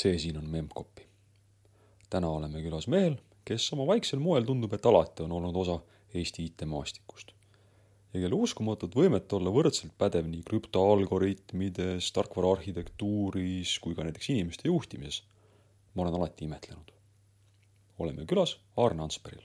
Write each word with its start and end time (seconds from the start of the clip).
see 0.00 0.18
siin 0.18 0.38
on 0.40 0.46
Memcpy. 0.48 1.04
täna 2.10 2.28
oleme 2.28 2.62
külas 2.62 2.88
mehel, 2.88 3.18
kes 3.44 3.72
oma 3.72 3.86
vaiksel 3.86 4.18
moel 4.18 4.46
tundub, 4.48 4.72
et 4.74 4.86
alati 4.86 5.22
on 5.22 5.32
olnud 5.32 5.56
osa 5.56 5.80
Eesti 6.14 6.44
IT-maastikust. 6.44 7.34
ja 8.14 8.20
kelle 8.20 8.34
uskumatut 8.34 8.96
võimet 8.96 9.32
olla 9.32 9.50
võrdselt 9.54 9.92
pädev 9.98 10.26
nii 10.26 10.42
krüptoalgoritmides, 10.46 12.12
tarkvara 12.12 12.56
arhitektuuris 12.56 13.78
kui 13.78 13.94
ka 13.94 14.06
näiteks 14.06 14.32
inimeste 14.34 14.68
juhtimises 14.68 15.22
ma 15.94 16.02
olen 16.02 16.14
alati 16.14 16.44
imetlenud. 16.44 16.92
oleme 17.98 18.24
külas 18.24 18.56
Aarne 18.76 19.02
Ansperil, 19.02 19.42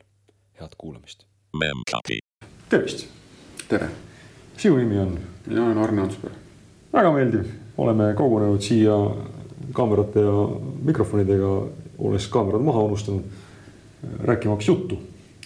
head 0.60 0.76
kuulamist. 0.78 1.26
Tervist, 2.70 3.08
tere, 3.68 3.90
sinu 4.58 4.78
nimi 4.78 5.00
on? 5.00 5.20
mina 5.46 5.66
olen 5.66 5.78
Arne 5.78 6.02
Ansper. 6.02 6.32
väga 6.94 7.12
meeldiv, 7.12 7.50
oleme 7.78 8.14
kogunenud 8.14 8.62
siia 8.62 8.96
kaamerate 9.74 10.22
ja 10.22 10.36
mikrofonidega, 10.86 11.52
olles 11.98 12.28
kaamerad 12.28 12.64
maha 12.66 12.84
unustanud, 12.90 13.24
rääkimaks 14.24 14.68
juttu 14.68 15.00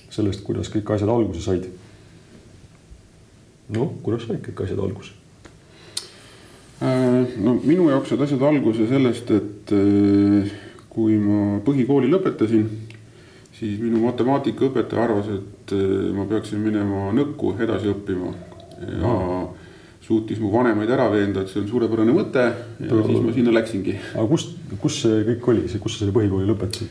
sellest, 0.10 0.44
kuidas 0.44 0.72
kõik 0.74 0.90
asjad 0.96 1.10
alguse 1.14 1.42
said. 1.44 1.68
noh, 3.70 3.94
kuidas 4.04 4.26
said 4.26 4.42
kõik 4.46 4.64
asjad 4.66 4.82
alguse? 4.82 5.14
Äh, 6.82 7.38
no 7.44 7.56
minu 7.64 7.90
jaoks 7.92 8.10
said 8.10 8.22
asjad 8.26 8.44
alguse 8.50 8.88
sellest, 8.90 9.32
et 9.36 9.74
äh, 9.76 10.52
kui 10.90 11.20
ma 11.22 11.60
põhikooli 11.66 12.10
lõpetasin, 12.10 12.66
siis 13.60 13.78
minu 13.82 14.02
matemaatikaõpetaja 14.08 15.06
arvas, 15.06 15.30
et 15.38 15.76
äh, 15.76 16.12
ma 16.16 16.26
peaksin 16.30 16.64
minema 16.64 17.10
Nõkku 17.16 17.54
edasi 17.62 17.92
õppima 17.94 18.34
ja 18.80 19.16
suutis 20.02 20.40
mu 20.40 20.50
vanemaid 20.52 20.90
ära 20.90 21.10
veenda, 21.12 21.42
et 21.42 21.52
see 21.52 21.62
on 21.62 21.68
suurepärane 21.70 22.14
mõte 22.16 22.44
ja 22.80 22.88
Tõ- 22.90 23.06
siis 23.06 23.22
ma 23.26 23.34
sinna 23.36 23.52
läksingi. 23.54 23.96
aga 24.16 24.28
kust, 24.28 24.56
kus 24.82 25.02
see 25.04 25.24
kõik 25.28 25.48
oli, 25.54 25.66
kus 25.80 25.94
sa 25.98 26.06
selle 26.06 26.16
põhikooli 26.16 26.48
lõpetasid? 26.50 26.90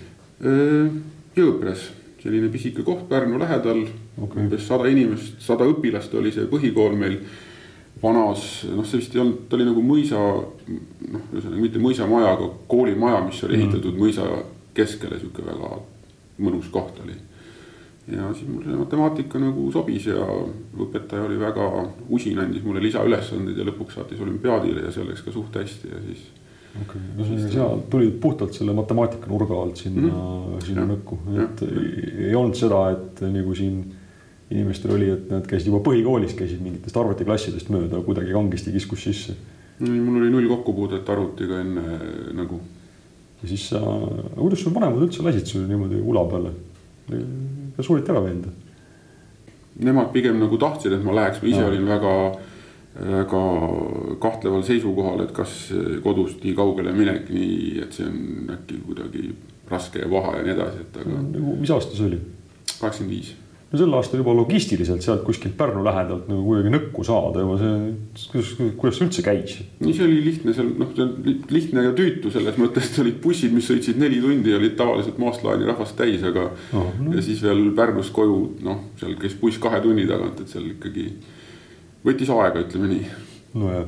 Jõõpres, 1.39 1.89
selline 2.23 2.49
pisike 2.53 2.83
koht 2.87 3.09
Pärnu 3.09 3.39
lähedal 3.39 3.85
Okei. 4.23 4.43
umbes 4.43 4.67
sada 4.67 4.89
inimest, 4.91 5.41
sada 5.43 5.67
õpilast 5.67 6.15
oli 6.19 6.33
see 6.35 6.47
põhikool 6.51 6.97
meil 6.99 7.19
vanas, 8.03 8.65
noh, 8.71 8.87
see 8.87 9.01
vist 9.01 9.15
ei 9.17 9.21
olnud, 9.23 9.49
ta 9.49 9.57
oli 9.59 9.67
nagu 9.67 9.83
mõisa, 9.83 10.19
noh, 10.19 11.23
ühesõnaga 11.35 11.63
mitte 11.63 11.83
mõisamaja, 11.83 12.35
aga 12.37 12.51
koolimaja, 12.71 13.25
mis 13.27 13.41
oli 13.47 13.59
ehitatud 13.59 13.99
mõisa 13.99 14.27
keskele, 14.75 15.19
sihuke 15.19 15.43
väga 15.47 15.81
mõnus 16.39 16.69
koht 16.71 17.01
oli. 17.03 17.17
Ja 18.13 18.33
siis 18.35 18.49
mul 18.49 18.65
see 18.65 18.79
matemaatika 18.79 19.41
nagu 19.43 19.69
sobis 19.73 20.09
ja 20.09 20.25
õpetaja 20.87 21.27
oli 21.27 21.39
väga 21.41 21.69
usin, 22.09 22.39
andis 22.41 22.65
mulle 22.65 22.83
lisaülesandeid 22.85 23.59
ja 23.59 23.67
lõpuks 23.69 23.99
saatis 23.99 24.21
olümpiaadile 24.25 24.87
ja 24.87 24.93
see 24.95 25.07
läks 25.09 25.25
ka 25.27 25.35
suht 25.35 25.59
hästi 25.61 25.93
ja 25.93 26.01
siis 26.07 26.25
okei 26.79 26.85
okay., 26.85 27.03
ühesõnaga 27.19 27.53
sina 27.53 27.69
tulid 27.93 28.17
puhtalt 28.23 28.57
selle 28.57 28.75
matemaatika 28.77 29.31
nurga 29.31 29.61
alt 29.61 29.83
sinna 29.85 30.07
mm, 30.07 30.15
-hmm. 30.15 30.65
sinna 30.67 30.87
nõkku, 30.89 31.21
et 31.45 31.63
ei, 31.69 32.09
ei 32.31 32.35
olnud 32.39 32.57
seda, 32.59 32.83
et 32.95 33.23
nagu 33.35 33.55
siin 33.59 33.83
inimestel 34.49 34.95
oli, 34.97 35.11
et 35.13 35.29
nad 35.29 35.45
käisid 35.45 35.69
juba 35.69 35.83
põhikoolis, 35.85 36.33
käisid 36.37 36.63
mingitest 36.65 36.97
arvutiklassidest 36.97 37.69
mööda, 37.75 38.01
kuidagi 38.05 38.33
kangesti 38.33 38.73
kiskus 38.73 39.05
sisse. 39.05 39.37
no, 39.81 39.93
mul 39.93 40.23
oli 40.23 40.33
null 40.33 40.49
kokkupuudet 40.49 41.09
arvutiga 41.13 41.61
enne 41.61 42.01
nagu 42.39 42.61
ja 43.43 43.49
siis 43.49 43.69
sa, 43.71 43.81
kuidas 44.35 44.65
sul 44.65 44.75
vanemad 44.75 45.05
üldse 45.05 45.23
lasid 45.23 45.47
sul 45.47 45.69
niimoodi 45.69 46.01
ula 46.01 46.25
peale? 46.31 46.57
Kas 47.79 47.87
suudeti 47.87 48.13
ära 48.15 48.23
veenda? 48.25 48.53
nemad 49.79 50.13
pigem 50.13 50.41
nagu 50.43 50.59
tahtsid, 50.59 50.97
et 50.97 51.05
ma 51.07 51.15
läheks, 51.15 51.43
ma 51.43 51.49
ise 51.49 51.63
Aa. 51.63 51.69
olin 51.71 51.85
väga, 51.87 52.15
väga 52.99 53.43
kahtleval 54.25 54.65
seisukohal, 54.67 55.23
et 55.23 55.31
kas 55.37 55.53
kodust 56.03 56.43
nii 56.43 56.55
kaugele 56.59 56.91
minek, 56.97 57.29
nii 57.31 57.85
et 57.85 57.95
see 57.95 58.09
on 58.09 58.51
äkki 58.57 58.81
kuidagi 58.87 59.29
raske 59.71 60.03
ja 60.03 60.09
paha 60.11 60.39
ja 60.41 60.47
nii 60.49 60.57
edasi, 60.57 60.83
et 60.83 60.99
aga 61.05 61.21
mis 61.61 61.71
aasta 61.71 61.95
see 61.95 62.09
oli? 62.11 62.19
kaheksakümmend 62.79 63.15
viis. 63.15 63.31
No 63.69 63.79
sel 63.79 63.93
aastal 63.99 64.23
juba 64.23 64.33
logistiliselt 64.33 65.03
sealt 65.05 65.25
kuskilt 65.27 65.53
Pärnu 65.59 65.83
lähedalt 65.85 66.29
nagu 66.31 66.41
kuidagi 66.47 66.71
nõkku 66.73 67.05
saada 67.05 67.43
juba 67.45 67.59
see, 67.61 67.75
kuidas, 68.33 68.53
kuidas 68.81 68.97
see 68.99 69.05
üldse 69.09 69.25
käis? 69.27 69.57
nii 69.83 69.93
see 69.97 70.07
oli 70.07 70.23
lihtne 70.25 70.55
seal, 70.57 70.71
noh, 70.81 70.93
see 70.97 71.05
on 71.05 71.13
li- 71.27 71.35
lihtne 71.53 71.85
ja 71.85 71.93
tüütu 71.99 72.33
selles 72.33 72.57
mõttes, 72.61 72.89
et 72.89 73.01
olid 73.05 73.19
bussid, 73.25 73.53
mis 73.53 73.69
sõitsid 73.69 74.01
neli 74.01 74.23
tundi 74.25 74.55
ja 74.55 74.61
olid 74.61 74.77
tavaliselt 74.79 75.19
Maastlaani 75.21 75.69
rahvast 75.69 75.97
täis, 76.01 76.25
aga 76.25 76.47
Ah, 76.73 76.89
no. 77.01 77.13
ja 77.13 77.23
siis 77.25 77.43
veel 77.45 77.61
Pärnust 77.77 78.13
koju, 78.17 78.39
noh, 78.65 78.81
seal 79.01 79.15
käis 79.21 79.37
buss 79.41 79.61
kahe 79.61 79.81
tunni 79.85 80.07
tagant, 80.09 80.41
et 80.41 80.49
seal 80.49 80.65
ikkagi 80.73 81.11
võttis 82.09 82.31
aega, 82.33 82.63
ütleme 82.65 82.89
nii 82.95 83.05
nojah, 83.59 83.85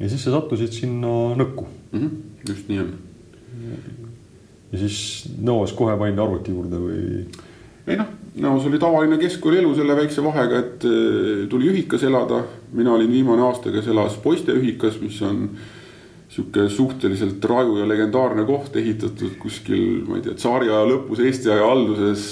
ja 0.00 0.08
siis 0.10 0.24
sa 0.26 0.34
sattusid 0.34 0.74
sinna 0.74 1.14
nõkku 1.38 1.66
mm. 1.92 2.00
-hmm. 2.00 2.10
just 2.50 2.68
nii 2.70 2.78
on 2.82 2.92
ja 4.72 4.78
siis 4.82 4.98
nõuas 5.38 5.72
kohe 5.76 5.94
pandi 6.00 6.20
arvuti 6.22 6.52
juurde 6.52 6.80
või? 6.82 7.24
ei 7.88 7.96
noh, 7.96 8.10
no 8.36 8.54
see 8.60 8.70
oli 8.70 8.78
tavaline 8.78 9.18
keskkoolielu 9.20 9.72
selle 9.76 9.96
väikse 9.98 10.22
vahega, 10.24 10.62
et 10.62 10.86
eh, 10.88 11.42
tuli 11.50 11.70
ühikas 11.72 12.04
elada. 12.06 12.44
mina 12.72 12.92
olin 12.92 13.10
viimane 13.10 13.42
aasta, 13.42 13.72
kes 13.72 13.86
elas 13.88 14.16
poisteühikas, 14.22 15.00
mis 15.00 15.20
on 15.22 15.48
sihuke 16.28 16.68
suhteliselt 16.68 17.44
raju 17.44 17.78
ja 17.80 17.88
legendaarne 17.88 18.44
koht, 18.44 18.76
ehitatud 18.76 19.38
kuskil, 19.40 20.04
ma 20.06 20.18
ei 20.18 20.26
tea, 20.26 20.36
tsaariaja 20.36 20.84
lõpus, 20.90 21.22
Eesti 21.24 21.50
aja 21.50 21.64
alguses. 21.66 22.26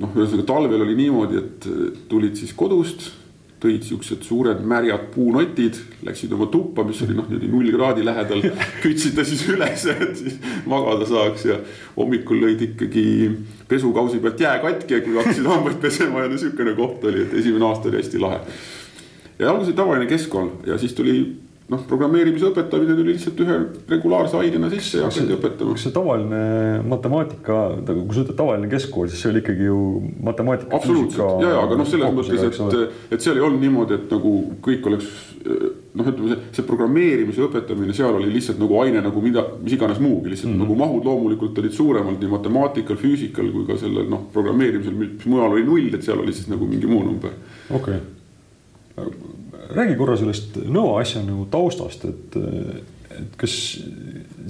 noh, 0.00 0.12
ühesõnaga 0.16 0.46
talvel 0.46 0.84
oli 0.86 0.94
niimoodi, 0.96 1.40
et 1.40 1.66
eh, 1.66 2.04
tulid 2.08 2.38
siis 2.38 2.54
kodust 2.56 3.10
tõid 3.60 3.84
siuksed 3.84 4.24
suured 4.24 4.62
märjad 4.64 5.10
puunotid, 5.14 5.76
läksid 6.06 6.32
oma 6.32 6.46
tuppa, 6.52 6.84
mis 6.88 7.02
oli 7.04 7.16
noh, 7.16 7.26
niimoodi 7.28 7.50
null 7.52 7.72
kraadi 7.74 8.04
lähedal, 8.06 8.46
kütsid 8.84 9.18
ta 9.18 9.24
siis 9.28 9.44
üles, 9.52 9.84
et 9.92 10.16
siis 10.16 10.38
magada 10.70 11.08
saaks 11.08 11.44
ja 11.50 11.58
hommikul 11.96 12.40
lõid 12.46 12.64
ikkagi 12.70 13.04
pesukausi 13.68 14.22
pealt 14.24 14.40
jää 14.40 14.56
katki, 14.64 15.02
kui 15.04 15.18
hakkasid 15.20 15.50
hambaid 15.52 15.80
pesema 15.82 16.24
ja 16.24 16.30
no 16.30 16.36
niisugune 16.36 16.74
koht 16.78 17.04
oli, 17.10 17.26
et 17.26 17.36
esimene 17.42 17.68
aasta 17.68 17.92
oli 17.92 18.00
hästi 18.00 18.24
lahe. 18.24 18.40
ja 19.38 19.50
alguses 19.50 19.74
oli 19.74 19.80
tavaline 19.82 20.10
keskkool 20.10 20.50
ja 20.66 20.80
siis 20.80 20.96
tuli 20.96 21.16
noh, 21.70 21.82
programmeerimise 21.86 22.48
õpetamine 22.50 22.96
tuli 22.98 23.14
lihtsalt 23.14 23.40
ühe 23.44 23.56
regulaarse 23.90 24.38
ainena 24.40 24.70
sisse 24.72 25.00
ja 25.00 25.08
hakati 25.08 25.36
õpetama. 25.36 25.74
kas 25.76 25.86
see 25.86 25.94
tavaline 25.94 26.42
matemaatika, 26.90 27.58
kui 27.86 28.16
sa 28.16 28.24
ütled 28.24 28.38
tavaline 28.38 28.70
keskkool, 28.72 29.10
siis 29.10 29.22
see 29.22 29.30
oli 29.30 29.42
ikkagi 29.44 29.68
ju 29.68 29.80
matemaatika. 30.30 30.80
absoluutselt 30.80 31.44
ja, 31.44 31.52
ja 31.54 31.64
aga 31.64 31.78
noh, 31.78 31.88
selles 31.88 32.16
mõttes, 32.16 32.62
et, 32.66 32.96
et 33.14 33.26
seal 33.26 33.38
ei 33.38 33.46
olnud 33.46 33.62
niimoodi, 33.62 34.00
et 34.00 34.14
nagu 34.16 34.34
kõik 34.66 34.90
oleks 34.90 35.10
noh, 35.40 36.06
ütleme 36.06 36.34
see, 36.34 36.38
see 36.58 36.66
programmeerimise 36.68 37.44
õpetamine 37.46 37.94
seal 37.96 38.18
oli 38.18 38.30
lihtsalt 38.34 38.60
nagu 38.60 38.76
aine 38.82 39.02
nagu 39.04 39.22
mida, 39.24 39.46
mis 39.62 39.74
iganes 39.76 40.00
muugi, 40.02 40.34
lihtsalt 40.34 40.50
mm 40.50 40.56
-hmm. 40.58 40.66
nagu 40.66 40.78
mahud 40.82 41.06
loomulikult 41.06 41.58
olid 41.62 41.76
suuremad 41.76 42.18
nii 42.20 42.32
matemaatikal, 42.34 42.98
füüsikal 43.00 43.50
kui 43.54 43.66
ka 43.68 43.78
sellel 43.80 44.10
noh, 44.10 44.26
programmeerimisel, 44.34 44.96
mis 44.98 45.26
mujal 45.26 45.54
oli 45.56 45.64
null, 45.64 45.94
et 45.94 46.02
seal 46.02 46.18
oli 46.18 46.34
siis 46.34 46.50
nagu 46.50 46.66
mingi 46.66 46.90
muu 46.90 47.04
number. 47.06 47.30
okei 47.70 48.00
okay., 48.98 49.08
räägi 49.76 49.98
korra 49.98 50.16
sellest 50.20 50.58
Nõo 50.70 50.96
asja 51.00 51.22
nagu 51.26 51.46
taustast, 51.52 52.06
et, 52.08 52.36
et 53.18 53.36
kas 53.40 53.54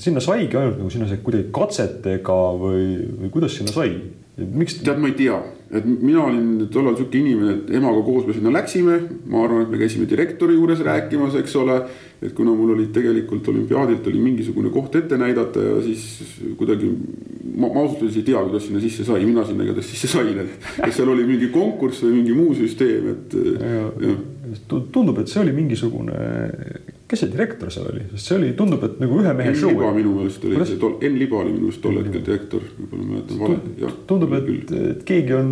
sinna 0.01 0.23
saigi 0.25 0.59
ainult 0.59 0.81
nagu 0.81 0.91
sinna 0.93 1.09
sai 1.11 1.21
kuidagi 1.25 1.51
katsetega 1.55 2.41
või, 2.61 2.87
või 3.21 3.33
kuidas 3.35 3.59
sinna 3.59 3.75
sai? 3.75 3.95
miks? 4.41 4.79
tead, 4.81 5.01
ma 5.01 5.11
ei 5.11 5.17
tea, 5.19 5.37
et 5.75 5.87
mina 5.87 6.23
olin 6.25 6.69
tollal 6.73 6.97
sihuke 6.97 7.19
inimene, 7.21 7.57
et 7.59 7.73
emaga 7.77 8.03
koos 8.07 8.27
me 8.29 8.37
sinna 8.37 8.53
läksime, 8.55 8.97
ma 9.31 9.45
arvan, 9.45 9.65
et 9.67 9.73
me 9.73 9.81
käisime 9.81 10.09
direktori 10.09 10.57
juures 10.57 10.81
rääkimas, 10.87 11.37
eks 11.41 11.57
ole. 11.61 11.81
et 12.21 12.35
kuna 12.37 12.53
mul 12.53 12.75
olid 12.75 12.91
tegelikult 12.93 13.47
olümpiaadilt 13.49 14.07
oli 14.11 14.19
mingisugune 14.21 14.69
koht 14.69 14.97
ette 14.99 15.17
näidata 15.17 15.63
ja 15.65 15.79
siis 15.81 16.03
kuidagi 16.59 16.91
ma, 16.91 17.71
ma 17.71 17.81
ausalt 17.81 18.03
öeldes 18.03 18.19
ei 18.21 18.27
tea, 18.27 18.43
kuidas 18.45 18.67
sinna 18.69 18.83
sisse 18.83 19.07
sai, 19.09 19.25
mina 19.25 19.45
sinna 19.49 19.65
igatahes 19.65 19.89
sisse 19.95 20.11
sain, 20.13 20.43
et 20.43 20.69
kas 20.83 20.99
seal 20.99 21.09
oli 21.09 21.25
mingi 21.25 21.49
konkurss 21.55 22.05
või 22.05 22.19
mingi 22.19 22.37
muu 22.37 22.53
süsteem, 22.59 23.09
et 23.15 23.39
jah 24.05 24.21
tundub, 24.69 25.19
et 25.23 25.31
see 25.31 25.41
oli 25.43 25.53
mingisugune, 25.55 26.17
kes 27.11 27.23
see 27.25 27.31
direktor 27.33 27.71
seal 27.73 27.89
oli, 27.91 28.05
sest 28.13 28.31
see 28.31 28.37
oli, 28.39 28.51
tundub, 28.59 28.83
et 28.87 28.99
nagu 29.03 29.19
ühe 29.21 29.33
mehe 29.37 29.55
show. 29.59 29.73
Minu 29.97 30.15
meelest 30.17 30.45
oli 30.47 30.61
see 30.69 30.79
tol, 30.81 30.97
Enn 31.07 31.19
Liba 31.21 31.41
oli 31.41 31.55
minu 31.55 31.69
meelest 31.69 31.83
tol 31.85 31.99
hetkel 32.01 32.25
direktor, 32.27 32.67
võib-olla 32.79 33.09
mäletan 33.09 33.41
vale, 33.43 33.93
tundub, 34.11 34.37
et, 34.39 34.75
et 34.93 35.03
keegi 35.09 35.37
on, 35.39 35.51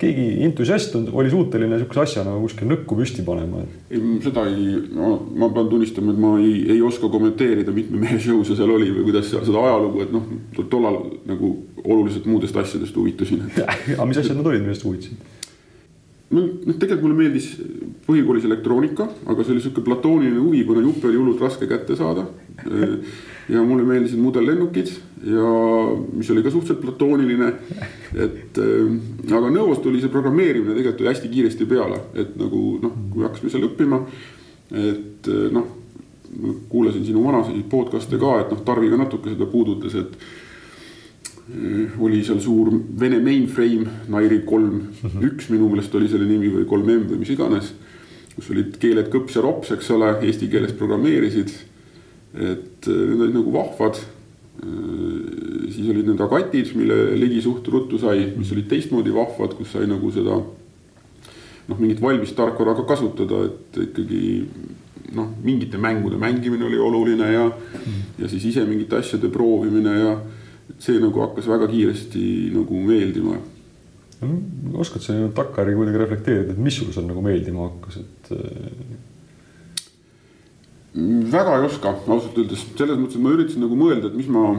keegi 0.00 0.26
entusiast 0.48 0.96
on, 1.00 1.08
oli 1.22 1.32
suuteline 1.32 1.80
sihukese 1.80 2.04
asja 2.04 2.26
nagu 2.26 2.44
kuskil 2.44 2.70
nõkku 2.70 2.98
püsti 3.00 3.26
panema. 3.26 3.64
ei, 3.90 4.04
seda 4.26 4.46
ei, 4.50 4.76
ma 4.94 5.50
pean 5.54 5.72
tunnistama, 5.72 6.14
et 6.14 6.22
ma 6.26 6.36
ei, 6.42 6.54
ei 6.76 6.84
oska 6.86 7.10
kommenteerida, 7.12 7.74
mitme 7.76 8.02
mehe 8.04 8.20
show 8.22 8.44
see 8.46 8.58
seal 8.58 8.72
oli 8.76 8.92
või 8.94 9.08
kuidas 9.10 9.30
seal 9.32 9.46
seda 9.46 9.66
ajalugu, 9.66 10.06
et 10.06 10.14
noh, 10.14 10.30
tollal 10.70 11.02
nagu 11.28 11.54
oluliselt 11.84 12.26
muudest 12.26 12.56
asjadest 12.56 12.96
huvitusin. 12.96 13.46
aga 13.96 14.08
mis 14.08 14.20
asjad 14.20 14.38
need 14.38 14.50
olid, 14.52 14.64
millest 14.64 14.86
huvitasid? 14.86 15.29
No 16.30 16.44
noh, 16.46 16.76
tegelikult 16.78 17.06
mulle 17.08 17.18
meeldis 17.18 17.48
põhikoolis 18.06 18.46
elektroonika, 18.46 19.06
aga 19.30 19.44
see 19.44 19.54
oli 19.54 19.64
sihuke 19.64 19.82
platooniline 19.86 20.38
huvi, 20.38 20.62
kuna 20.68 20.84
juppe 20.84 21.08
oli 21.10 21.18
hullult 21.18 21.42
raske 21.42 21.68
kätte 21.70 21.96
saada. 21.98 22.26
ja 23.50 23.62
mulle 23.64 23.86
meeldisid 23.88 24.20
mudellennukid 24.20 24.90
ja 25.26 25.52
mis 26.12 26.30
oli 26.30 26.42
ka 26.42 26.50
suhteliselt 26.50 26.82
platooniline. 26.84 27.52
et 28.14 28.58
äh, 28.58 29.32
aga 29.32 29.50
Nõos 29.50 29.82
tuli 29.82 30.00
see 30.00 30.12
programmeerimine 30.12 30.74
tegelikult 30.74 31.02
tuli 31.02 31.10
hästi 31.10 31.28
kiiresti 31.28 31.66
peale, 31.66 32.00
et 32.14 32.36
nagu 32.38 32.78
noh, 32.82 32.96
kui 33.10 33.26
hakkasime 33.26 33.50
seal 33.50 33.68
õppima, 33.70 34.04
et 34.70 35.30
äh, 35.30 35.50
noh 35.50 35.76
kuulasin 36.68 37.04
sinu 37.04 37.24
vanaseid 37.24 37.64
podcast'e 37.70 38.18
ka, 38.20 38.36
et 38.40 38.52
noh, 38.52 38.60
Tarvi 38.64 38.90
ka 38.90 38.98
natuke 39.00 39.32
seda 39.32 39.48
puudutas, 39.50 39.96
et 39.98 40.12
oli 42.00 42.22
seal 42.24 42.40
suur 42.42 42.70
Vene 43.00 43.18
mainframe, 43.24 43.88
Nairi 44.12 44.42
kolm 44.46 44.82
mhm. 45.02 45.24
üks 45.30 45.50
minu 45.50 45.70
meelest 45.70 45.94
oli 45.98 46.10
selle 46.10 46.28
nimi 46.28 46.50
või 46.52 46.66
kolm 46.68 46.90
M 46.90 47.08
või 47.10 47.22
mis 47.22 47.32
iganes. 47.34 47.72
kus 48.36 48.52
olid 48.54 48.78
keeled 48.80 49.10
kõps 49.12 49.36
ja 49.36 49.42
rops, 49.44 49.72
eks 49.74 49.90
ole, 49.92 50.14
eesti 50.24 50.48
keeles 50.48 50.72
programmeerisid. 50.78 51.52
et 52.34 52.86
eh, 52.86 53.04
need 53.10 53.20
olid 53.26 53.36
nagu 53.40 53.52
vahvad. 53.52 53.98
Eh, 54.60 55.66
siis 55.74 55.90
olid 55.90 56.06
need 56.06 56.20
agatid, 56.20 56.74
mille 56.78 57.16
ligi 57.18 57.42
suht 57.42 57.66
ruttu 57.68 57.98
sai, 57.98 58.30
mis 58.36 58.52
olid 58.52 58.68
teistmoodi 58.70 59.12
vahvad, 59.14 59.56
kus 59.58 59.72
sai 59.74 59.88
nagu 59.90 60.10
seda 60.14 60.38
noh, 61.70 61.78
mingit 61.78 62.00
valmis 62.02 62.32
tarkvara 62.36 62.74
ka 62.78 62.86
kasutada, 62.88 63.44
et 63.48 63.80
ikkagi 63.88 64.22
noh, 65.16 65.30
mingite 65.42 65.78
mängude 65.78 66.18
mängimine 66.20 66.64
oli 66.66 66.78
oluline 66.78 67.32
ja 67.32 67.46
mm., 67.50 68.02
ja 68.22 68.28
siis 68.28 68.44
ise 68.52 68.64
mingite 68.66 69.00
asjade 69.00 69.30
proovimine 69.32 69.96
ja 69.98 70.14
see 70.78 71.00
nagu 71.02 71.22
hakkas 71.24 71.48
väga 71.50 71.68
kiiresti 71.70 72.24
nagu 72.54 72.82
meeldima. 72.86 73.38
oskad 74.76 75.02
sa 75.02 75.14
takkajärgi 75.34 75.76
kuidagi 75.76 75.98
reflekteerida, 75.98 76.52
et 76.52 76.58
mis 76.58 76.76
sul 76.76 76.92
seal 76.92 77.06
nagu 77.08 77.22
meeldima 77.24 77.70
hakkas, 77.70 78.02
et? 78.02 78.32
väga 81.30 81.56
ei 81.56 81.64
oska 81.64 81.94
ausalt 82.06 82.36
öeldes, 82.36 82.66
selles 82.76 82.98
mõttes, 82.98 83.16
et 83.16 83.24
ma 83.24 83.32
üritasin 83.32 83.64
nagu 83.64 83.78
mõelda, 83.78 84.10
et 84.10 84.18
mis 84.18 84.28
ma, 84.28 84.50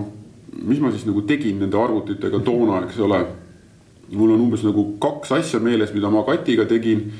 mis 0.64 0.80
ma 0.82 0.92
siis 0.94 1.06
nagu 1.06 1.22
tegin 1.28 1.60
nende 1.62 1.78
arvutitega 1.78 2.40
toona, 2.48 2.82
eks 2.88 3.00
ole. 3.06 3.26
mul 4.12 4.34
on 4.34 4.42
umbes 4.48 4.64
nagu 4.68 4.96
kaks 5.00 5.32
asja 5.38 5.60
meeles, 5.60 5.94
mida 5.94 6.10
ma 6.12 6.26
Katiga 6.28 6.66
tegin 6.68 7.12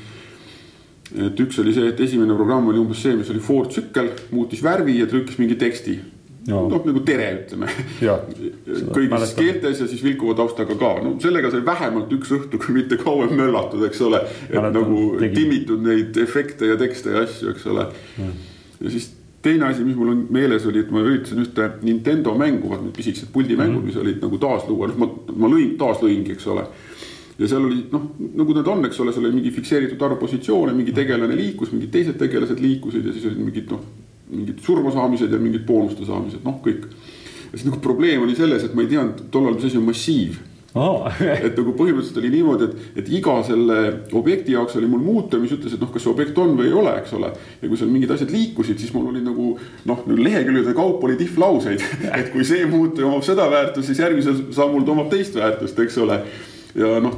et 1.12 1.40
üks 1.44 1.58
oli 1.60 1.74
see, 1.76 1.90
et 1.92 2.00
esimene 2.00 2.34
programm 2.36 2.70
oli 2.70 2.80
umbes 2.80 3.02
see, 3.04 3.14
mis 3.16 3.30
oli 3.32 3.42
Ford 3.44 3.70
tsükkel, 3.72 4.10
muutis 4.32 4.62
värvi 4.64 4.98
ja 5.00 5.08
trükkis 5.10 5.38
mingi 5.40 5.58
teksti. 5.60 5.98
Noh, 6.48 6.76
nagu 6.88 7.02
tere, 7.06 7.28
ütleme. 7.42 7.70
kõigis 8.00 9.34
keeltes 9.38 9.82
ja 9.82 9.88
siis 9.90 10.02
vilkuva 10.04 10.36
taustaga 10.42 10.76
ka, 10.78 10.92
no 11.04 11.14
sellega 11.22 11.52
sai 11.52 11.64
vähemalt 11.66 12.12
üks 12.16 12.34
õhtu, 12.34 12.60
kui 12.62 12.76
mitte 12.76 12.98
kauem 13.00 13.34
möllatud, 13.38 13.84
eks 13.88 14.02
ole. 14.08 14.22
et 14.48 14.56
Mäletan, 14.56 14.78
nagu 14.80 15.02
tegin. 15.20 15.34
timmitud 15.38 15.82
neid 15.86 16.22
efekte 16.22 16.72
ja 16.72 16.78
tekste 16.80 17.14
ja 17.14 17.26
asju, 17.26 17.52
eks 17.54 17.66
ole. 17.72 17.88
ja 18.80 18.94
siis 18.94 19.12
teine 19.42 19.66
asi, 19.70 19.84
mis 19.86 19.98
mul 19.98 20.12
on 20.12 20.26
meeles 20.34 20.66
oli, 20.70 20.84
et 20.84 20.90
ma 20.94 21.02
üritasin 21.02 21.42
ühte 21.42 21.68
Nintendo 21.82 22.34
mängu, 22.38 22.70
vaat 22.70 22.84
need 22.84 22.94
pisikesed 22.96 23.32
puldimängud 23.34 23.80
mm, 23.80 23.82
-hmm. 23.82 23.90
mis 23.90 24.02
olid 24.02 24.22
nagu 24.22 24.38
taasluua, 24.38 24.90
noh 24.92 25.02
ma, 25.02 25.10
ma 25.44 25.50
lõin, 25.50 25.74
taaslõingi, 25.78 26.38
eks 26.38 26.46
ole 26.46 26.66
ja 27.38 27.48
seal 27.48 27.64
oli 27.66 27.80
noh, 27.90 28.10
nagu 28.38 28.54
need 28.54 28.68
on, 28.70 28.84
eks 28.86 29.00
ole, 29.02 29.12
seal 29.14 29.26
oli 29.26 29.40
mingi 29.40 29.50
fikseeritud 29.54 30.02
arv 30.06 30.20
positsioone, 30.20 30.74
mingi 30.76 30.94
tegelane 30.94 31.36
liikus, 31.38 31.72
mingid 31.74 31.90
teised 31.94 32.18
tegelased 32.20 32.60
liikusid 32.62 33.08
ja 33.08 33.14
siis 33.14 33.26
olid 33.30 33.40
mingid 33.42 33.72
noh, 33.72 33.82
mingid 34.32 34.62
surmasaamised 34.64 35.32
ja 35.32 35.40
mingid 35.40 35.66
boonuste 35.68 36.06
saamised, 36.08 36.44
noh, 36.46 36.58
kõik. 36.64 36.88
ja 37.50 37.52
siis 37.58 37.68
nagu 37.68 37.82
probleem 37.84 38.24
oli 38.24 38.36
selles, 38.38 38.64
et 38.64 38.74
ma 38.74 38.86
ei 38.86 38.90
teadnud 38.94 39.28
tollal, 39.34 39.58
mis 39.58 39.68
asi 39.68 39.80
on 39.80 39.86
massiiv 39.90 40.40
Oh. 40.74 41.04
et 41.20 41.52
nagu 41.52 41.74
põhimõtteliselt 41.76 42.16
oli 42.22 42.30
niimoodi, 42.32 42.64
et, 42.64 42.84
et 43.02 43.08
iga 43.12 43.34
selle 43.44 43.80
objekti 44.16 44.54
jaoks 44.54 44.78
oli 44.80 44.88
mul 44.88 45.02
muuter, 45.04 45.40
mis 45.42 45.52
ütles, 45.52 45.74
et 45.76 45.82
noh, 45.82 45.90
kas 45.92 46.00
see 46.00 46.12
objekt 46.12 46.38
on 46.40 46.54
või 46.56 46.70
ei 46.70 46.76
ole, 46.80 46.94
eks 47.02 47.12
ole. 47.18 47.28
ja 47.60 47.68
kui 47.68 47.76
seal 47.76 47.90
mingid 47.92 48.14
asjad 48.14 48.32
liikusid, 48.32 48.80
siis 48.80 48.94
mul 48.96 49.10
oli 49.10 49.20
nagu 49.20 49.50
noh, 49.90 50.06
lehekülgede 50.08 50.72
kaupa 50.76 51.10
oli 51.10 51.18
tihvlauseid, 51.20 51.84
et 52.22 52.32
kui 52.32 52.46
see 52.48 52.64
muuter 52.70 53.04
omab 53.04 53.26
seda 53.26 53.50
väärtust, 53.52 53.90
siis 53.90 54.00
järgmisel 54.00 54.46
sammul 54.56 54.88
ta 54.88 54.96
omab 54.96 55.12
teist 55.12 55.36
väärtust, 55.36 55.84
eks 55.84 56.00
ole 56.00 56.22
ja 56.78 57.00
noh, 57.04 57.16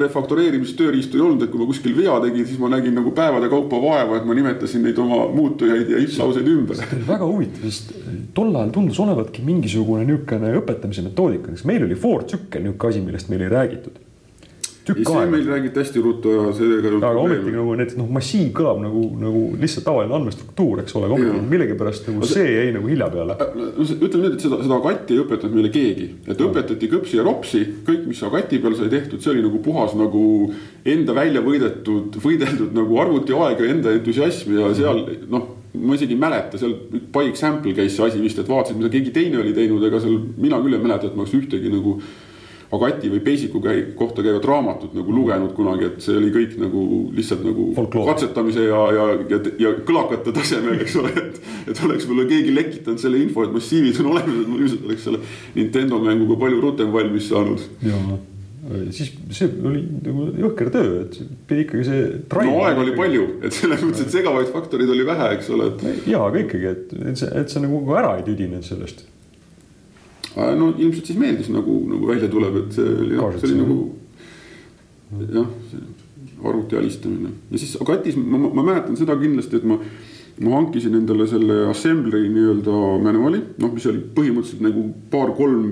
refaktoreerimistööriistu 0.00 1.18
ei 1.18 1.24
olnud, 1.24 1.44
et 1.44 1.50
kui 1.52 1.62
ma 1.62 1.66
kuskil 1.70 1.96
vea 1.96 2.18
tegin, 2.24 2.46
siis 2.46 2.60
ma 2.62 2.70
nägin 2.70 2.94
nagu 2.98 3.12
päevade 3.16 3.48
kaupa 3.50 3.80
vaeva, 3.82 4.20
et 4.20 4.28
ma 4.28 4.36
nimetasin 4.38 4.84
neid 4.86 4.98
oma 5.02 5.24
muutujaid 5.34 5.90
ja 5.90 6.02
if-lauseid 6.04 6.50
ümber. 6.50 6.84
väga 7.08 7.26
huvitav, 7.26 7.64
sest 7.66 7.94
tol 8.36 8.54
ajal 8.54 8.70
tundus 8.76 9.00
olevatki 9.02 9.42
mingisugune 9.46 10.06
niisugune 10.06 10.54
õpetamise 10.60 11.06
metoodika, 11.06 11.50
näiteks 11.50 11.66
meil 11.70 11.88
oli 11.88 11.98
Ford 11.98 12.30
tsükkel 12.30 12.68
niisugune 12.68 12.94
asi, 12.94 13.04
millest 13.08 13.32
meil 13.32 13.46
ei 13.46 13.52
räägitud 13.56 13.98
tükk 14.90 15.10
aega. 15.12 15.30
meil 15.32 15.46
räägiti 15.48 15.82
hästi 15.82 16.02
ruttu 16.04 16.32
ja 16.34 16.46
sellega 16.56 16.92
aga 16.98 17.22
ometigi 17.24 17.54
nagu 17.56 17.76
näiteks 17.80 17.98
noh, 17.98 18.08
massiiv 18.16 18.50
kõlab 18.56 18.80
nagu, 18.84 19.04
nagu 19.20 19.42
lihtsalt 19.60 19.86
tavaline 19.88 20.16
andmestruktuur, 20.18 20.82
eks 20.84 20.96
ole, 21.00 21.20
millegipärast 21.50 22.10
nagu 22.10 22.30
see, 22.30 22.48
jäi 22.56 22.72
nagu 22.76 22.90
hilja 22.90 23.10
peale. 23.12 23.36
Äh, 23.46 23.70
ütleme 23.96 24.24
nii, 24.26 24.32
et 24.34 24.46
seda, 24.46 24.60
seda 24.64 24.80
agatti 24.80 25.16
ei 25.16 25.22
õpetanud 25.24 25.56
meile 25.60 25.72
keegi, 25.74 26.08
et 26.26 26.44
õpetati 26.48 26.90
kõpsi 26.96 27.20
ja 27.20 27.26
ropsi, 27.26 27.62
kõik, 27.86 28.04
mis 28.10 28.24
agati 28.26 28.60
peal 28.62 28.76
sai 28.78 28.90
tehtud, 28.92 29.22
see 29.22 29.34
oli 29.34 29.46
nagu 29.46 29.62
puhas 29.64 29.96
nagu 29.98 30.24
enda 30.96 31.16
välja 31.16 31.44
võidetud, 31.44 32.20
võideldud 32.22 32.76
nagu 32.76 33.00
arvutiaeg 33.04 33.64
ja 33.64 33.72
enda 33.76 33.96
entusiasm 33.96 34.58
ja 34.58 34.74
seal 34.76 35.06
noh 35.30 35.56
ma 35.72 35.94
isegi 35.94 36.16
ei 36.16 36.18
mäleta, 36.18 36.58
seal 36.58 36.72
by 37.14 37.28
example 37.28 37.72
käis 37.76 37.94
see 37.94 38.08
asi 38.08 38.22
vist, 38.22 38.40
et 38.42 38.48
vaatasid, 38.50 38.78
mida 38.80 38.90
keegi 38.92 39.12
teine 39.14 39.38
oli 39.38 39.52
teinud, 39.54 39.84
ega 39.86 40.00
seal 40.02 40.18
mina 40.40 40.58
küll 40.64 40.74
ei 40.74 40.82
mäleta, 40.82 41.06
et 41.06 41.14
ma 41.14 41.22
oleks 41.24 41.36
ühtegi 41.38 41.70
nagu 41.70 41.94
Agati 42.70 43.08
või 43.10 43.18
Basicu 43.24 43.58
käi, 43.62 43.80
kohta 43.98 44.22
käivat 44.22 44.44
raamatut 44.46 44.92
nagu 44.94 45.10
lugenud 45.10 45.56
kunagi, 45.56 45.88
et 45.88 46.04
see 46.04 46.14
oli 46.20 46.28
kõik 46.30 46.54
nagu 46.60 46.84
lihtsalt 47.16 47.42
nagu 47.42 47.66
Folkloor. 47.74 48.12
katsetamise 48.12 48.68
ja, 48.68 48.82
ja, 48.94 49.06
ja, 49.32 49.40
ja 49.58 49.72
kõlakate 49.88 50.30
tasemel, 50.36 50.78
eks 50.84 50.94
ole, 51.00 51.10
et. 51.18 51.40
et 51.66 51.82
oleks 51.88 52.06
võib-olla 52.06 52.28
keegi 52.30 52.54
lekitanud 52.54 53.02
selle 53.02 53.24
info, 53.24 53.42
et 53.48 53.56
massiivid 53.58 53.98
on 54.04 54.12
olemas, 54.12 54.38
et 54.38 54.52
ma 54.52 54.62
ilmselt 54.62 54.86
oleks 54.86 55.06
selle 55.08 55.22
Nintendo 55.58 55.98
mänguga 56.06 56.38
palju 56.46 56.62
rutem 56.62 56.94
valmis 56.94 57.28
saanud. 57.32 57.68
siis 58.94 59.14
see 59.34 59.50
oli 59.66 59.82
nagu 60.06 60.30
jõhker 60.46 60.70
töö, 60.70 60.96
et 61.02 61.22
pidi 61.50 61.66
ikkagi 61.66 61.90
see. 61.90 62.08
no 62.38 62.58
aega 62.68 62.84
oli 62.86 62.94
palju, 62.94 63.30
et 63.42 63.56
selles 63.56 63.82
mõttes, 63.82 64.06
et 64.06 64.14
segavaid 64.14 64.54
faktoreid 64.54 64.94
oli 64.94 65.10
vähe, 65.10 65.32
eks 65.40 65.50
ole, 65.56 65.72
et. 65.72 65.88
ja, 66.06 66.22
aga 66.22 66.46
ikkagi, 66.46 66.76
et, 66.76 67.00
et 67.02 67.18
see, 67.18 67.34
et 67.34 67.50
sa 67.50 67.66
nagu 67.66 67.82
ära 67.98 68.20
ei 68.20 68.28
tüdinenud 68.30 68.62
sellest 68.62 69.08
no 70.36 70.70
ilmselt 70.76 71.06
siis 71.10 71.18
meeldis 71.18 71.50
nagu, 71.52 71.80
nagu 71.90 72.06
välja 72.10 72.30
tuleb, 72.30 72.60
et 72.62 72.78
see 72.78 72.86
oli 73.06 73.18
jah, 73.18 73.34
see 73.40 73.50
oli 73.50 73.58
nagu 73.58 73.78
jah, 75.34 75.50
arvuti 76.46 76.78
alistamine 76.78 77.34
ja 77.50 77.60
siis 77.60 77.76
Agatis 77.82 78.16
ma, 78.16 78.38
ma, 78.38 78.62
mäletan 78.62 78.98
seda 78.98 79.18
kindlasti, 79.20 79.60
et 79.60 79.68
ma 79.68 79.80
ma 80.40 80.54
hankisin 80.56 80.94
endale 80.96 81.26
selle 81.28 81.66
assembleri 81.68 82.30
nii-öelda 82.32 82.76
manuali, 83.04 83.42
noh, 83.60 83.72
mis 83.74 83.84
oli 83.90 84.00
põhimõtteliselt 84.14 84.62
nagu 84.64 84.86
paar-kolm 85.12 85.66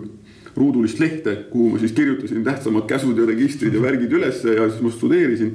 ruudulist 0.58 1.00
lehte, 1.00 1.34
kuhu 1.52 1.70
ma 1.72 1.80
siis 1.80 1.94
kirjutasin 1.96 2.44
tähtsamad 2.44 2.84
käsud 2.90 3.16
ja 3.16 3.24
registrid 3.28 3.74
ja 3.74 3.80
värgid 3.80 4.12
ülesse 4.18 4.58
ja 4.58 4.66
siis 4.68 4.82
ma 4.84 4.92
studeerisin. 4.92 5.54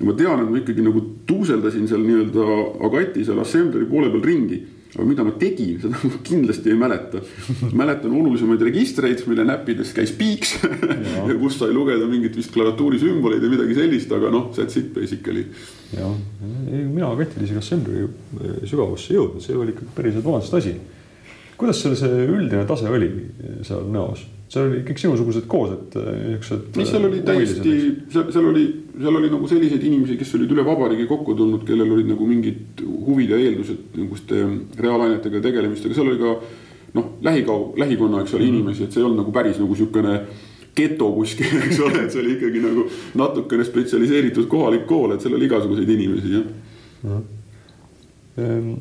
ja 0.00 0.06
ma 0.08 0.16
tean, 0.18 0.42
et 0.42 0.50
ma 0.50 0.58
ikkagi 0.58 0.82
nagu 0.82 1.02
tuuseldasin 1.28 1.86
seal 1.88 2.02
nii-öelda 2.06 2.46
Agati 2.88 3.24
seal 3.24 3.38
assembleri 3.38 3.86
poole 3.86 4.10
peal 4.10 4.24
ringi 4.24 4.62
aga 4.94 5.06
mida 5.06 5.24
ma 5.26 5.32
tegin, 5.38 5.76
seda 5.82 5.98
ma 6.02 6.18
kindlasti 6.26 6.72
ei 6.72 6.78
mäleta. 6.78 7.20
mäletan 7.76 8.14
olulisemaid 8.20 8.62
registreid, 8.70 9.22
mille 9.30 9.44
näppides 9.46 9.92
käis 9.96 10.12
piiks 10.18 10.56
ja, 10.64 11.26
ja 11.30 11.36
kus 11.38 11.60
sai 11.60 11.74
lugeda 11.74 12.08
mingit 12.10 12.36
vist 12.38 12.52
klaviatuuri 12.54 12.98
sümboleid 13.02 13.44
ja 13.44 13.52
midagi 13.52 13.76
sellist, 13.78 14.10
aga 14.16 14.32
noh, 14.34 14.50
that's 14.56 14.78
it 14.80 14.90
basically. 14.94 15.46
jah, 15.94 16.16
mina 16.70 17.12
ka 17.14 17.28
isegi 17.44 17.60
assembly 17.60 18.02
eh, 18.06 18.58
sügavusse 18.64 19.14
ei 19.14 19.20
jõudnud, 19.20 19.44
see 19.44 19.56
oli 19.58 19.76
ikkagi 19.76 19.94
päris 19.96 20.20
advanced 20.20 20.58
asi. 20.58 20.74
kuidas 21.60 21.82
seal 21.82 21.96
see 21.98 22.26
üldine 22.26 22.66
tase 22.66 22.90
oli 22.90 23.10
seal 23.66 23.86
näos? 23.94 24.26
Seal 24.50 24.66
oli 24.66 24.80
kõik 24.86 24.98
sinusugused 24.98 25.46
koos, 25.50 25.74
et 25.76 25.96
äh, 26.00 26.08
niisugused. 26.32 26.78
mis 26.78 26.90
seal 26.90 27.06
oli 27.06 27.20
äh, 27.20 27.26
täiesti, 27.28 27.74
seal, 28.10 28.26
seal 28.34 28.48
oli, 28.50 28.64
seal 28.96 29.18
oli 29.20 29.30
nagu 29.30 29.50
selliseid 29.50 29.86
inimesi, 29.86 30.18
kes 30.20 30.34
olid 30.38 30.54
üle 30.56 30.64
vabariigi 30.66 31.06
kokku 31.10 31.36
tulnud, 31.38 31.62
kellel 31.68 31.94
olid 31.96 32.10
nagu 32.10 32.26
mingid 32.26 32.82
huvid 32.82 33.34
ja 33.34 33.38
eeldused 33.38 33.94
niisuguste 33.94 34.42
reaalainetega 34.82 35.42
tegelemistega, 35.46 35.96
seal 35.96 36.10
oli 36.10 36.22
ka 36.22 36.34
noh, 36.98 37.12
lähikau-, 37.22 37.76
lähikonna, 37.78 38.24
eks 38.24 38.34
ole, 38.34 38.46
mhm. 38.48 38.56
inimesi, 38.56 38.86
et 38.86 38.96
see 38.96 39.04
ei 39.04 39.06
olnud 39.06 39.22
nagu 39.22 39.34
päris 39.34 39.60
nagu 39.62 39.70
niisugune 39.70 40.16
geto 40.76 41.12
kuskil, 41.14 41.54
eks 41.66 41.82
ole, 41.86 42.06
et 42.06 42.14
see 42.14 42.24
oli 42.24 42.34
ikkagi 42.38 42.64
nagu 42.64 42.88
natukene 43.22 43.66
spetsialiseeritud 43.66 44.50
kohalik 44.50 44.86
kool, 44.90 45.14
et 45.14 45.22
seal 45.22 45.38
oli 45.38 45.46
igasuguseid 45.50 45.94
inimesi, 45.98 46.34
jah 46.40 46.50
ja. 47.04 47.20
Ehm, 48.38 48.74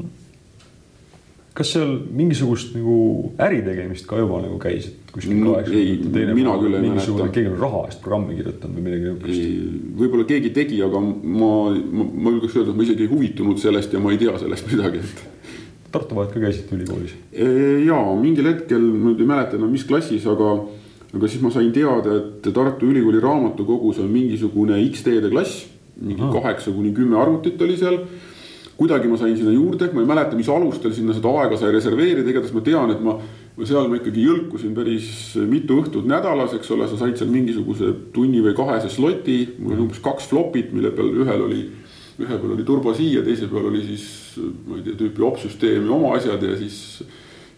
kas 1.57 1.71
seal 1.73 1.95
mingisugust 2.15 2.75
nagu 2.77 2.97
äritegemist 3.41 4.07
ka 4.09 4.19
juba 4.21 4.41
nagu 4.43 4.59
käis, 4.61 4.89
et 4.91 5.13
kuskil 5.13 5.39
kaheksakümnendate 5.41 6.13
teine 6.13 6.35
mina 6.37 6.53
küll 6.61 6.77
ei 6.77 6.83
mäleta. 6.85 7.29
keegi 7.33 7.49
on 7.49 7.57
raha 7.63 7.81
eest 7.89 8.03
programmi 8.03 8.37
kirjutanud 8.37 8.77
või 8.77 8.85
midagi 8.85 9.07
niisugust. 9.09 9.87
võib-olla 10.01 10.27
keegi 10.29 10.51
tegi, 10.55 10.79
aga 10.85 11.01
ma, 11.01 11.49
ma, 11.73 12.05
ma 12.05 12.35
julgeks 12.35 12.59
öelda, 12.59 12.75
et 12.75 12.79
ma 12.79 12.85
isegi 12.85 13.05
ei 13.05 13.11
huvitunud 13.11 13.61
sellest 13.61 13.95
ja 13.95 14.03
ma 14.03 14.13
ei 14.13 14.21
tea 14.21 14.35
sellest 14.43 14.69
midagi, 14.71 15.03
et. 15.03 15.25
Tartu 15.89 16.19
vahet 16.19 16.35
ka 16.35 16.43
käisite 16.43 16.75
ülikoolis? 16.77 17.17
ja 17.33 17.99
mingil 18.21 18.51
hetkel, 18.51 18.85
ma 18.93 19.09
nüüd 19.09 19.25
ei 19.25 19.31
mäleta 19.33 19.57
enam, 19.57 19.73
mis 19.73 19.87
klassis, 19.89 20.29
aga, 20.29 20.53
aga 21.09 21.33
siis 21.33 21.41
ma 21.41 21.49
sain 21.55 21.73
teada, 21.73 22.19
et 22.21 22.53
Tartu 22.53 22.93
Ülikooli 22.93 23.21
raamatukogus 23.25 24.03
on 24.05 24.13
mingisugune 24.13 24.77
X-teede 24.91 25.33
klass, 25.33 25.65
mingi 25.99 26.29
kaheksa 26.31 26.71
kuni 26.71 26.93
kümme 26.95 27.17
arvutit 27.19 27.59
oli 27.65 27.75
seal 27.79 28.03
kuidagi 28.79 29.11
ma 29.11 29.17
sain 29.19 29.35
sinna 29.35 29.51
juurde, 29.51 29.89
ma 29.93 30.03
ei 30.03 30.07
mäleta, 30.07 30.37
mis 30.39 30.49
alustel 30.49 30.93
sinna 30.95 31.13
seda 31.15 31.33
aega 31.41 31.57
sai 31.59 31.73
reserveerida, 31.75 32.29
igatahes 32.31 32.55
ma 32.55 32.63
tean, 32.63 32.93
et 32.93 33.01
ma, 33.03 33.17
seal 33.59 33.89
ma 33.91 33.99
ikkagi 33.99 34.23
jõlkusin 34.23 34.71
päris 34.77 35.09
mitu 35.51 35.81
õhtut 35.83 36.07
nädalas, 36.07 36.55
eks 36.55 36.71
ole, 36.75 36.87
sa 36.87 36.99
said 37.01 37.19
seal 37.19 37.31
mingisuguse 37.33 37.91
tunni 38.15 38.39
või 38.45 38.55
kahese 38.55 38.91
sloti, 38.93 39.41
mul 39.59 39.75
oli 39.75 39.85
umbes 39.89 39.99
kaks 40.05 40.29
flopit, 40.31 40.71
mille 40.75 40.93
peal 40.95 41.11
ühel 41.25 41.45
oli 41.49 41.63
ühe 42.19 42.35
peal 42.35 42.51
oli 42.51 42.65
turbosii 42.67 43.13
ja 43.17 43.23
teise 43.23 43.47
peal 43.51 43.69
oli 43.69 43.81
siis 43.85 44.05
ma 44.67 44.77
ei 44.77 44.83
tea, 44.85 44.97
tüüpi 44.99 45.23
opsüsteemi 45.25 45.91
oma 45.93 46.15
asjad 46.17 46.43
ja 46.43 46.55
siis, 46.59 46.77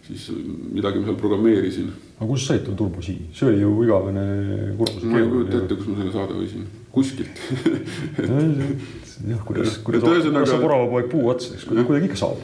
siis 0.06 0.28
midagi 0.72 1.00
ma 1.00 1.10
seal 1.10 1.18
programmeerisin. 1.20 1.90
Aga 2.22 2.30
kust 2.30 2.46
sa 2.46 2.54
said 2.54 2.64
tulla 2.64 2.78
turbosii, 2.78 3.18
see 3.34 3.48
oli 3.50 3.60
ju 3.64 3.70
igavene 3.82 4.24
kurbuse 4.78 5.10
ma 5.10 5.18
ei 5.18 5.28
kujuta 5.28 5.58
ette, 5.58 5.78
kus 5.78 5.88
ma 5.90 5.98
selle 5.98 6.12
saada 6.14 6.36
võisin, 6.38 6.66
kuskilt. 6.94 7.42
Jah, 9.22 9.42
kuidas, 9.46 9.76
kuidas, 9.86 10.26
saab 10.50 10.64
orava 10.66 10.88
poeg 10.90 11.06
puu 11.10 11.28
otsa, 11.30 11.54
eks 11.54 11.66
kuidagi 11.68 12.08
ikka 12.08 12.18
saab. 12.18 12.40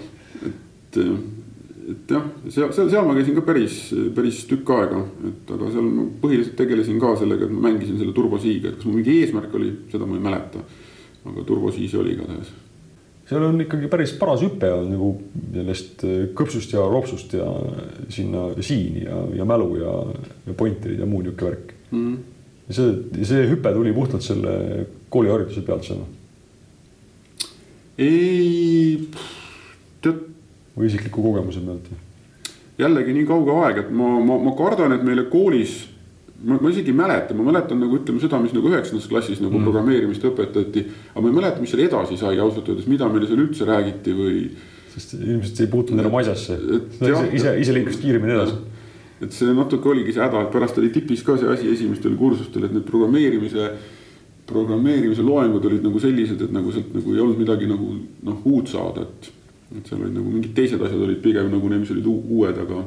et, 0.47 0.99
et 1.91 2.13
jah, 2.13 2.27
seal, 2.47 2.71
seal, 2.77 2.91
seal 2.93 3.09
ma 3.09 3.17
käisin 3.17 3.35
ka 3.39 3.43
päris, 3.47 3.79
päris 4.15 4.45
tükk 4.51 4.71
aega, 4.77 5.01
et 5.31 5.51
aga 5.57 5.73
seal 5.75 5.89
ma 5.89 6.07
põhiliselt 6.23 6.55
tegelesin 6.61 7.01
ka 7.03 7.17
sellega, 7.19 7.49
et 7.49 7.55
ma 7.55 7.65
mängisin 7.67 7.99
selle 7.99 8.15
turbosiiga, 8.15 8.71
et 8.71 8.79
kas 8.79 8.87
mul 8.87 9.01
mingi 9.01 9.17
eesmärk 9.25 9.59
oli, 9.59 9.73
seda 9.91 10.07
ma 10.07 10.19
ei 10.19 10.25
mäleta. 10.29 10.63
Aga 11.29 11.43
turbosiis 11.49 11.97
oli 11.99 12.15
igatahes. 12.15 12.55
Seal 13.29 13.45
on 13.45 13.61
ikkagi 13.61 13.91
päris 13.93 14.15
paras 14.19 14.43
hüpe 14.45 14.71
on 14.73 14.89
nagu 14.93 15.11
sellest 15.53 16.05
äh, 16.09 16.21
kõpsust 16.37 16.73
ja 16.73 16.85
ropsust 16.89 17.35
ja 17.37 17.49
sinna 18.13 18.49
siini 18.65 19.05
ja, 19.05 19.21
ja 19.41 19.49
mälu 19.49 19.71
ja, 19.83 19.95
ja 20.49 20.57
pointerid 20.57 21.03
ja 21.03 21.09
muu 21.09 21.21
niisugune 21.25 21.51
värk 21.51 21.75
mm.. 21.91 22.17
see, 22.71 23.25
see 23.29 23.45
hüpe 23.51 23.73
tuli 23.77 23.93
puhtalt 23.97 24.25
selle 24.25 24.87
koolihariduse 25.13 25.65
pealt 25.67 25.89
seal? 25.89 26.05
ei, 27.99 28.97
tead. 30.05 30.25
või 30.79 30.89
isikliku 30.89 31.25
kogemuse 31.29 31.65
pealt? 31.67 31.93
jällegi 32.79 33.15
nii 33.17 33.29
kauge 33.29 33.61
aeg, 33.65 33.85
et 33.85 33.93
ma, 33.93 34.15
ma, 34.25 34.39
ma 34.41 34.57
kardan, 34.57 34.95
et 34.97 35.05
meile 35.05 35.27
koolis 35.29 35.83
ma, 36.45 36.59
ma 36.61 36.71
isegi 36.71 36.93
ei 36.93 36.97
mäleta, 36.97 37.35
ma 37.35 37.47
mäletan 37.49 37.81
nagu 37.83 37.99
ütleme 37.99 38.23
seda, 38.23 38.39
mis 38.43 38.55
nagu 38.55 38.71
üheksandas 38.71 39.09
klassis 39.11 39.43
nagu 39.43 39.57
mm. 39.57 39.67
programmeerimist 39.67 40.25
õpetati. 40.29 40.85
aga 41.13 41.25
ma 41.25 41.31
ei 41.33 41.37
mäleta, 41.41 41.63
mis 41.63 41.75
seal 41.75 41.85
edasi 41.87 42.19
sai 42.21 42.39
ausalt 42.43 42.71
öeldes, 42.71 42.89
mida 42.91 43.09
meile 43.11 43.29
seal 43.31 43.43
üldse 43.43 43.69
räägiti 43.69 44.15
või. 44.17 44.43
sest 44.95 45.15
ilmselt 45.19 45.59
see 45.59 45.67
ei 45.67 45.73
puutunud 45.73 46.05
enam 46.05 46.19
asjasse. 46.21 46.59
ise, 47.03 47.23
ise, 47.41 47.55
ise 47.65 47.77
liikus 47.77 48.01
kiiremini 48.03 48.37
edasi. 48.37 48.59
et 49.25 49.35
see 49.35 49.55
natuke 49.55 49.91
oligi 49.91 50.15
see 50.15 50.23
häda, 50.23 50.47
et 50.47 50.53
pärast 50.55 50.79
oli 50.79 50.93
tipis 50.95 51.25
ka 51.27 51.37
see 51.41 51.51
asi 51.55 51.73
esimestel 51.75 52.15
kursustel, 52.19 52.69
et 52.69 52.77
need 52.77 52.87
programmeerimise 52.87 53.73
programmeerimise 54.49 55.25
loengud 55.27 55.67
olid 55.69 55.83
nagu 55.85 56.01
sellised, 56.01 56.41
et 56.47 56.55
nagu 56.55 56.73
sealt 56.73 56.95
nagu 56.97 57.13
ei 57.13 57.21
olnud 57.21 57.43
midagi 57.43 57.67
nagu 57.69 57.91
noh, 58.25 58.39
uut 58.49 58.71
saada, 58.71 59.05
et. 59.05 59.35
et 59.77 59.91
seal 59.91 60.01
olid 60.01 60.15
nagu 60.17 60.31
mingid 60.33 60.55
teised 60.57 60.81
asjad 60.81 61.03
olid 61.05 61.19
pigem 61.21 61.51
nagu 61.53 61.69
need, 61.69 61.83
mis 61.83 61.93
olid 61.93 62.07
uued, 62.09 62.63
aga 62.63 62.85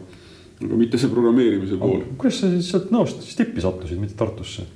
aga 0.66 0.78
mitte 0.78 1.00
see 1.02 1.10
programmeerimise 1.12 1.80
pool. 1.82 2.06
kuidas 2.18 2.42
sa 2.42 2.52
siis 2.52 2.70
sealt 2.72 2.92
Nõost 2.94 3.26
siis 3.26 3.38
tippi 3.40 3.64
sattusid, 3.64 4.00
mitte 4.02 4.18
Tartusse? 4.20 4.68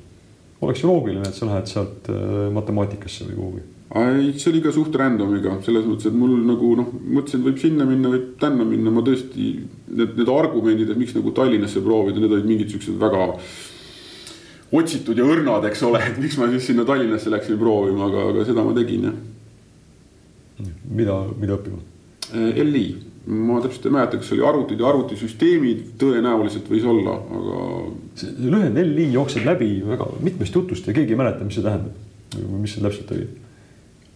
oleks 0.63 0.82
ju 0.84 0.89
loogiline, 0.89 1.27
et 1.27 1.36
sa 1.36 1.48
lähed 1.50 1.70
sealt 1.70 2.10
äh, 2.10 2.48
matemaatikasse 2.56 3.27
või 3.27 3.36
kuhugi. 3.38 3.63
ei, 4.01 4.32
see 4.39 4.50
oli 4.54 4.62
ka 4.63 4.72
suht 4.74 4.96
random'iga 4.98 5.58
selles 5.65 5.86
mõttes, 5.88 6.10
et 6.10 6.18
mul 6.18 6.34
nagu 6.48 6.72
noh, 6.80 6.89
mõtlesin, 7.04 7.44
et 7.44 7.50
võib 7.50 7.62
sinna 7.62 7.88
minna, 7.89 8.12
võib 8.13 8.34
tänna 8.42 8.65
minna, 8.68 8.94
ma 8.94 9.04
tõesti 9.06 9.51
need, 9.92 10.18
need 10.18 10.32
argumendid, 10.32 10.92
et 10.92 11.00
miks 11.00 11.15
nagu 11.18 11.34
Tallinnasse 11.36 11.84
proovida, 11.86 12.24
need 12.24 12.34
olid 12.34 12.50
mingid 12.50 12.74
siuksed 12.74 12.98
väga 13.01 13.30
otsitud 14.75 15.20
ja 15.20 15.27
õrnad, 15.27 15.68
eks 15.70 15.84
ole, 15.88 16.01
et 16.10 16.22
miks 16.22 16.39
ma 16.42 16.50
siis 16.54 16.72
sinna 16.72 16.88
Tallinnasse 16.88 17.34
läksin 17.34 17.60
proovima, 17.62 18.10
aga, 18.10 18.30
aga 18.34 18.48
seda 18.48 18.65
ma 18.65 18.74
tegin 18.77 19.10
jah. 19.12 19.20
mida, 20.88 21.20
mida 21.36 21.60
õppima? 21.60 21.84
Äh, 22.32 22.63
LI 22.63 22.88
ma 23.25 23.62
täpselt 23.62 23.88
ei 23.88 23.94
mäleta, 23.96 24.20
kas 24.22 24.34
oli 24.36 24.44
arvutid 24.46 24.82
ja 24.82 24.89
arvutisüsteemid, 24.91 25.86
tõenäoliselt 26.01 26.67
võis 26.70 26.84
olla, 26.89 27.15
aga. 27.38 27.62
see 28.20 28.36
lühend 28.51 28.77
LI 28.82 29.08
jookseb 29.15 29.48
läbi 29.48 29.70
väga 29.86 30.12
mitmest 30.22 30.53
jutust 30.55 30.86
ja 30.86 30.94
keegi 30.94 31.15
ei 31.15 31.20
mäleta, 31.20 31.48
mis 31.48 31.58
see 31.58 31.65
tähendab. 31.65 31.98
mis 32.62 32.75
see 32.75 32.84
täpselt 32.86 33.13
oli. 33.15 33.25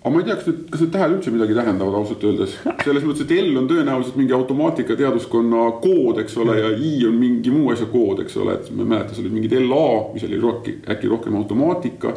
aga 0.03 0.11
ma 0.13 0.21
ei 0.21 0.27
tea, 0.27 0.35
kas 0.35 0.49
need, 0.51 0.59
kas 0.69 0.83
need 0.83 0.91
tähed 0.93 1.15
üldse 1.15 1.33
midagi 1.33 1.57
tähendavad 1.57 1.97
ausalt 2.01 2.27
öeldes. 2.29 2.53
selles 2.83 3.07
mõttes, 3.07 3.25
et 3.25 3.33
L 3.39 3.57
on 3.63 3.71
tõenäoliselt 3.71 4.19
mingi 4.21 4.37
automaatika-teaduskonna 4.37 5.65
kood, 5.81 6.21
eks 6.21 6.37
ole, 6.45 6.59
ja 6.59 6.69
I 6.77 6.93
on 7.09 7.17
mingi 7.17 7.55
muu 7.55 7.73
asja 7.73 7.89
kood, 7.89 8.21
eks 8.25 8.37
ole, 8.37 8.59
et 8.59 8.69
ma 8.69 8.85
ei 8.85 8.93
mäleta, 8.93 9.17
seal 9.17 9.25
oli 9.25 9.39
mingid 9.39 9.57
LA, 9.63 9.89
mis 10.13 10.27
oli 10.29 10.43
rohkem, 10.43 10.85
äkki 10.85 11.09
rohkem 11.09 11.41
automaatika. 11.41 12.13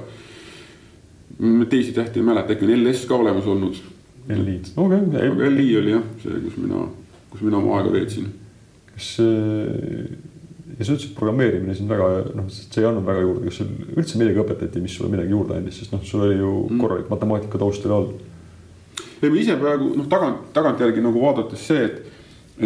teisi 1.73 1.97
tähti 1.97 2.21
ei 2.21 2.29
mäleta, 2.29 2.53
äkki 2.53 2.69
on 2.69 2.77
LS 2.83 3.09
ka 3.09 3.17
olemas 3.17 3.49
olnud 3.49 3.81
L-liit, 4.31 4.73
okei 4.77 5.01
okay.. 5.09 5.31
aga 5.31 5.49
L-i 5.51 5.71
oli 5.81 5.97
jah, 5.97 6.05
see, 6.23 6.43
kus 6.45 6.59
mina, 6.63 6.85
kus 7.33 7.43
mina 7.43 7.59
oma 7.59 7.81
aega 7.81 7.95
veetsin. 7.97 8.29
kas 8.93 9.17
ja 10.79 10.87
sa 10.87 10.95
ütlesid, 10.95 11.15
programmeerimine 11.17 11.75
sind 11.77 11.91
väga 11.91 12.09
noh, 12.37 12.49
see 12.53 12.81
ei 12.81 12.89
andnud 12.89 13.07
väga 13.07 13.25
juurde, 13.25 13.45
kas 13.49 13.59
sul 13.61 13.73
üldse 13.97 14.21
midagi 14.21 14.43
õpetati, 14.43 14.83
mis 14.85 14.95
sulle 14.97 15.11
midagi 15.13 15.35
juurde 15.35 15.59
andis, 15.59 15.81
sest 15.83 15.95
noh, 15.95 16.03
sul 16.07 16.25
oli 16.27 16.39
ju 16.39 16.53
mm. 16.69 16.81
korralik 16.81 17.11
matemaatika 17.13 17.61
taust 17.61 17.87
oli 17.89 17.97
all. 17.97 18.09
ei, 19.23 19.29
ma 19.29 19.39
ise 19.43 19.59
praegu 19.61 19.93
noh, 19.99 20.09
tagant, 20.11 20.49
tagantjärgi 20.57 21.05
nagu 21.05 21.23
vaadates 21.23 21.67
see, 21.69 21.85
et, 21.89 22.01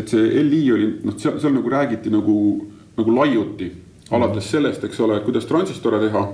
et 0.02 0.14
see 0.14 0.44
LI 0.44 0.62
oli 0.76 0.90
noh, 1.08 1.16
seal, 1.20 1.40
seal 1.42 1.56
nagu 1.56 1.72
räägiti 1.72 2.12
nagu, 2.14 2.36
nagu 2.98 3.16
laiuti 3.18 3.72
alates 4.10 4.44
mm. 4.44 4.50
sellest, 4.50 4.86
eks 4.86 5.02
ole, 5.02 5.18
kuidas 5.26 5.48
transistore 5.50 6.00
teha 6.06 6.26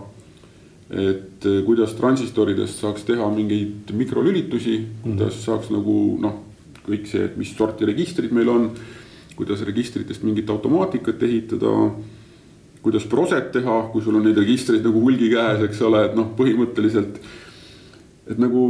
et 0.93 1.47
eh, 1.49 1.61
kuidas 1.65 1.95
transistoridest 1.97 2.83
saaks 2.85 3.07
teha 3.09 3.29
mingeid 3.33 3.93
mikrolülitusi 3.97 4.79
mm, 4.79 4.87
-hmm. 4.87 5.13
kuidas 5.17 5.45
saaks 5.45 5.71
nagu 5.73 6.19
noh, 6.21 6.35
kõik 6.87 7.07
see, 7.07 7.25
et 7.25 7.37
mis 7.37 7.55
sorti 7.57 7.89
registrid 7.89 8.33
meil 8.33 8.49
on, 8.49 8.71
kuidas 9.37 9.63
registritest 9.65 10.23
mingit 10.23 10.51
automaatikat 10.51 11.23
ehitada, 11.23 11.71
kuidas 12.83 13.07
proset 13.07 13.53
teha, 13.53 13.89
kui 13.93 14.03
sul 14.03 14.17
on 14.17 14.25
neid 14.27 14.37
registreid 14.37 14.85
nagu 14.85 15.01
hulgi 15.01 15.31
käes, 15.31 15.63
eks 15.63 15.81
ole, 15.83 16.05
et 16.05 16.15
noh, 16.19 16.35
põhimõtteliselt 16.37 17.23
et 18.31 18.39
nagu 18.39 18.65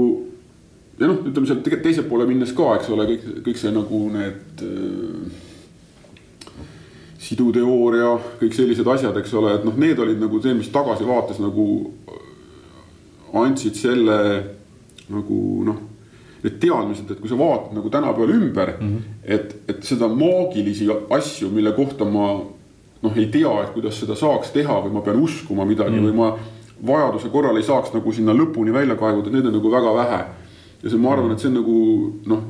ja 1.00 1.08
noh, 1.08 1.22
ütleme 1.26 1.48
sealt 1.48 1.62
tegelikult 1.64 1.88
teise 1.88 2.04
poole 2.08 2.26
minnes 2.28 2.52
ka, 2.56 2.76
eks 2.78 2.90
ole, 2.94 3.06
kõik, 3.10 3.24
kõik 3.48 3.58
see 3.60 3.72
nagu 3.74 4.02
need 4.12 4.62
äh, 4.66 5.40
siduteooria, 7.22 8.16
kõik 8.40 8.56
sellised 8.56 8.88
asjad, 8.94 9.16
eks 9.20 9.34
ole, 9.38 9.54
et 9.58 9.64
noh, 9.66 9.76
need 9.78 9.98
olid 10.02 10.18
nagu 10.20 10.40
see, 10.42 10.54
mis 10.58 10.70
tagasivaates 10.74 11.38
nagu 11.42 11.66
andsid 13.42 13.78
selle 13.78 14.18
nagu 15.12 15.38
noh, 15.66 15.78
need 16.42 16.56
teadmised, 16.62 17.10
et 17.12 17.20
kui 17.22 17.30
sa 17.30 17.38
vaatad 17.38 17.76
nagu 17.76 17.90
tänapäeval 17.92 18.32
ümber 18.34 18.72
mm, 18.78 18.88
-hmm. 18.88 19.20
et, 19.24 19.54
et 19.68 19.84
seda 19.86 20.08
maagilisi 20.08 20.88
asju, 21.10 21.50
mille 21.50 21.72
kohta 21.72 22.04
ma 22.04 22.40
noh, 23.02 23.16
ei 23.16 23.26
tea, 23.26 23.52
et 23.62 23.70
kuidas 23.74 24.00
seda 24.00 24.16
saaks 24.18 24.50
teha 24.50 24.80
või 24.82 24.96
ma 24.96 25.02
pean 25.06 25.22
uskuma 25.22 25.64
midagi 25.64 25.96
mm 25.96 26.06
-hmm. 26.06 26.10
või 26.10 26.16
ma 26.16 26.38
vajaduse 26.86 27.28
korral 27.28 27.56
ei 27.56 27.62
saaks 27.62 27.92
nagu 27.94 28.12
sinna 28.12 28.34
lõpuni 28.34 28.72
välja 28.72 28.96
kaevuda, 28.96 29.30
neid 29.30 29.46
on 29.46 29.52
nagu 29.52 29.70
väga 29.70 29.94
vähe. 29.94 30.24
ja 30.82 30.90
see, 30.90 30.98
ma 30.98 31.12
arvan, 31.12 31.32
et 31.32 31.38
see 31.38 31.48
on 31.48 31.54
nagu 31.54 31.76
noh, 32.26 32.42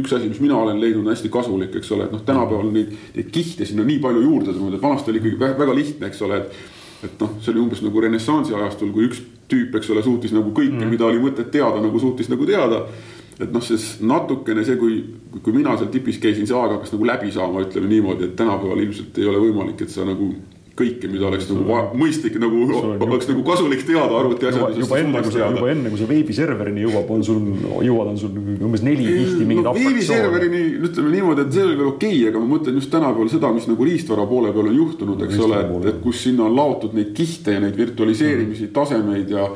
üks 0.00 0.12
asi, 0.12 0.28
mis 0.28 0.40
mina 0.44 0.56
olen 0.60 0.80
leidnud 0.80 1.08
hästi 1.08 1.30
kasulik, 1.32 1.74
eks 1.78 1.92
ole, 1.96 2.08
et 2.08 2.12
noh, 2.12 2.22
tänapäeval 2.26 2.70
neid, 2.74 2.92
neid 3.16 3.30
kihte 3.32 3.66
sinna 3.68 3.86
nii 3.86 4.00
palju 4.02 4.24
juurde 4.26 4.52
tulnud, 4.52 4.76
et 4.76 4.82
vanasti 4.82 5.12
oli 5.12 5.22
ikkagi 5.22 5.54
väga 5.60 5.76
lihtne, 5.76 6.10
eks 6.10 6.24
ole, 6.26 6.42
et 6.42 6.72
et 7.04 7.20
noh, 7.20 7.34
see 7.42 7.52
oli 7.52 7.60
umbes 7.60 7.82
nagu 7.84 8.00
renessansi 8.00 8.54
ajastul, 8.56 8.92
kui 8.94 9.08
üks 9.10 9.20
tüüp, 9.50 9.74
eks 9.76 9.90
ole, 9.92 10.04
suutis 10.04 10.32
nagu 10.32 10.54
kõike 10.56 10.78
mm., 10.78 10.92
mida 10.92 11.04
oli 11.04 11.20
mõtet 11.20 11.50
teada, 11.52 11.82
nagu 11.84 12.00
suutis 12.00 12.30
nagu 12.32 12.46
teada. 12.48 12.86
et 13.34 13.50
noh, 13.50 13.62
siis 13.66 13.98
natukene 13.98 14.62
see, 14.64 14.76
kui, 14.78 15.00
kui 15.42 15.52
mina 15.52 15.72
seal 15.76 15.88
tipis 15.90 16.20
käisin, 16.22 16.46
see 16.46 16.54
aeg 16.54 16.76
hakkas 16.76 16.92
nagu 16.94 17.06
läbi 17.08 17.32
saama, 17.34 17.64
ütleme 17.66 17.90
niimoodi, 17.90 18.28
et 18.28 18.36
tänapäeval 18.38 18.78
ilmselt 18.84 19.18
ei 19.18 19.26
ole 19.26 19.40
võimalik, 19.42 19.82
et 19.82 19.90
sa 19.90 20.06
nagu 20.06 20.28
kõike, 20.74 21.06
mida 21.10 21.28
oleks 21.28 21.46
nagu 21.50 21.64
vaja, 21.68 21.84
mõistlik 21.98 22.34
nagu, 22.42 22.64
oleks 23.06 23.28
nagu 23.30 23.44
kasulik 23.46 23.84
teada 23.86 24.16
arvuti 24.18 24.48
asjadest. 24.48 24.80
juba 24.82 24.98
enne, 24.98 25.20
kui 25.22 25.34
sa, 25.34 25.50
juba 25.54 25.68
enne, 25.70 25.92
kui 25.92 26.00
sa 26.00 26.08
veebiserverini 26.10 26.82
jõuab, 26.82 27.12
on 27.14 27.22
sul, 27.26 27.38
jõuad, 27.86 28.10
on 28.10 28.18
sul 28.18 28.40
umbes 28.40 28.82
neli 28.82 29.06
kihti 29.06 29.46
mingeid 29.46 29.68
no, 29.68 29.74
veebiserverini 29.76 30.64
ütleme 30.88 31.12
niimoodi, 31.14 31.44
et 31.46 31.54
see 31.54 31.66
oli 31.68 31.78
veel 31.78 31.92
okei 31.92 32.16
okay,, 32.18 32.32
aga 32.32 32.42
ma 32.42 32.50
mõtlen 32.56 32.80
just 32.80 32.90
tänapäeval 32.94 33.30
seda, 33.30 33.52
mis 33.54 33.68
nagu 33.70 33.86
riistvara 33.86 34.26
poole 34.30 34.50
peal 34.56 34.72
on 34.72 34.80
juhtunud, 34.80 35.22
eks 35.28 35.44
ole, 35.46 35.60
et, 35.62 35.88
et 35.92 36.00
kus 36.02 36.24
sinna 36.26 36.48
on 36.48 36.58
laotud 36.58 36.96
neid 36.98 37.14
kihte 37.14 37.54
ja 37.54 37.62
neid 37.62 37.78
virtualiseerimisi 37.78 38.66
mm., 38.66 38.74
tasemeid 38.74 39.30
ja 39.34 39.46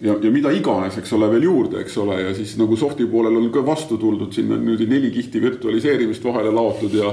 ja, 0.00 0.12
ja 0.20 0.30
mida 0.32 0.52
iganes, 0.52 0.96
eks 1.00 1.12
ole, 1.16 1.28
veel 1.32 1.46
juurde, 1.48 1.80
eks 1.84 1.96
ole, 2.00 2.18
ja 2.20 2.32
siis 2.36 2.56
nagu 2.60 2.76
soft'i 2.76 3.06
poolel 3.08 3.36
on 3.38 3.50
ka 3.52 3.62
vastu 3.64 3.96
tuldud, 4.00 4.32
sinna 4.36 4.56
on 4.58 4.64
nüüd 4.68 4.84
neli 4.88 5.12
kihti 5.14 5.40
virtualiseerimist 5.44 6.24
vahele 6.24 6.52
laotud 6.52 6.96
ja 6.96 7.12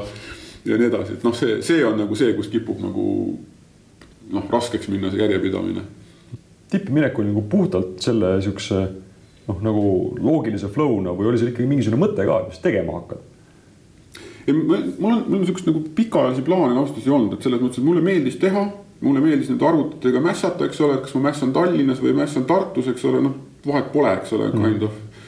ja 0.65 0.77
nii 0.79 0.87
edasi, 0.87 1.17
et 1.17 1.25
noh, 1.25 1.35
see, 1.35 1.59
see 1.65 1.83
on 1.85 1.97
nagu 1.99 2.15
see, 2.17 2.33
kus 2.37 2.49
kipub 2.51 2.79
nagu 2.83 3.05
noh, 4.33 4.47
raskeks 4.51 4.89
minna 4.91 5.11
see 5.11 5.21
järjepidamine. 5.21 5.83
tippi 6.71 6.93
minek 6.95 7.19
oli 7.19 7.29
nagu 7.29 7.43
puhtalt 7.49 7.99
selle 8.01 8.35
siukse 8.41 8.79
noh, 9.47 9.59
nagu 9.65 9.83
loogilise 10.19 10.71
flow'na 10.71 11.13
või 11.17 11.31
oli 11.31 11.41
seal 11.41 11.51
ikkagi 11.51 11.69
mingisugune 11.69 12.01
mõte 12.05 12.25
ka, 12.27 12.39
mis 12.47 12.63
tegema 12.63 12.97
hakkad? 13.01 13.29
ei, 14.47 14.55
mul 14.55 15.11
on, 15.11 15.19
mul 15.27 15.39
on 15.41 15.45
siukest 15.47 15.67
nagu 15.69 15.83
pikaajalisi 15.95 16.45
plaane 16.47 16.73
ausalt 16.77 16.97
öeldes 16.97 17.07
ei 17.07 17.15
olnud, 17.17 17.35
et 17.35 17.45
selles 17.47 17.61
mõttes, 17.63 17.79
et 17.79 17.87
mulle 17.87 18.03
meeldis 18.03 18.39
teha, 18.41 18.65
mulle 19.03 19.23
meeldis 19.23 19.51
nende 19.51 19.67
arvutitega 19.67 20.21
mässata, 20.23 20.67
eks 20.67 20.81
ole, 20.83 20.97
et 20.97 21.05
kas 21.05 21.15
ma 21.17 21.29
mässan 21.29 21.53
Tallinnas 21.55 22.01
või 22.03 22.15
mässan 22.17 22.47
Tartus, 22.49 22.89
eks 22.91 23.05
ole, 23.07 23.21
noh, 23.23 23.37
vahet 23.67 23.91
pole, 23.93 24.11
eks 24.19 24.35
ole, 24.35 24.49
kind 24.55 24.83
mm. 24.83 24.87
of. 24.87 25.23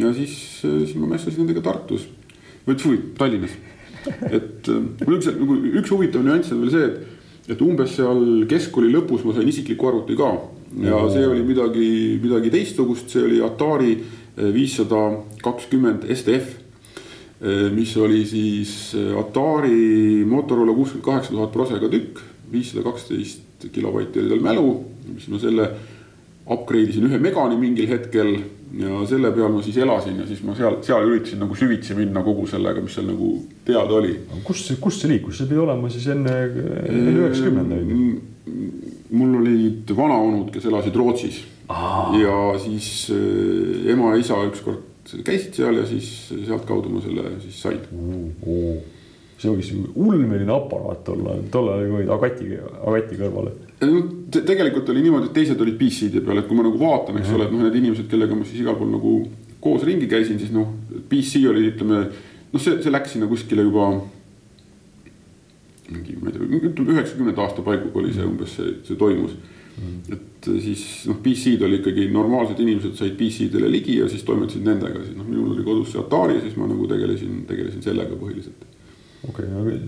ja 0.00 0.12
siis, 0.16 0.36
siis 0.60 0.94
ma 1.00 1.08
mässasin 1.14 1.44
nendega 1.44 1.64
Tartus 1.64 2.08
või 2.66 2.76
tfui, 2.76 3.00
Tallinnas 3.18 3.56
et 4.30 4.68
äh, 4.68 5.08
üks 5.08 5.30
nagu 5.32 5.56
üks 5.80 5.92
huvitav 5.94 6.24
nüanss 6.26 6.52
on 6.54 6.62
veel 6.64 6.74
see, 6.74 6.86
et, 6.86 7.50
et 7.54 7.64
umbes 7.64 7.96
seal 7.96 8.22
keskkooli 8.50 8.92
lõpus 8.94 9.24
ma 9.26 9.34
sain 9.36 9.50
isikliku 9.50 9.90
arvuti 9.90 10.16
ka. 10.18 10.30
ja 10.84 11.02
see 11.12 11.26
oli 11.26 11.42
midagi, 11.46 11.90
midagi 12.22 12.52
teistsugust, 12.54 13.10
see 13.12 13.24
oli 13.24 13.42
Atari 13.44 13.96
viissada 14.38 15.00
kakskümmend 15.42 16.04
STF. 16.14 16.50
mis 17.74 17.96
oli 17.96 18.24
siis 18.26 18.94
Atari 19.18 20.24
Motorola 20.26 20.74
kuuskümmend 20.74 21.06
kaheksa 21.06 21.32
tuhat 21.32 21.52
prosega 21.54 21.88
tükk, 21.90 22.20
viissada 22.52 22.84
kaksteist 22.86 23.66
kilovatti 23.72 24.20
oli 24.20 24.30
tal 24.34 24.44
mälu, 24.44 24.68
mis 25.14 25.26
ma 25.32 25.40
selle 25.42 25.70
upgrade 26.48 26.92
isin 26.92 27.08
ühe 27.08 27.18
megani 27.22 27.58
mingil 27.60 27.88
hetkel 27.90 28.36
ja 28.76 29.00
selle 29.08 29.30
peal 29.32 29.52
ma 29.52 29.62
siis 29.64 29.78
elasin 29.80 30.18
ja 30.20 30.26
siis 30.28 30.42
ma 30.44 30.54
seal, 30.58 30.78
seal 30.84 31.06
üritasin 31.08 31.40
nagu 31.42 31.56
süvitsi 31.56 31.96
minna 31.96 32.22
kogu 32.26 32.46
sellega, 32.50 32.82
mis 32.84 32.96
seal 32.98 33.08
nagu 33.08 33.30
teada 33.66 33.96
oli. 34.00 34.14
kust 34.44 34.68
see, 34.68 34.80
kust 34.82 35.04
see 35.04 35.12
liikus, 35.12 35.38
see 35.40 35.48
pidi 35.48 35.62
olema 35.62 35.90
siis 35.92 36.08
enne, 36.12 36.34
enne 36.88 37.14
üheksakümnendaid? 37.14 37.94
mul 39.18 39.38
olid 39.40 39.90
vanaonud, 39.96 40.50
kes 40.52 40.68
elasid 40.68 40.96
Rootsis 40.96 41.40
Aa. 41.72 42.12
ja 42.20 42.36
siis 42.60 43.08
äh, 43.12 43.88
ema 43.92 44.12
ja 44.14 44.20
isa 44.20 44.40
ükskord 44.48 44.84
käisid 45.24 45.56
seal 45.56 45.80
ja 45.80 45.86
siis 45.88 46.28
sealtkaudu 46.28 46.92
ma 46.92 47.00
selle 47.04 47.32
siis 47.44 47.62
sain 47.64 47.80
see 49.38 49.52
võis 49.52 49.70
ulmeline 49.94 50.50
aparaat 50.50 51.08
olla 51.14 51.36
tollal 51.52 51.84
olid 51.86 52.10
Agati, 52.10 52.48
Agati 52.58 53.18
kõrval. 53.20 53.50
no 53.86 54.00
te, 54.34 54.42
tegelikult 54.46 54.90
oli 54.90 55.04
niimoodi, 55.04 55.30
et 55.30 55.36
teised 55.36 55.60
olid 55.62 55.76
PC-de 55.78 56.22
peal, 56.26 56.40
et 56.40 56.48
kui 56.48 56.58
ma 56.58 56.66
nagu 56.66 56.80
vaatan, 56.80 57.20
eks 57.20 57.34
ole, 57.36 57.46
et 57.46 57.54
noh, 57.54 57.62
need 57.66 57.78
inimesed, 57.78 58.08
kellega 58.10 58.38
ma 58.38 58.46
siis 58.48 58.64
igal 58.64 58.78
pool 58.78 58.90
nagu 58.96 59.12
koos 59.62 59.84
ringi 59.86 60.08
käisin, 60.10 60.40
siis 60.42 60.50
noh, 60.54 60.72
PC 61.10 61.44
oli, 61.50 61.68
ütleme 61.70 62.00
noh, 62.08 62.62
see, 62.62 62.80
see 62.82 62.94
läks 62.94 63.14
sinna 63.14 63.28
kuskile 63.30 63.66
juba 63.66 63.92
mingi, 65.88 66.16
ma 66.18 66.32
ei 66.32 66.34
tea, 66.34 66.48
ütleme 66.58 66.96
üheksakümnenda 66.96 67.44
aasta 67.44 67.64
paigu 67.66 67.92
oli 68.00 68.10
see 68.16 68.26
umbes 68.26 68.58
see, 68.58 68.74
see 68.88 68.98
toimus. 68.98 69.38
Mm.. 69.78 69.98
et 70.10 70.46
siis 70.64 70.80
noh, 71.06 71.20
PC-d 71.22 71.62
oli 71.62 71.78
ikkagi 71.78 72.08
normaalsed 72.10 72.58
inimesed 72.64 72.96
said 72.98 73.14
PC-dele 73.14 73.68
ligi 73.70 74.00
ja 74.00 74.08
siis 74.10 74.24
toimetasid 74.26 74.66
nendega, 74.66 75.04
siis 75.04 75.14
noh, 75.14 75.28
minul 75.28 75.52
oli 75.54 75.62
kodus 75.62 75.92
see 75.94 76.02
Atari, 76.02 76.40
siis 76.42 76.58
ma 76.58 76.66
nagu 76.66 76.88
tegelesin, 76.90 77.44
tegelesin 77.46 77.86
sellega 77.86 78.18
põhiliselt 78.18 78.66
okei 79.26 79.46
okay,, 79.48 79.78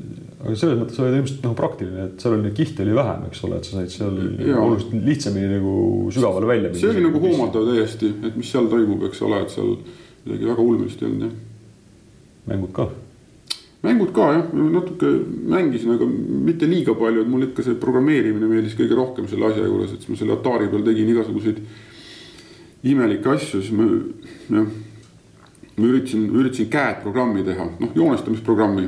aga, 0.40 0.54
selles 0.58 0.78
mõttes 0.80 0.98
oli 0.98 1.12
ta 1.12 1.18
ilmselt 1.20 1.44
nagu 1.44 1.56
praktiline, 1.58 2.06
et 2.08 2.22
seal 2.22 2.34
oli 2.34 2.46
neid 2.48 2.56
kihte 2.56 2.82
oli 2.82 2.96
vähem, 2.96 3.28
eks 3.28 3.44
ole, 3.46 3.60
et 3.60 3.68
sa 3.68 3.76
said 3.76 3.92
seal 3.94 4.16
oluliselt 4.56 4.96
lihtsamini 5.06 5.52
nagu 5.52 5.74
sügavale 6.14 6.48
välja 6.50 6.72
minna. 6.72 6.80
see 6.80 6.90
oli 6.90 7.04
nagu 7.04 7.22
hoomatav 7.22 7.68
täiesti, 7.68 8.10
et 8.26 8.40
mis 8.40 8.50
seal 8.50 8.66
toimub, 8.72 9.04
eks 9.06 9.22
ole, 9.28 9.44
et 9.44 9.54
seal 9.54 9.70
midagi 10.24 10.50
väga 10.50 10.66
ulmelist 10.66 11.04
ei 11.04 11.08
olnud 11.10 11.28
jah. 11.28 11.38
mängud 12.50 12.74
ka? 12.80 12.88
mängud 13.86 14.12
ka 14.18 14.26
jah, 14.34 14.50
natuke 14.74 15.14
mängisin, 15.54 15.94
aga 15.94 16.10
mitte 16.50 16.68
liiga 16.70 16.98
palju, 16.98 17.22
et 17.22 17.30
mul 17.30 17.46
ikka 17.46 17.68
see 17.68 17.78
programmeerimine 17.86 18.50
meeldis 18.50 18.74
kõige 18.78 18.98
rohkem 18.98 19.30
selle 19.30 19.52
asja 19.52 19.68
juures, 19.68 19.94
et 19.94 20.02
siis 20.02 20.10
ma 20.10 20.18
selle 20.18 20.34
Atari 20.40 20.68
peal 20.74 20.82
tegin 20.90 21.14
igasuguseid 21.14 21.62
imelikke 22.90 23.36
asju, 23.36 23.62
siis 23.62 23.76
ma 23.78 23.86
jah 24.58 24.78
ma 25.80 25.88
üritasin, 25.88 26.28
üritasin 26.30 26.70
CAD 26.72 27.02
programmi 27.04 27.44
teha, 27.46 27.66
noh 27.80 27.96
joonestamisprogrammi. 27.96 28.86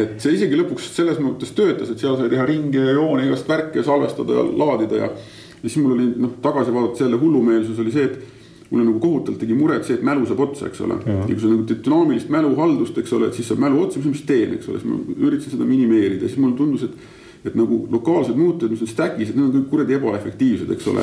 et 0.00 0.20
see 0.22 0.36
isegi 0.36 0.58
lõpuks 0.58 0.90
selles 0.96 1.18
mõttes 1.22 1.52
töötas, 1.56 1.90
et 1.92 2.00
seal 2.00 2.16
sai 2.18 2.30
teha 2.32 2.46
ringe 2.48 2.80
ja 2.80 2.94
joone, 2.96 3.26
igast 3.28 3.48
värke 3.48 3.82
ja 3.82 3.86
salvestada 3.86 4.38
ja 4.38 4.44
laadida 4.44 5.02
ja. 5.02 5.10
ja 5.10 5.66
siis 5.66 5.80
mul 5.82 5.96
oli 5.98 6.12
noh, 6.16 6.38
tagasi 6.44 6.72
vaadates 6.74 7.04
jälle 7.04 7.20
hullumeelsus 7.20 7.82
oli 7.84 7.92
see, 7.92 8.08
et 8.08 8.70
mulle 8.70 8.86
nagu 8.88 9.00
kohutavalt 9.02 9.42
tegi 9.44 9.56
muret 9.56 9.84
see, 9.86 9.98
et 9.98 10.06
mälu 10.06 10.24
saab 10.26 10.40
otsa, 10.46 10.70
eks 10.70 10.80
ole. 10.86 10.96
ja 11.06 11.18
kui 11.26 11.40
sa 11.40 11.50
nagu 11.52 11.66
dünaamilist 11.68 12.32
mäluhaldust, 12.32 12.96
eks 13.02 13.12
ole, 13.16 13.28
et 13.28 13.36
siis 13.36 13.50
saab 13.52 13.60
mälu 13.66 13.82
otsa, 13.84 14.00
mis 14.00 14.08
ma 14.08 14.16
siis 14.16 14.30
teen, 14.30 14.56
eks 14.56 14.72
ole, 14.72 14.80
siis 14.80 14.90
ma 14.90 15.28
üritasin 15.28 15.58
seda 15.58 15.68
minimeerida, 15.68 16.26
siis 16.26 16.40
mulle 16.40 16.58
tundus, 16.58 16.88
et 16.88 17.20
et 17.44 17.52
nagu 17.58 17.82
lokaalsed 17.92 18.36
muutujad, 18.38 18.72
mis 18.72 18.80
on 18.80 18.88
stack'is, 18.88 19.28
et 19.30 19.36
need 19.36 19.50
on 19.50 19.52
kõik 19.58 19.66
kuradi 19.68 19.98
ebaefektiivsed, 19.98 20.70
eks 20.72 20.86
ole 20.88 21.02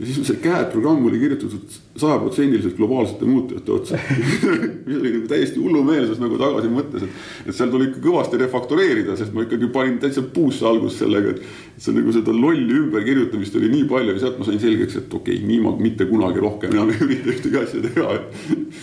ja 0.00 0.06
siis 0.06 0.26
see 0.26 0.38
CAD 0.40 0.70
programm 0.72 1.04
oli 1.06 1.18
kirjutatud 1.20 1.74
sajaprotsendiliselt 2.00 2.76
globaalsete 2.76 3.26
muutujate 3.28 3.72
otsa 3.72 3.98
mis 4.86 4.96
oli 4.96 5.12
nagu 5.12 5.28
täiesti 5.28 5.60
hullumeelsus 5.60 6.20
nagu 6.22 6.38
tagasi 6.40 6.70
mõttes, 6.72 7.04
et, 7.04 7.18
et 7.50 7.56
seal 7.56 7.72
tuli 7.72 7.90
ikka 7.90 8.00
kõvasti 8.06 8.40
refaktoreerida, 8.40 9.16
sest 9.20 9.34
ma 9.36 9.44
ikkagi 9.44 9.68
panin 9.74 9.98
täitsa 10.00 10.24
puusse 10.24 10.64
alguses 10.68 11.02
sellega, 11.02 11.34
et 11.36 11.84
see 11.84 11.96
nagu 11.96 12.14
seda 12.16 12.32
lolli 12.32 12.78
ümberkirjutamist 12.80 13.60
oli 13.60 13.70
nii 13.74 13.86
palju 13.92 14.16
ja 14.16 14.24
sealt 14.24 14.40
ma 14.40 14.48
sain 14.48 14.60
selgeks, 14.62 14.98
et 15.02 15.16
okei 15.20 15.36
okay,, 15.36 15.48
nii 15.52 15.62
ma 15.66 15.76
mitte 15.76 16.08
kunagi 16.08 16.44
rohkem 16.46 16.76
enam 16.76 16.90
ei 16.94 17.04
ürita 17.04 17.34
ühtegi 17.34 17.60
asja 17.60 17.84
teha. 17.84 18.18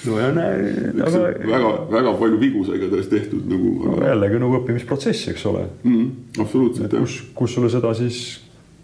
no 0.08 0.21
ja 0.21 0.32
näe, 0.38 0.73
aga. 1.01 1.27
väga, 1.49 1.75
väga 1.97 2.17
palju 2.21 2.41
vigu 2.45 2.65
sai 2.67 2.82
ka 2.84 2.91
tõesti 2.93 3.17
tehtud 3.17 3.47
nagu 3.49 3.77
aga.... 3.95 4.12
jällegi 4.13 4.43
nagu 4.45 4.62
õppimisprotsess, 4.62 5.32
eks 5.34 5.49
ole 5.49 5.65
mm,. 5.82 6.12
absoluutselt. 6.45 6.99
kus, 7.01 7.23
kus 7.34 7.58
sulle 7.58 7.73
seda 7.73 7.97
siis 7.97 8.27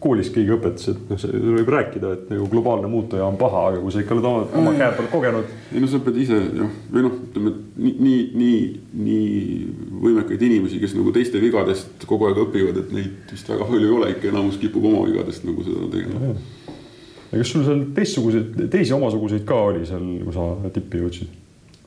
koolis 0.04 0.30
keegi 0.34 0.52
õpetas, 0.54 0.90
et 0.92 1.10
noh, 1.10 1.20
see 1.22 1.40
võib 1.40 1.70
rääkida, 1.72 2.12
et 2.18 2.32
nagu 2.34 2.48
globaalne 2.52 2.90
muutuja 2.92 3.26
on 3.26 3.38
paha, 3.40 3.62
aga 3.72 3.82
kui 3.84 3.94
sa 3.94 4.02
ikka 4.04 4.16
oled 4.18 4.28
oma, 4.28 4.48
oma 4.60 4.74
käe 4.76 4.90
peal 4.98 5.08
kogenud. 5.12 5.54
ei 5.72 5.84
no 5.84 5.90
sa 5.92 6.02
pead 6.04 6.18
ise 6.24 6.40
jah, 6.44 6.74
või 6.94 7.06
noh, 7.06 7.14
ütleme 7.30 7.54
nii, 7.86 7.94
nii, 8.08 8.24
nii, 8.42 8.58
nii 9.06 10.02
võimekaid 10.04 10.44
inimesi, 10.50 10.82
kes 10.82 10.98
nagu 10.98 11.14
teiste 11.16 11.40
vigadest 11.44 12.04
kogu 12.10 12.28
aeg 12.28 12.42
õpivad, 12.44 12.82
et 12.84 12.92
neid 12.96 13.32
vist 13.32 13.54
väga 13.54 13.70
palju 13.70 13.88
ei 13.88 13.96
ole, 14.00 14.10
ikka 14.16 14.32
enamus 14.34 14.60
kipub 14.62 14.90
oma 14.92 15.06
vigadest 15.08 15.48
nagu 15.48 15.64
seda 15.68 15.88
tegema. 15.94 16.34
ja 17.32 17.40
kas 17.40 17.54
sul 17.56 17.64
seal 17.70 17.86
teistsuguseid, 17.96 18.60
teisi 18.74 18.98
omasuguseid 18.98 19.48
ka 19.48 19.62
oli 19.70 19.88
seal, 19.88 20.04
kui 20.26 20.36
sa 20.36 20.50
tippi 20.76 21.06
jõudsid? 21.06 21.40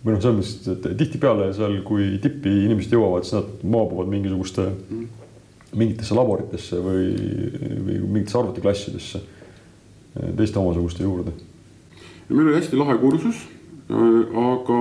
või 0.06 0.14
noh, 0.14 0.22
selles 0.22 0.40
mõttes, 0.40 0.72
et 0.72 0.98
tihtipeale 1.02 1.52
seal, 1.56 1.80
kui 1.84 2.16
tippi 2.22 2.52
inimesed 2.64 2.96
jõuavad, 2.96 3.26
siis 3.26 3.40
nad 3.40 3.70
maabuvad 3.76 4.08
mingisuguste 4.12 4.70
mm 4.72 5.22
mingitesse 5.76 6.16
laboritesse 6.16 6.80
või, 6.82 7.08
või 7.86 7.98
mingitesse 8.00 8.38
arvutiklassidesse 8.40 9.22
teiste 10.36 10.58
omasuguste 10.58 11.04
juurde. 11.04 11.32
meil 12.28 12.48
oli 12.48 12.56
hästi 12.56 12.78
lahe 12.78 12.96
kursus, 12.98 13.42
aga 13.88 14.78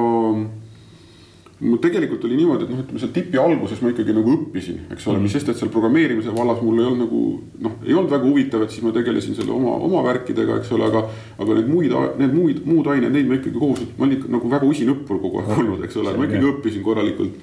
mul 1.59 1.79
tegelikult 1.79 2.23
oli 2.27 2.35
niimoodi, 2.35 2.65
et 2.65 2.71
noh, 2.71 2.79
ütleme 2.83 2.99
seal 2.99 3.11
tipi 3.15 3.39
alguses 3.39 3.79
ma 3.83 3.91
ikkagi 3.93 4.15
nagu 4.15 4.31
õppisin, 4.33 4.79
eks 4.91 5.05
ole 5.07 5.15
mm, 5.15 5.19
-hmm. 5.19 5.23
mis 5.23 5.35
sest, 5.37 5.49
et 5.49 5.59
seal 5.59 5.71
programmeerimise 5.71 6.33
vallas 6.35 6.59
mul 6.61 6.81
ei 6.81 6.87
olnud 6.89 7.03
nagu 7.05 7.21
noh, 7.67 7.77
ei 7.85 7.93
olnud 7.93 8.11
väga 8.11 8.27
huvitav, 8.27 8.65
et 8.65 8.73
siis 8.75 8.83
ma 8.83 8.91
tegelesin 8.95 9.37
selle 9.37 9.53
oma, 9.55 9.77
oma 9.87 10.03
värkidega, 10.03 10.59
eks 10.59 10.73
ole, 10.75 10.89
aga. 10.89 11.05
aga 11.39 11.59
need 11.59 11.71
muid, 11.71 11.95
need 12.19 12.33
muid, 12.35 12.59
muud 12.65 12.89
ained, 12.91 13.11
neid 13.11 13.29
ma 13.29 13.39
ikkagi 13.39 13.59
kohus, 13.59 13.85
ma 13.97 14.05
olin 14.05 14.17
ikka 14.17 14.33
nagu 14.35 14.51
väga 14.51 14.67
usin 14.67 14.91
õppur 14.95 15.21
kogu 15.21 15.39
aeg 15.43 15.55
olnud, 15.59 15.87
eks 15.87 15.97
ole, 16.01 16.17
ma 16.17 16.27
ikkagi 16.27 16.51
õppisin 16.51 16.83
korralikult. 16.83 17.39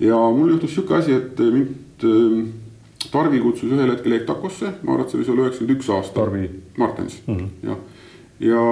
ja 0.00 0.20
mul 0.36 0.52
juhtus 0.52 0.74
sihuke 0.74 1.00
asi, 1.00 1.16
et 1.16 1.40
mind 1.40 2.04
Tarvi 3.12 3.40
kutsus 3.40 3.70
ühel 3.70 3.90
hetkel 3.92 4.16
EKTAKosse, 4.18 4.72
ma 4.82 4.94
arvan, 4.94 5.06
et 5.06 5.12
see 5.12 5.20
võis 5.20 5.30
olla 5.32 5.46
üheksakümmend 5.46 5.76
üks 5.76 5.90
aasta. 5.94 6.26
Martens 6.76 7.18
mm, 7.26 7.36
-hmm. 7.36 7.68
jah. 7.68 7.78
ja, 8.40 8.62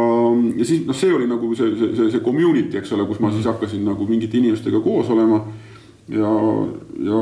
ja 0.59 0.65
siis 0.65 0.87
noh, 0.87 0.97
see 0.97 1.13
oli 1.15 1.29
nagu 1.31 1.55
see, 1.55 1.71
see, 1.79 1.91
see, 1.97 2.11
see 2.11 2.25
community, 2.25 2.79
eks 2.79 2.93
ole, 2.97 3.07
kus 3.07 3.21
ma 3.21 3.33
siis 3.33 3.47
hakkasin 3.49 3.85
nagu 3.85 4.07
mingite 4.09 4.39
inimestega 4.39 4.81
koos 4.81 5.11
olema. 5.11 5.45
ja, 6.09 6.33
ja 7.09 7.21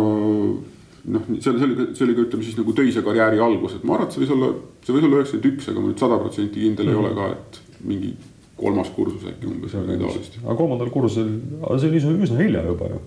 noh, 1.04 1.22
see, 1.38 1.52
see 1.52 1.66
oli, 1.68 1.88
see 1.94 2.06
oli 2.06 2.16
ka 2.16 2.26
ütleme 2.26 2.46
siis 2.46 2.58
nagu 2.58 2.74
töise 2.78 3.02
karjääri 3.02 3.40
algus, 3.42 3.76
et 3.76 3.84
ma 3.84 3.96
arvan, 3.96 4.08
et 4.08 4.16
see 4.16 4.24
võis 4.24 4.34
olla, 4.36 4.52
see 4.86 4.96
võis 4.96 5.06
olla 5.08 5.20
üheksakümmend 5.20 5.48
üks, 5.52 5.70
aga 5.70 5.80
ma 5.80 5.90
nüüd 5.90 6.04
sada 6.04 6.18
protsenti 6.22 6.62
kindel 6.62 6.86
mm 6.86 6.92
-hmm. 6.92 7.02
ei 7.02 7.06
ole 7.06 7.14
ka, 7.18 7.30
et 7.32 7.82
mingi 7.82 8.14
kolmas 8.56 8.90
kursus 8.94 9.24
äkki 9.26 9.48
umbes 9.50 9.74
midagi 9.74 10.04
taolist. 10.04 10.38
aga 10.44 10.56
kolmandal 10.56 10.90
kursusel, 10.94 11.30
see 11.80 11.88
oli 11.90 12.26
üsna 12.26 12.38
hilja 12.38 12.62
juba 12.66 12.90
ju. 12.92 13.00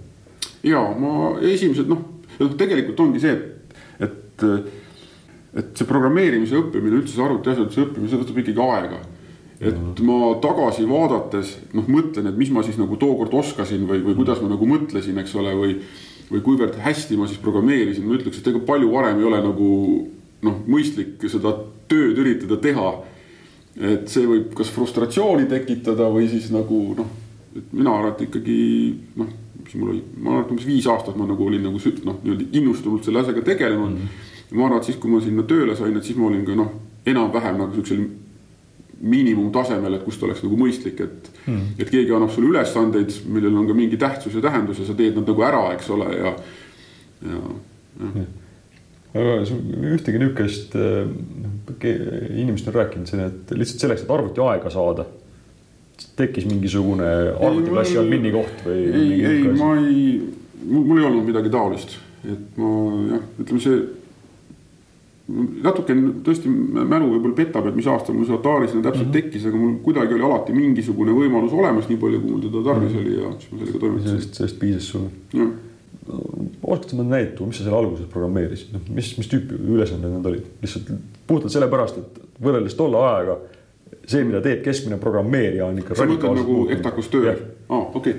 ja 0.72 0.82
ma 1.00 1.36
esimesed 1.40 1.92
noh, 1.92 2.02
noh 2.40 2.56
tegelikult 2.60 3.00
ongi 3.00 3.24
see, 3.24 3.32
et 3.32 3.55
et, 4.36 4.72
et 5.56 5.78
see 5.78 5.88
programmeerimise 5.88 6.58
õppimine, 6.60 7.00
üldse 7.00 7.16
see 7.16 7.26
arvutiasjanduse 7.26 7.86
õppimine, 7.86 8.12
see 8.12 8.22
võtab 8.22 8.42
ikkagi 8.42 8.66
aega. 8.66 9.00
et 9.56 10.02
ma 10.04 10.34
tagasi 10.44 10.84
vaadates 10.90 11.54
noh, 11.74 11.86
mõtlen, 11.88 12.28
et 12.28 12.36
mis 12.38 12.52
ma 12.52 12.64
siis 12.66 12.76
nagu 12.76 12.98
tookord 13.00 13.34
oskasin 13.40 13.86
või, 13.88 14.02
või 14.04 14.18
kuidas 14.18 14.42
ma 14.44 14.52
nagu 14.52 14.68
mõtlesin, 14.68 15.18
eks 15.22 15.36
ole, 15.40 15.56
või. 15.56 15.78
või 16.26 16.42
kuivõrd 16.42 16.80
hästi 16.82 17.16
ma 17.20 17.28
siis 17.30 17.40
programmeerisin, 17.40 18.04
ma 18.04 18.18
ütleks, 18.18 18.40
et 18.42 18.48
ega 18.50 18.60
palju 18.66 18.90
varem 18.92 19.20
ei 19.22 19.28
ole 19.30 19.40
nagu 19.46 19.68
noh, 20.44 20.56
mõistlik 20.68 21.22
seda 21.30 21.54
tööd 21.88 22.18
üritada 22.18 22.58
teha. 22.58 22.90
et 23.76 24.08
see 24.10 24.26
võib 24.28 24.54
kas 24.56 24.70
frustratsiooni 24.72 25.46
tekitada 25.52 26.08
või 26.12 26.28
siis 26.32 26.50
nagu 26.52 26.82
noh, 26.98 27.10
et 27.56 27.74
mina 27.76 27.92
arvan, 27.96 28.14
et 28.16 28.28
ikkagi 28.28 28.60
noh 29.20 29.34
mis 29.66 29.78
mul 29.80 29.94
oli, 29.94 30.04
ma 30.18 30.36
arvan, 30.36 30.46
et 30.46 30.54
umbes 30.56 30.68
viis 30.70 30.88
aastat 30.92 31.18
ma 31.20 31.28
nagu 31.30 31.48
olin 31.48 31.64
nagu 31.66 31.80
noh, 32.06 32.20
niimoodi 32.24 32.48
innustunult 32.60 33.08
selle 33.08 33.24
asjaga 33.24 33.42
tegelenud 33.42 33.90
mm. 33.90 33.98
-hmm. 33.98 34.60
ma 34.60 34.68
arvan, 34.68 34.84
et 34.84 34.92
siis, 34.92 35.00
kui 35.02 35.12
ma 35.12 35.22
sinna 35.22 35.44
tööle 35.44 35.76
sain, 35.76 35.98
et 35.98 36.04
siis 36.04 36.18
ma 36.18 36.30
olin 36.30 36.46
ka 36.46 36.56
noh, 36.56 36.72
enam-vähem 37.06 37.60
nagu 37.62 37.74
siuksel 37.74 38.06
miinimumtasemel, 39.02 39.94
et 39.94 40.06
kust 40.06 40.24
oleks 40.24 40.44
nagu 40.46 40.58
mõistlik, 40.58 41.02
et 41.04 41.32
mm. 41.46 41.54
-hmm. 41.54 41.76
et 41.80 41.90
keegi 41.90 42.16
annab 42.16 42.32
sulle 42.32 42.54
ülesandeid, 42.54 43.20
millel 43.28 43.58
on 43.58 43.68
ka 43.68 43.74
mingi 43.74 43.98
tähtsus 43.98 44.34
ja 44.34 44.42
tähendus 44.42 44.80
ja 44.80 44.86
sa 44.86 44.94
teed 44.94 45.20
nad 45.20 45.28
nagu 45.28 45.42
ära, 45.42 45.68
eks 45.74 45.90
ole, 45.90 46.10
ja, 46.16 46.36
ja, 47.22 47.44
jah 48.00 48.16
mm 48.16 48.26
aga 49.16 49.36
ühtegi 49.96 50.20
niisugust 50.20 50.74
noh, 50.76 51.86
inimesed 52.36 52.68
on 52.68 52.76
rääkinud 52.76 53.08
siin, 53.08 53.22
et 53.30 53.54
lihtsalt 53.56 53.86
selleks, 53.86 54.04
et 54.04 54.12
arvuti 54.12 54.44
aega 54.44 54.72
saada 54.74 55.06
tekkis 56.16 56.48
mingisugune 56.48 57.12
arvutiklassi 57.34 58.00
admini 58.00 58.32
koht 58.36 58.64
või? 58.66 58.80
ei, 58.88 59.20
ei, 59.28 59.44
ma 59.58 59.74
ei, 59.82 60.08
mul 60.64 61.02
ei 61.02 61.06
olnud 61.10 61.28
midagi 61.28 61.52
taolist, 61.54 61.98
et 62.24 62.58
ma 62.62 62.72
jah, 63.12 63.30
ütleme 63.44 63.64
see. 63.64 63.84
natuke 65.66 65.96
tõesti 66.26 66.52
mälu 66.52 67.10
võib-olla 67.16 67.36
petab, 67.38 67.68
et 67.68 67.78
mis 67.78 67.88
aastal 67.90 68.16
mul 68.16 68.28
see 68.30 68.38
Atari 68.38 68.70
sinna 68.70 68.86
täpselt 68.86 69.08
mm 69.08 69.12
-hmm. 69.12 69.22
tekkis, 69.26 69.48
aga 69.50 69.62
mul 69.62 69.78
kuidagi 69.86 70.14
oli 70.14 70.28
alati 70.28 70.54
mingisugune 70.54 71.16
võimalus 71.18 71.56
olemas, 71.58 71.90
nii 71.90 72.02
palju 72.02 72.22
kui 72.22 72.32
mul 72.32 72.44
teda 72.46 72.64
tarvis 72.70 72.94
mm 72.94 72.98
-hmm. 72.98 73.06
oli 73.06 73.24
ja 73.24 73.32
siis 73.40 73.52
ma 73.52 73.60
sellega 73.60 73.80
toimetasin. 73.80 74.10
sellest, 74.12 74.34
sellest 74.42 74.60
piisas 74.60 74.90
sulle? 74.90 75.10
oskad 76.62 76.90
sa 76.90 76.98
mõnda 77.00 77.16
näidet 77.16 77.36
tuua, 77.36 77.48
mis 77.50 77.58
sa 77.58 77.64
seal 77.66 77.76
alguses 77.78 78.06
programmeerisid, 78.14 78.74
noh, 78.74 78.82
mis, 78.94 79.18
mis 79.18 79.28
tüüpi 79.28 79.58
ülesanded 79.58 80.12
need 80.12 80.28
olid, 80.30 80.44
lihtsalt 80.62 80.92
puhtalt 81.28 81.54
sellepärast, 81.54 81.98
et 81.98 82.42
võrreldes 82.46 82.78
tolle 82.78 83.02
ajaga 83.02 83.40
see, 84.06 84.24
mida 84.26 84.42
teeb 84.44 84.64
keskmine 84.66 84.98
programmeerija, 85.02 85.68
on 85.68 85.82
ikka. 85.82 85.98
sa 85.98 86.08
mõtled 86.10 86.40
nagu 86.42 86.62
Ectacus 86.74 87.12
töö? 87.14 87.36
aa, 87.70 87.84
okei. 88.00 88.16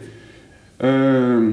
Ehm, 0.87 1.51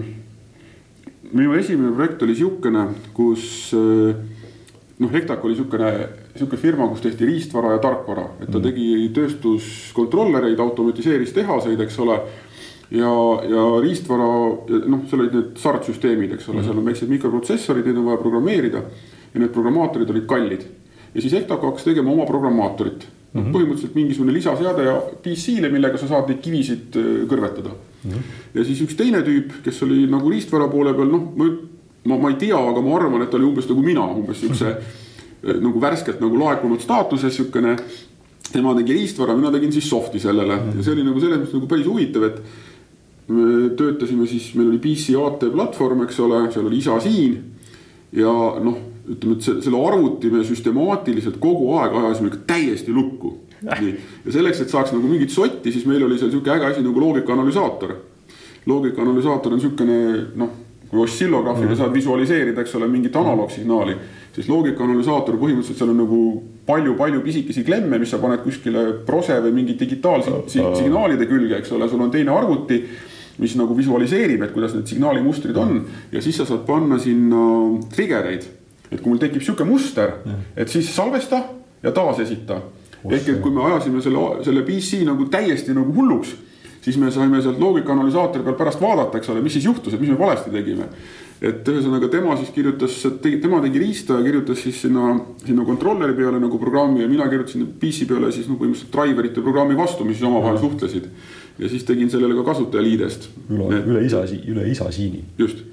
minu 1.32 1.56
esimene 1.58 1.94
projekt 1.96 2.24
oli 2.26 2.36
sihukene, 2.38 2.88
kus 3.16 3.46
äh, 3.78 4.16
noh, 5.00 5.14
Hektak 5.14 5.44
oli 5.46 5.56
niisugune, 5.56 5.92
niisugune 6.34 6.62
firma, 6.62 6.90
kus 6.92 7.06
tehti 7.06 7.30
riistvara 7.30 7.76
ja 7.76 7.84
tarkvara, 7.84 8.28
et 8.42 8.50
ta 8.50 8.60
mm. 8.60 8.66
tegi 8.68 8.90
tööstuskontrollereid, 9.16 10.60
automatiseeris 10.60 11.34
tehaseid, 11.36 11.82
eks 11.86 12.00
ole. 12.04 12.20
ja, 12.94 13.16
ja 13.50 13.66
riistvara, 13.82 14.30
noh, 14.92 15.08
seal 15.10 15.26
olid 15.26 15.40
need 15.40 15.58
SART-süsteemid, 15.62 16.38
eks 16.38 16.50
ole 16.52 16.60
mm., 16.60 16.68
seal 16.68 16.82
on 16.82 16.88
väiksed 16.92 17.10
mikroprotsessorid, 17.10 17.90
neid 17.90 18.02
on 18.02 18.12
vaja 18.12 18.22
programmeerida. 18.22 18.86
ja 19.34 19.42
need 19.42 19.54
programmaatorid 19.54 20.10
olid 20.14 20.26
kallid 20.30 20.66
ja 21.14 21.22
siis 21.22 21.34
Hektak 21.34 21.62
hakkas 21.66 21.88
tegema 21.88 22.12
oma 22.12 22.26
programmaatorit 22.30 23.08
mm. 23.34 23.42
-hmm. 23.42 23.52
põhimõtteliselt 23.56 23.96
mingisugune 23.96 24.34
lisaseade 24.34 24.88
ja 24.88 24.96
PC-le, 25.26 25.70
millega 25.74 25.98
sa 25.98 26.08
saad 26.08 26.30
neid 26.30 26.42
kivisid 26.42 26.98
äh, 26.98 27.12
kõrvetada 27.30 27.74
mm. 27.74 28.12
-hmm. 28.12 28.42
ja 28.54 28.66
siis 28.66 28.82
üks 28.86 28.96
teine 28.96 29.22
tüüp, 29.26 29.62
kes 29.66 29.84
oli 29.84 30.06
nagu 30.08 30.30
riistvara 30.30 30.68
poole 30.68 30.94
peal, 30.94 31.12
noh, 31.12 31.30
ma 31.38 31.50
ma, 32.06 32.18
ma 32.18 32.30
ei 32.30 32.36
tea, 32.36 32.58
aga 32.58 32.82
ma 32.82 32.98
arvan, 32.98 33.24
et 33.24 33.32
ta 33.32 33.40
oli 33.40 33.48
umbes 33.48 33.68
nagu 33.70 33.84
mina, 33.84 34.04
umbes 34.04 34.42
siukse 34.44 34.72
eh, 34.74 35.60
nagu 35.64 35.80
värskelt 35.82 36.22
nagu 36.24 36.40
laekunud 36.40 36.84
staatuses 36.84 37.36
siukene. 37.36 37.78
tema 38.54 38.76
tegi 38.76 38.94
riistvara, 38.94 39.34
mina 39.34 39.50
tegin 39.50 39.72
siis 39.74 39.88
soft'i 39.90 40.20
sellele 40.22 40.54
ja 40.76 40.84
see 40.84 40.94
oli 40.94 41.04
nagu 41.08 41.18
selles 41.22 41.40
mõttes 41.40 41.56
nagu 41.56 41.68
päris 41.68 41.88
huvitav, 41.90 42.24
et. 42.28 42.42
me 43.34 43.70
töötasime 43.80 44.28
siis, 44.28 44.52
meil 44.54 44.68
oli 44.68 44.82
PC 44.84 45.16
AT 45.16 45.46
platvorm, 45.54 46.04
eks 46.04 46.20
ole, 46.20 46.42
seal 46.52 46.68
oli 46.68 46.78
isa 46.78 47.00
siin. 47.02 47.38
ja 48.12 48.34
noh, 48.62 48.78
ütleme, 49.10 49.36
et 49.36 49.64
selle 49.66 49.80
arvuti 49.88 50.32
me 50.32 50.44
süstemaatiliselt 50.48 51.40
kogu 51.44 51.74
aeg 51.80 51.96
ajasime 52.00 52.32
ikka 52.32 52.42
täiesti 52.54 52.96
lukku. 52.96 53.38
nii, 53.64 53.94
ja 54.26 54.32
selleks, 54.36 54.60
et 54.64 54.74
saaks 54.74 54.92
nagu 54.92 55.08
mingit 55.08 55.32
sotti, 55.32 55.72
siis 55.72 55.86
meil 55.88 56.04
oli 56.04 56.18
seal 56.20 56.32
sihuke 56.32 56.52
äge 56.52 56.72
asi 56.72 56.84
nagu 56.84 57.00
loogika-analüsaator. 57.00 57.96
loogika-analüsaator 58.66 59.54
on 59.54 59.62
siukene 59.62 59.98
noh 60.36 60.60
kui 60.94 61.04
ossillograafiga 61.04 61.68
mm 61.68 61.74
-hmm. 61.74 61.78
saad 61.78 61.94
visualiseerida, 61.94 62.62
eks 62.62 62.76
ole, 62.76 62.88
mingit 62.88 63.16
analoogsignaali, 63.16 63.96
siis 64.36 64.50
loogika-analüsaator 64.50 65.36
põhimõtteliselt 65.42 65.78
seal 65.78 65.90
on 65.90 65.98
nagu 65.98 66.44
palju-palju 66.66 67.22
pisikesi 67.22 67.64
klemme, 67.64 67.98
mis 67.98 68.12
sa 68.12 68.18
paned 68.18 68.44
kuskile 68.44 68.84
prose 69.06 69.40
või 69.42 69.52
mingi 69.52 69.80
digitaalsignaalide 69.80 71.26
külge, 71.26 71.58
eks 71.58 71.72
ole, 71.72 71.90
sul 71.90 72.02
on 72.02 72.12
teine 72.12 72.32
arvuti 72.32 72.84
mis 73.38 73.56
nagu 73.58 73.78
visualiseerib, 73.78 74.44
et 74.44 74.52
kuidas 74.54 74.76
need 74.78 74.88
signaalimustrid 74.88 75.58
on 75.58 75.86
ja 76.12 76.22
siis 76.22 76.38
sa 76.38 76.46
saad 76.46 76.66
panna 76.68 77.00
sinna 77.00 77.80
trigger 77.96 78.30
eid. 78.30 78.44
Et 78.94 79.02
kui 79.02 79.10
mul 79.10 79.20
tekib 79.22 79.42
sihuke 79.42 79.66
muster, 79.68 80.20
et 80.56 80.70
siis 80.70 80.96
salvesta 80.96 81.44
ja 81.84 81.92
taasesita. 81.92 82.62
ehk 83.10 83.30
et 83.30 83.42
kui 83.42 83.52
me 83.52 83.66
ajasime 83.68 84.02
selle, 84.02 84.20
selle 84.46 84.62
PC 84.64 85.04
nagu 85.04 85.26
täiesti 85.26 85.74
nagu 85.76 85.92
hulluks 85.94 86.36
siis 86.84 86.98
me 87.00 87.12
saime 87.12 87.42
sealt 87.42 87.60
loogika-analüsaatori 87.64 88.44
pealt 88.44 88.58
pärast 88.60 88.82
vaadata, 88.84 89.20
eks 89.20 89.30
ole, 89.32 89.44
mis 89.44 89.56
siis 89.56 89.68
juhtus, 89.70 89.94
et 89.94 90.02
mis 90.02 90.12
me 90.12 90.20
valesti 90.20 90.52
tegime. 90.52 90.90
et 91.44 91.68
ühesõnaga 91.68 92.08
tema 92.08 92.38
siis 92.40 92.54
kirjutas, 92.56 92.94
tema 93.22 93.58
tegi 93.64 93.80
riista 93.82 94.16
ja 94.16 94.24
kirjutas 94.24 94.62
siis 94.64 94.78
sinna, 94.86 95.18
sinna 95.44 95.66
kontrolleri 95.68 96.16
peale 96.16 96.40
nagu 96.40 96.60
programmi 96.60 97.02
ja 97.02 97.08
mina 97.12 97.28
kirjutasin 97.28 97.66
PC 97.82 98.08
peale 98.08 98.30
siis 98.32 98.48
nagu 98.48 98.62
põhimõtteliselt 98.62 98.96
driverite 98.96 99.44
programmi 99.44 99.76
vastu, 99.76 100.06
mis 100.08 100.20
siis 100.20 100.30
omavahel 100.30 100.62
suhtlesid. 100.62 101.10
ja 101.60 101.70
siis 101.70 101.84
tegin 101.84 102.10
sellele 102.10 102.36
ka 102.40 102.46
kasutajaliidest. 102.52 103.30
üle, 103.50 103.84
üle 103.84 104.06
isa, 104.06 104.24
üle 104.48 104.70
isa 104.72 104.92
siini. 104.92 105.24
just 105.38 105.73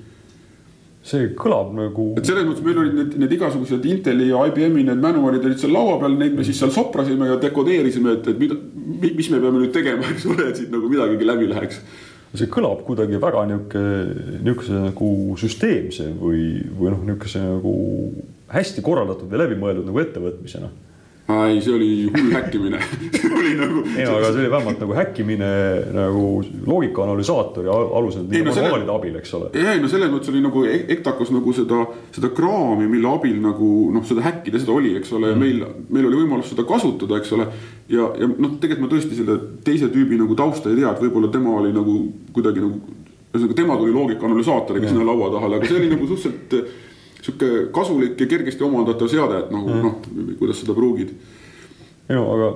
see 1.00 1.30
kõlab 1.36 1.72
nagu. 1.76 2.10
et 2.20 2.28
selles 2.28 2.44
mõttes 2.44 2.64
meil 2.64 2.78
olid 2.82 2.96
need, 2.98 3.16
need 3.22 3.32
igasugused 3.38 3.86
Inteli 3.88 4.28
ja 4.28 4.42
IBM-i 4.50 4.84
need 4.90 5.00
manualid 5.00 5.46
olid 5.48 5.62
seal 5.62 5.72
laua 5.72 5.96
peal, 6.02 6.18
neid 6.20 6.36
me 6.36 6.44
siis 6.44 6.60
seal 6.60 6.72
soprasime 6.74 7.30
ja 7.30 7.38
dekodeerisime, 7.40 8.18
et, 8.18 8.28
et 8.28 8.40
mida, 8.40 8.58
mis 9.06 9.30
me 9.32 9.40
peame 9.40 9.62
nüüd 9.62 9.72
tegema, 9.74 10.04
eks 10.12 10.28
ole, 10.28 10.50
et 10.50 10.60
siit 10.60 10.74
nagu 10.74 10.90
midagigi 10.92 11.28
läbi 11.28 11.48
läheks. 11.50 11.80
see 12.36 12.50
kõlab 12.52 12.84
kuidagi 12.86 13.18
väga 13.22 13.46
nihuke, 13.48 13.86
nihukese 14.44 14.84
nagu 14.84 15.08
süsteemse 15.40 16.12
või, 16.20 16.44
või 16.78 16.92
noh, 16.92 17.00
nihukese 17.08 17.42
nagu 17.42 17.74
hästi 18.52 18.84
korraldatud 18.84 19.32
ja 19.32 19.40
läbimõeldud 19.40 19.88
nagu 19.88 20.04
ettevõtmisena 20.04 20.70
ei, 21.46 21.60
see 21.64 21.74
oli 21.74 21.88
hull 22.10 22.32
häkkimine 22.34 22.80
see 23.16 23.30
oli 23.30 23.54
nagu. 23.58 23.82
ei, 23.96 24.06
aga 24.06 24.30
see 24.30 24.42
oli 24.42 24.50
vähemalt 24.52 24.82
nagu 24.84 24.96
häkkimine 24.96 25.50
nagu 25.96 26.24
loogika-analüsaatori 26.66 27.70
alusel 27.70 28.26
manuaalide 28.30 28.94
abil, 28.94 29.18
eks 29.20 29.34
ole. 29.38 29.50
ei, 29.56 29.80
no 29.82 29.90
selles 29.92 30.12
mõttes 30.12 30.32
oli 30.32 30.42
nagu 30.44 30.64
Ektakos 30.70 31.32
nagu 31.34 31.54
seda, 31.56 31.82
seda 32.14 32.32
kraami, 32.36 32.88
mille 32.90 33.10
abil 33.10 33.38
nagu 33.42 33.70
noh, 33.94 34.04
seda 34.06 34.24
häkkida, 34.26 34.60
seda 34.62 34.74
oli, 34.76 34.94
eks 35.00 35.12
ole, 35.16 35.32
ja 35.32 35.38
mm. 35.38 35.44
meil, 35.44 35.88
meil 35.92 36.10
oli 36.10 36.22
võimalus 36.22 36.52
seda 36.52 36.66
kasutada, 36.68 37.20
eks 37.20 37.34
ole. 37.36 37.48
ja, 37.92 38.10
ja 38.20 38.30
noh, 38.30 38.56
tegelikult 38.62 38.86
ma 38.86 38.92
tõesti 38.94 39.18
selle 39.18 39.38
teise 39.66 39.90
tüübi 39.92 40.18
nagu 40.20 40.36
tausta 40.38 40.72
ei 40.72 40.80
tea, 40.80 40.92
et 40.92 41.02
võib-olla 41.04 41.32
tema 41.32 41.56
oli 41.60 41.72
nagu 41.76 41.96
kuidagi 42.36 42.62
nagu. 42.64 42.98
ühesõnaga, 43.30 43.56
tema 43.56 43.76
tuli 43.78 43.94
loogika-analüsaatoriga 43.94 44.90
sinna 44.90 45.06
laua 45.06 45.30
taha, 45.34 45.52
aga 45.56 45.68
see 45.68 45.78
oli 45.78 45.90
nagu 45.92 46.06
suhteliselt 46.10 46.88
sihuke 47.20 47.68
kasulik 47.74 48.20
ja 48.20 48.30
kergesti 48.30 48.64
omandatav 48.64 49.10
seade, 49.12 49.44
et 49.44 49.52
nagu 49.54 49.74
mm. 49.74 49.84
noh, 49.84 50.34
kuidas 50.40 50.62
seda 50.62 50.76
pruugid 50.76 51.12
ei 52.10 52.16
no 52.18 52.24
aga 52.34 52.46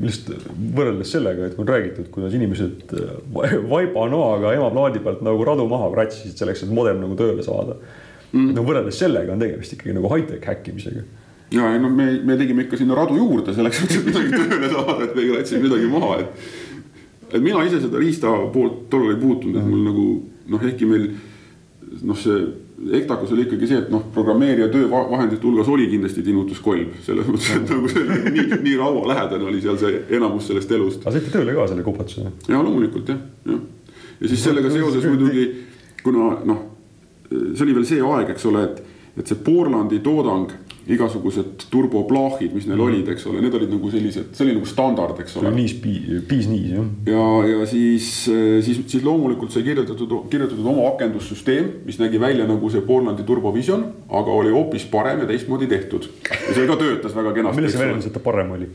lihtsalt 0.00 0.46
võrreldes 0.76 1.10
sellega, 1.12 1.48
et 1.48 1.56
kui 1.56 1.64
on 1.64 1.68
räägitud, 1.68 2.06
kuidas 2.12 2.36
inimesed 2.38 2.94
vaiba 3.72 4.06
noaga 4.08 4.54
emaplaadi 4.56 5.02
pealt 5.04 5.20
nagu 5.26 5.44
radu 5.44 5.66
maha 5.68 5.90
kratsisid 5.92 6.40
selleks, 6.40 6.64
et 6.64 6.72
modem 6.72 7.02
nagu 7.02 7.18
tööle 7.18 7.44
saada 7.44 7.76
mm.. 7.76 8.54
no 8.56 8.64
võrreldes 8.64 9.02
sellega 9.04 9.34
on 9.34 9.44
tegemist 9.44 9.76
ikkagi 9.76 9.96
nagu 9.98 10.08
high-tech 10.12 10.48
häkkimisega. 10.48 11.04
ja 11.58 11.74
ei 11.74 11.82
no 11.82 11.92
me, 11.92 12.08
me 12.24 12.38
tegime 12.40 12.64
ikka 12.64 12.80
sinna 12.80 12.96
radu 12.96 13.18
juurde 13.20 13.56
selleks, 13.56 13.84
et 13.84 13.96
midagi 14.08 14.32
tööle 14.32 14.72
saada, 14.72 14.98
et 15.04 15.12
me 15.12 15.26
ei 15.26 15.30
kratsinud 15.34 15.68
midagi 15.68 15.92
maha, 15.92 16.16
et. 16.24 16.50
et 17.34 17.40
mina 17.44 17.64
ise 17.68 17.84
seda 17.84 18.00
riista 18.00 18.32
poolt 18.56 18.86
tollal 18.92 19.12
ei 19.12 19.20
puutunud, 19.20 19.60
et 19.60 19.68
mul 19.68 19.84
nagu 19.90 20.08
noh, 20.54 20.68
ehkki 20.70 20.88
meil 20.88 21.10
noh, 22.00 22.16
see 22.16 22.40
Ektakus 22.92 23.32
oli 23.32 23.46
ikkagi 23.46 23.68
see, 23.70 23.78
et 23.80 23.90
noh, 23.92 24.02
programmeerija 24.12 24.68
töövahendite 24.72 25.46
hulgas 25.46 25.68
oli 25.72 25.86
kindlasti 25.88 26.24
tinnutuskolb, 26.26 26.98
selles 27.06 27.28
mõttes, 27.30 27.50
et 27.56 27.70
nagu 27.70 27.88
see 27.88 28.18
nii, 28.34 28.58
nii 28.66 28.74
raualähedane 28.80 29.48
oli 29.48 29.62
seal 29.64 29.78
see 29.80 30.02
enamus 30.18 30.50
sellest 30.50 30.74
elust. 30.76 31.04
aga 31.04 31.14
saite 31.16 31.32
tööle 31.32 31.54
ka 31.56 31.68
selle 31.70 31.86
kopatusega? 31.86 32.32
ja 32.48 32.60
loomulikult 32.60 33.08
jah, 33.08 33.22
jah. 33.48 33.62
ja 34.20 34.32
siis 34.32 34.44
sellega 34.44 34.72
seoses 34.74 35.06
muidugi, 35.08 35.46
kuna 36.04 36.34
noh, 36.44 36.60
see 37.30 37.64
oli 37.64 37.78
veel 37.78 37.88
see 37.88 38.04
aeg, 38.04 38.34
eks 38.34 38.46
ole, 38.52 38.66
et, 38.68 38.82
et 39.16 39.32
see 39.32 39.40
Portlandi 39.46 40.02
toodang 40.04 40.52
igasugused 40.84 41.64
turboplaahid, 41.72 42.52
mis 42.52 42.66
neil 42.68 42.76
mm. 42.76 42.84
olid, 42.84 43.10
eks 43.14 43.26
ole, 43.30 43.40
need 43.44 43.56
olid 43.56 43.70
nagu 43.72 43.90
sellised, 43.92 44.32
see 44.36 44.44
oli 44.44 44.56
nagu 44.58 44.68
standard, 44.68 45.20
eks 45.24 45.38
ole. 45.40 45.52
niis, 45.56 45.72
piis 45.80 46.48
niis 46.50 46.74
jah. 46.74 46.88
ja, 47.08 47.26
ja 47.48 47.68
siis, 47.68 48.10
siis, 48.66 48.82
siis 48.92 49.04
loomulikult 49.06 49.54
sai 49.54 49.64
kirjutatud, 49.66 50.12
kirjutatud 50.32 50.66
oma 50.74 50.90
akendussüsteem, 50.92 51.70
mis 51.88 52.00
nägi 52.02 52.20
välja 52.20 52.48
nagu 52.48 52.72
see 52.72 52.84
Portlandi 52.84 53.24
Turbovision, 53.24 53.86
aga 54.12 54.40
oli 54.42 54.52
hoopis 54.52 54.84
parem 54.92 55.24
ja 55.24 55.30
teistmoodi 55.30 55.70
tehtud. 55.72 56.10
ja 56.28 56.50
see 56.52 56.66
ka 56.68 56.76
töötas 56.80 57.16
väga 57.16 57.32
kenasti. 57.38 57.62
milles 57.62 57.76
see 57.76 57.84
väljendus, 57.86 58.10
et 58.10 58.18
ta 58.18 58.24
parem 58.24 58.52
oli? 58.58 58.68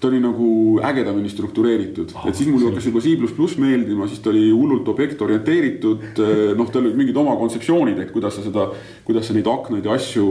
ta 0.00 0.10
oli 0.10 0.18
nagu 0.20 0.48
ägedamini 0.84 1.30
struktureeritud 1.32 2.10
ah,, 2.14 2.26
et 2.28 2.36
siis 2.36 2.50
mulle 2.52 2.68
hakkas 2.68 2.84
juba 2.90 3.00
C 3.00 3.56
meeldima, 3.62 4.08
siis 4.10 4.20
ta 4.20 4.30
oli 4.30 4.50
hullult 4.50 4.88
objektorienteeritud. 4.88 6.20
noh, 6.56 6.70
tal 6.70 6.84
olid 6.84 6.98
mingid 6.98 7.16
oma 7.16 7.36
kontseptsioonid, 7.40 8.02
et 8.02 8.12
kuidas 8.12 8.36
sa 8.36 8.44
seda, 8.44 8.68
kuidas 9.06 9.26
sa 9.26 9.36
neid 9.36 9.48
aknaid 9.48 9.86
ja 9.86 9.96
asju 9.96 10.26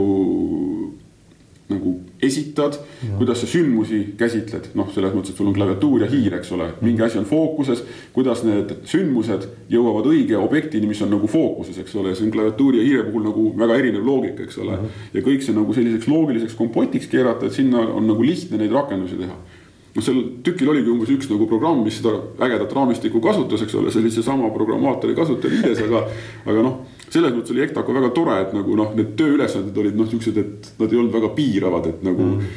nagu 1.68 1.96
esitad 2.22 2.78
kuidas 3.18 3.40
sa 3.40 3.46
sündmusi 3.50 3.98
käsitled, 4.18 4.70
noh, 4.78 4.88
selles 4.94 5.14
mõttes, 5.14 5.32
et 5.32 5.40
sul 5.40 5.50
on 5.50 5.56
klaviatuur 5.56 6.04
ja 6.04 6.08
hiir, 6.10 6.36
eks 6.38 6.52
ole, 6.54 6.68
mingi 6.84 7.02
asi 7.02 7.18
on 7.18 7.26
fookuses. 7.28 7.82
kuidas 8.12 8.44
need 8.46 8.72
sündmused 8.88 9.48
jõuavad 9.72 10.08
õige 10.10 10.38
objektini, 10.38 10.86
mis 10.86 11.02
on 11.02 11.12
nagu 11.14 11.28
fookuses, 11.30 11.78
eks 11.82 11.96
ole, 11.96 12.14
see 12.14 12.26
on 12.26 12.32
klaviatuuri 12.34 12.80
ja 12.80 12.86
hiire 12.86 13.04
puhul 13.08 13.26
nagu 13.26 13.46
väga 13.58 13.78
erinev 13.82 14.06
loogika, 14.06 14.46
eks 14.46 14.58
ole. 14.62 14.78
Ja 15.14 15.22
kõik 15.26 15.44
see 15.44 15.56
nagu 15.56 15.74
selliseks 15.74 16.08
loogiliseks 16.10 16.56
kompotiks 16.58 17.10
keerata, 17.12 17.46
et 17.46 17.56
sinna 17.56 17.84
on 17.86 18.06
nagu 18.08 18.22
lihtne 18.22 18.60
neid 18.60 18.74
rakendusi 18.74 19.18
teha 19.20 19.36
noh, 19.96 20.04
seal 20.04 20.20
tükil 20.46 20.68
oligi 20.72 20.92
umbes 20.92 21.12
üks 21.14 21.30
nagu 21.32 21.48
programm, 21.50 21.82
mis 21.86 21.98
seda 22.00 22.14
ägedat 22.46 22.74
raamistikku 22.76 23.22
kasutas, 23.24 23.64
eks 23.64 23.78
ole, 23.80 23.92
see 23.94 24.04
oli 24.04 24.12
seesama 24.14 24.52
programmaatori 24.54 25.16
kasutajaliides, 25.16 25.86
aga, 25.88 26.04
aga 26.46 26.68
noh 26.68 26.76
selles 27.12 27.34
mõttes 27.34 27.54
oli 27.54 27.64
Ektaco 27.64 27.94
väga 27.94 28.12
tore, 28.14 28.38
et 28.44 28.54
nagu 28.56 28.78
noh, 28.78 28.94
need 28.98 29.12
tööülesanded 29.18 29.76
olid 29.82 29.98
noh, 29.98 30.08
siuksed, 30.10 30.40
et 30.40 30.72
nad 30.80 30.92
ei 30.92 31.00
olnud 31.00 31.14
väga 31.14 31.30
piiravad, 31.36 31.88
et 31.90 32.02
nagu 32.06 32.24
mm. 32.26 32.48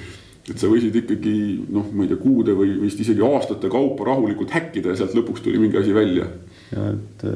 et 0.50 0.62
sa 0.62 0.70
võisid 0.72 0.96
ikkagi 1.04 1.34
noh, 1.70 1.90
ma 1.94 2.06
ei 2.06 2.12
tea, 2.12 2.20
kuude 2.22 2.56
või 2.58 2.74
vist 2.82 3.02
isegi 3.04 3.24
aastate 3.26 3.70
kaupa 3.72 4.08
rahulikult 4.10 4.54
häkkida 4.56 4.94
ja 4.94 5.02
sealt 5.02 5.14
lõpuks 5.18 5.46
tuli 5.46 5.62
mingi 5.62 5.78
asi 5.80 5.94
välja. 5.96 6.26
ja 6.74 6.88
et 6.96 7.28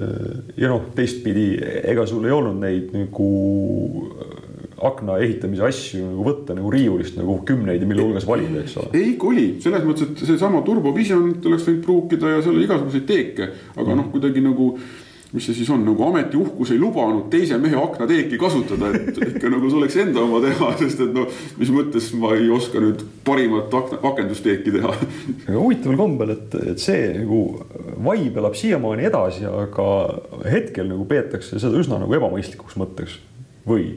ja 0.57 0.71
noh, 0.73 0.89
teistpidi, 0.97 1.51
ega 1.93 2.07
sul 2.09 2.25
ei 2.25 2.33
olnud 2.33 2.59
neid 2.63 2.89
nagu 2.97 3.29
akna 4.81 5.19
ehitamise 5.21 5.65
asju 5.67 6.07
nagu 6.07 6.27
võtta 6.27 6.57
nagu 6.57 6.71
riiulist 6.73 7.17
nagu 7.19 7.37
kümneid 7.47 7.83
ja 7.83 7.89
mille 7.89 8.05
hulgas 8.05 8.27
valida, 8.27 8.63
eks 8.63 8.77
ole. 8.81 8.91
ei, 8.97 9.15
oli, 9.29 9.47
selles 9.63 9.85
mõttes, 9.87 10.11
et 10.11 10.25
seesama 10.33 10.63
Turbovisionit 10.65 11.45
oleks 11.49 11.67
võinud 11.69 11.85
pruukida 11.85 12.35
ja 12.35 12.43
seal 12.43 12.57
oli 12.57 12.67
igasuguseid 12.67 13.07
teeke, 13.09 13.49
aga 13.77 13.97
noh, 13.97 14.09
kuidagi 14.13 14.43
nagu 14.43 14.73
mis 15.33 15.47
see 15.47 15.55
siis 15.57 15.69
on, 15.73 15.81
nagu 15.85 16.03
ametiuhkus 16.05 16.71
ei 16.75 16.79
lubanud 16.81 17.25
teise 17.33 17.57
mehe 17.61 17.77
aknateeki 17.79 18.37
kasutada, 18.41 18.91
et 18.93 19.17
ikka 19.31 19.49
nagu 19.49 19.69
see 19.69 19.79
oleks 19.79 19.97
enda 20.03 20.21
oma 20.21 20.41
teha, 20.43 20.69
sest 20.83 21.01
et 21.07 21.15
noh, 21.15 21.25
mis 21.57 21.71
mõttes 21.73 22.11
ma 22.21 22.35
ei 22.37 22.51
oska 22.53 22.81
nüüd 22.83 23.01
parimat 23.25 23.73
akna, 23.79 23.99
akendusteeki 24.11 24.75
teha. 24.77 24.93
aga 25.47 25.57
huvitaval 25.57 25.99
kombel, 26.03 26.35
et, 26.35 26.57
et 26.75 26.83
see 26.83 27.09
nagu 27.17 27.41
vibe 27.97 28.43
elab 28.43 28.57
siiamaani 28.59 29.09
edasi, 29.09 29.47
aga 29.49 29.87
hetkel 30.45 30.89
nagu 30.91 31.07
peetakse 31.09 31.57
seda 31.61 31.81
üsna 31.81 31.97
nagu 32.03 32.13
ebamõistlikuks 32.19 32.77
mõtteks. 32.81 33.17
Või 33.65 33.89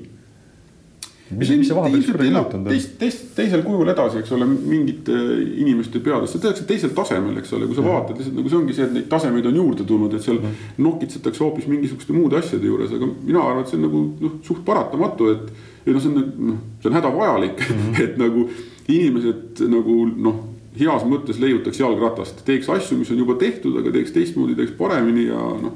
mis, 1.31 1.51
mis 1.51 1.67
see 1.67 1.75
vahepeal 1.75 2.03
siis 2.03 2.13
muutunud 2.15 2.61
on? 2.61 2.65
teist, 2.71 2.93
teist, 3.01 3.23
teisel 3.35 3.63
kujul 3.67 3.91
edasi, 3.91 4.21
eks 4.23 4.33
ole, 4.37 4.47
mingite 4.47 5.17
inimeste 5.63 6.01
peades, 6.05 6.33
seda 6.33 6.47
tehakse 6.47 6.67
teisel 6.69 6.93
tasemel, 6.95 7.41
eks 7.41 7.55
ole, 7.57 7.67
kui 7.67 7.79
sa 7.79 7.83
mm. 7.83 7.91
vaatad 7.91 8.21
lihtsalt 8.21 8.39
nagu 8.39 8.53
see 8.53 8.59
ongi 8.61 8.77
see, 8.77 8.87
et 8.87 8.95
neid 8.95 9.09
tasemeid 9.11 9.49
on 9.51 9.59
juurde 9.59 9.87
tulnud, 9.89 10.15
et 10.15 10.27
seal 10.27 10.39
mm. 10.39 10.67
nokitsetakse 10.87 11.43
hoopis 11.43 11.67
mingisuguste 11.71 12.15
muude 12.15 12.39
asjade 12.39 12.71
juures, 12.71 12.95
aga 12.95 13.09
mina 13.17 13.43
arvan, 13.43 13.65
et 13.65 13.73
see 13.73 13.81
on 13.81 13.87
nagu 13.89 14.03
noh, 14.23 14.37
suht 14.47 14.63
paratamatu, 14.67 15.31
et. 15.35 15.55
ja 15.87 15.95
noh, 15.97 16.05
see 16.05 16.13
on 16.13 16.29
noh, 16.53 16.61
see 16.83 16.93
on 16.93 16.99
hädavajalik 17.01 17.65
mm, 17.65 17.81
-hmm. 17.81 18.03
et 18.05 18.21
nagu 18.23 18.49
inimesed 18.87 19.65
nagu 19.73 20.03
noh 20.15 20.45
heas 20.77 21.07
mõttes 21.09 21.41
leiutaks 21.41 21.81
jalgratast, 21.81 22.45
teeks 22.47 22.69
asju, 22.69 22.99
mis 23.01 23.11
on 23.11 23.23
juba 23.25 23.39
tehtud, 23.41 23.79
aga 23.81 23.91
teeks 23.95 24.13
teistmoodi, 24.13 24.55
teeks 24.59 24.77
paremini 24.79 25.27
ja 25.31 25.41
noh. 25.63 25.73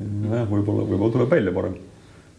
nojah, 0.00 0.48
võib-olla, 0.50 0.84
võib-olla 0.88 1.14
tuleb 1.14 1.38
välja 1.38 1.54
parem 1.54 1.78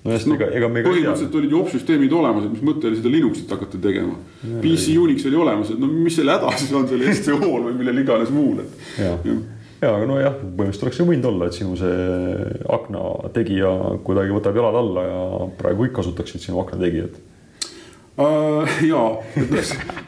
nojah, 0.05 0.27
ega, 0.35 0.49
ega 0.57 0.69
me 0.71 0.83
põhimõtteliselt 0.85 1.37
olid 1.37 1.53
ju 1.53 1.61
opsüsteemid 1.61 2.13
olemas, 2.17 2.45
et 2.47 2.53
mis 2.55 2.65
mõte 2.65 2.89
oli 2.89 2.99
seda 2.99 3.13
Linuxit 3.13 3.51
hakata 3.53 3.81
tegema. 3.81 4.15
PC 4.63 4.95
Unix 5.01 5.25
oli 5.29 5.41
olemas, 5.43 5.73
et 5.73 5.81
no 5.81 5.89
mis 5.91 6.17
selle 6.17 6.37
häda 6.37 6.53
siis 6.57 6.71
on 6.77 6.87
selle 6.89 7.15
STO-l 7.17 7.67
või 7.69 7.75
millel 7.79 8.03
iganes 8.03 8.31
muul, 8.33 8.63
et. 8.63 8.85
ja, 8.97 9.11
ja, 9.27 9.35
ja, 9.83 9.91
aga 9.91 10.07
nojah, 10.09 10.39
põhimõtteliselt 10.41 10.87
oleks 10.87 11.01
ju 11.01 11.09
võinud 11.09 11.27
olla, 11.33 11.49
et 11.49 11.59
sinu 11.59 11.75
see 11.79 12.55
akna 12.77 13.03
tegija 13.35 13.75
kuidagi 14.07 14.39
võtab 14.39 14.57
jalad 14.61 14.79
alla 14.81 15.05
ja 15.09 15.21
praegu 15.61 15.85
kõik 15.85 15.99
kasutaksid 15.99 16.47
sinu 16.47 16.63
akna 16.63 16.81
tegijat 16.81 17.21
uh,. 18.17 18.67
ja, 18.85 19.03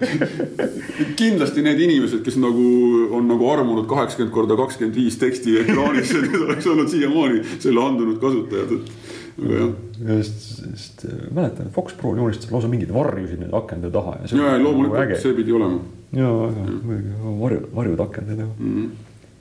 kindlasti 1.21 1.63
need 1.65 1.79
inimesed, 1.85 2.21
kes 2.25 2.37
nagu 2.41 2.65
on 3.13 3.29
nagu 3.29 3.49
armunud 3.53 3.87
kaheksakümmend 3.89 4.33
korda 4.35 4.57
kakskümmend 4.59 4.97
viis 4.97 5.17
teksti 5.21 5.59
ekraanis, 5.63 6.13
need 6.17 6.37
oleks 6.41 6.69
olnud 6.73 6.91
siiamaani 6.91 7.41
selle 7.57 7.83
andunud 7.83 8.19
kasutajad, 8.21 8.77
et 8.77 9.02
jah. 9.37 9.73
sest, 10.07 10.45
sest 10.59 11.05
äh, 11.07 11.25
mäletan, 11.33 11.67
et 11.67 11.75
Fox 11.75 11.95
Pro 11.97 12.13
joonistas 12.17 12.51
lausa 12.51 12.69
mingeid 12.71 12.93
varjusid 12.93 13.41
nende 13.41 13.57
akende 13.57 13.91
taha. 13.93 14.17
ja, 14.29 14.53
ja 14.53 14.61
loomulikult 14.61 14.99
nagu 14.99 15.19
see 15.21 15.35
pidi 15.37 15.55
olema. 15.57 15.81
ja, 16.13 16.29
väga 16.29 16.65
muidugi 16.83 17.39
varjud, 17.41 17.67
varjud 17.75 18.05
akendid 18.07 18.43
mm. 18.45 18.55
-hmm. 18.59 18.89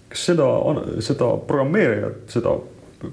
kas 0.08 0.26
seda, 0.32 0.48
seda 1.00 1.30
programmeerijat, 1.48 2.22
seda 2.32 2.56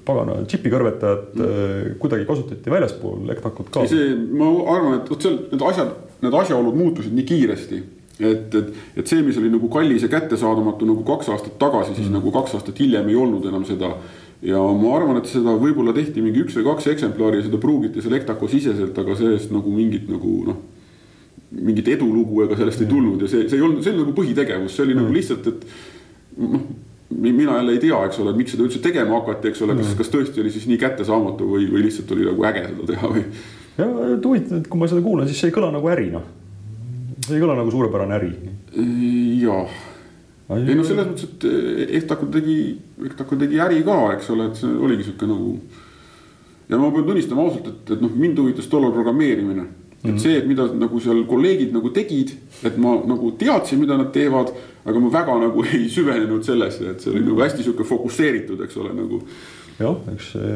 pagana 0.05 0.41
džipikõrvetajat 0.45 1.31
mm 1.33 1.45
-hmm. 1.45 1.95
kuidagi 2.01 2.25
kasutati 2.25 2.71
väljaspool 2.71 3.29
Ektakut 3.35 3.69
ka? 3.69 3.87
see, 3.87 4.15
ma 4.15 4.51
arvan, 4.75 4.99
et 4.99 5.09
vot 5.09 5.21
seal 5.21 5.39
need 5.51 5.63
asjad, 5.71 5.95
need 6.21 6.43
asjaolud 6.43 6.75
muutusid 6.75 7.13
nii 7.13 7.25
kiiresti 7.25 7.83
et, 8.19 8.55
et, 8.55 8.73
et 8.99 9.07
see, 9.07 9.21
mis 9.23 9.37
oli 9.39 9.51
nagu 9.51 9.69
kallis 9.71 10.03
ja 10.03 10.11
kättesaadamatu 10.11 10.87
nagu 10.87 11.03
kaks 11.07 11.29
aastat 11.33 11.55
tagasi, 11.61 11.95
siis 11.95 12.09
mm. 12.09 12.19
nagu 12.19 12.33
kaks 12.35 12.57
aastat 12.57 12.79
hiljem 12.79 13.07
ei 13.09 13.15
olnud 13.15 13.45
enam 13.47 13.65
seda 13.67 13.93
ja 14.45 14.59
ma 14.79 14.91
arvan, 14.95 15.19
et 15.19 15.29
seda 15.29 15.53
võib-olla 15.59 15.93
tehti 15.95 16.23
mingi 16.23 16.43
üks 16.45 16.55
või 16.59 16.67
kaks 16.69 16.89
eksemplari 16.93 17.41
seda 17.43 17.59
pruugiti 17.61 18.03
seal 18.03 18.15
Ectaco 18.15 18.47
siseselt, 18.51 18.97
aga 19.01 19.15
sellest 19.19 19.51
nagu 19.51 19.73
mingit 19.73 20.07
nagu 20.11 20.35
noh. 20.47 20.59
mingit 21.49 21.87
edulugu 21.95 22.43
ega 22.45 22.55
sellest 22.59 22.85
ei 22.85 22.91
tulnud 22.91 23.25
ja 23.25 23.31
see, 23.31 23.47
see 23.49 23.59
ei 23.59 23.65
olnud, 23.65 23.83
see 23.83 23.91
oli 23.91 24.03
nagu 24.05 24.13
põhitegevus, 24.15 24.75
see 24.75 24.85
oli 24.85 24.95
mm. 24.95 25.01
nagu 25.03 25.17
lihtsalt, 25.17 25.49
et 25.51 25.65
noh. 26.45 26.65
mina 27.09 27.57
jälle 27.57 27.75
ei 27.75 27.83
tea, 27.83 27.99
eks 28.07 28.21
ole, 28.23 28.35
miks 28.37 28.55
seda 28.55 28.67
üldse 28.67 28.83
tegema 28.85 29.19
hakati, 29.19 29.51
eks 29.51 29.65
ole, 29.65 29.75
kas, 29.81 29.91
kas 29.99 30.13
tõesti 30.13 30.43
oli 30.43 30.55
siis 30.55 30.69
nii 30.71 30.79
kättesaamatu 30.85 31.49
või, 31.49 31.67
või 31.73 31.83
lihtsalt 31.89 32.15
oli 32.15 32.29
nagu 32.29 32.47
äge 32.47 32.63
seda 32.69 32.89
teha 32.93 33.11
või. 33.11 33.25
ja 33.81 33.91
huvitav, 33.91 34.61
et 34.61 34.71
kui 34.71 34.79
ma 34.79 34.91
seda 34.91 35.03
kuulan, 35.03 35.27
siis 35.27 35.43
see 35.43 35.51
ei 35.51 35.57
kõla 35.59 35.73
nagu 35.75 35.91
äri 35.91 36.07
noh. 36.15 36.31
see 37.25 37.35
ei 37.35 37.43
kõla 37.43 37.59
nagu 37.59 37.75
suurepärane 37.75 38.19
äri. 38.21 38.33
jah 39.43 39.79
ei 40.57 40.77
no 40.77 40.85
selles 40.85 41.09
mõttes, 41.11 41.27
et 41.29 41.91
Ehtaku 41.99 42.29
tegi, 42.33 42.55
Ehtaku 43.05 43.37
tegi 43.39 43.59
äri 43.61 43.83
ka, 43.85 43.99
eks 44.15 44.31
ole, 44.33 44.49
et 44.49 44.57
see 44.57 44.71
oligi 44.87 45.05
sihuke 45.05 45.29
nagu. 45.29 45.57
ja 46.69 46.77
ma 46.77 46.89
pean 46.93 47.05
tunnistama 47.05 47.45
ausalt, 47.45 47.67
et, 47.69 47.93
et 47.95 48.01
noh, 48.01 48.15
mind 48.15 48.41
huvitas 48.41 48.69
tollal 48.71 48.93
programmeerimine. 48.95 49.67
et 49.99 50.05
mm 50.05 50.15
-hmm. 50.15 50.19
see, 50.19 50.37
et 50.37 50.47
mida 50.47 50.65
nagu 50.73 50.99
seal 50.99 51.23
kolleegid 51.25 51.73
nagu 51.73 51.89
tegid, 51.89 52.31
et 52.63 52.77
ma 52.77 52.95
nagu 53.05 53.31
teadsin, 53.31 53.79
mida 53.79 53.97
nad 53.97 54.11
teevad, 54.11 54.53
aga 54.85 54.99
ma 54.99 55.09
väga 55.09 55.39
nagu 55.39 55.63
ei 55.73 55.89
süvenenud 55.89 56.43
sellesse, 56.43 56.89
et 56.89 57.01
see 57.01 57.11
oli 57.11 57.25
nagu 57.25 57.41
hästi 57.41 57.63
sihuke 57.63 57.83
fokusseeritud, 57.83 58.61
eks 58.61 58.77
ole, 58.77 58.93
nagu 58.93 59.21
jah, 59.79 59.97
eks 60.13 60.31
see 60.31 60.55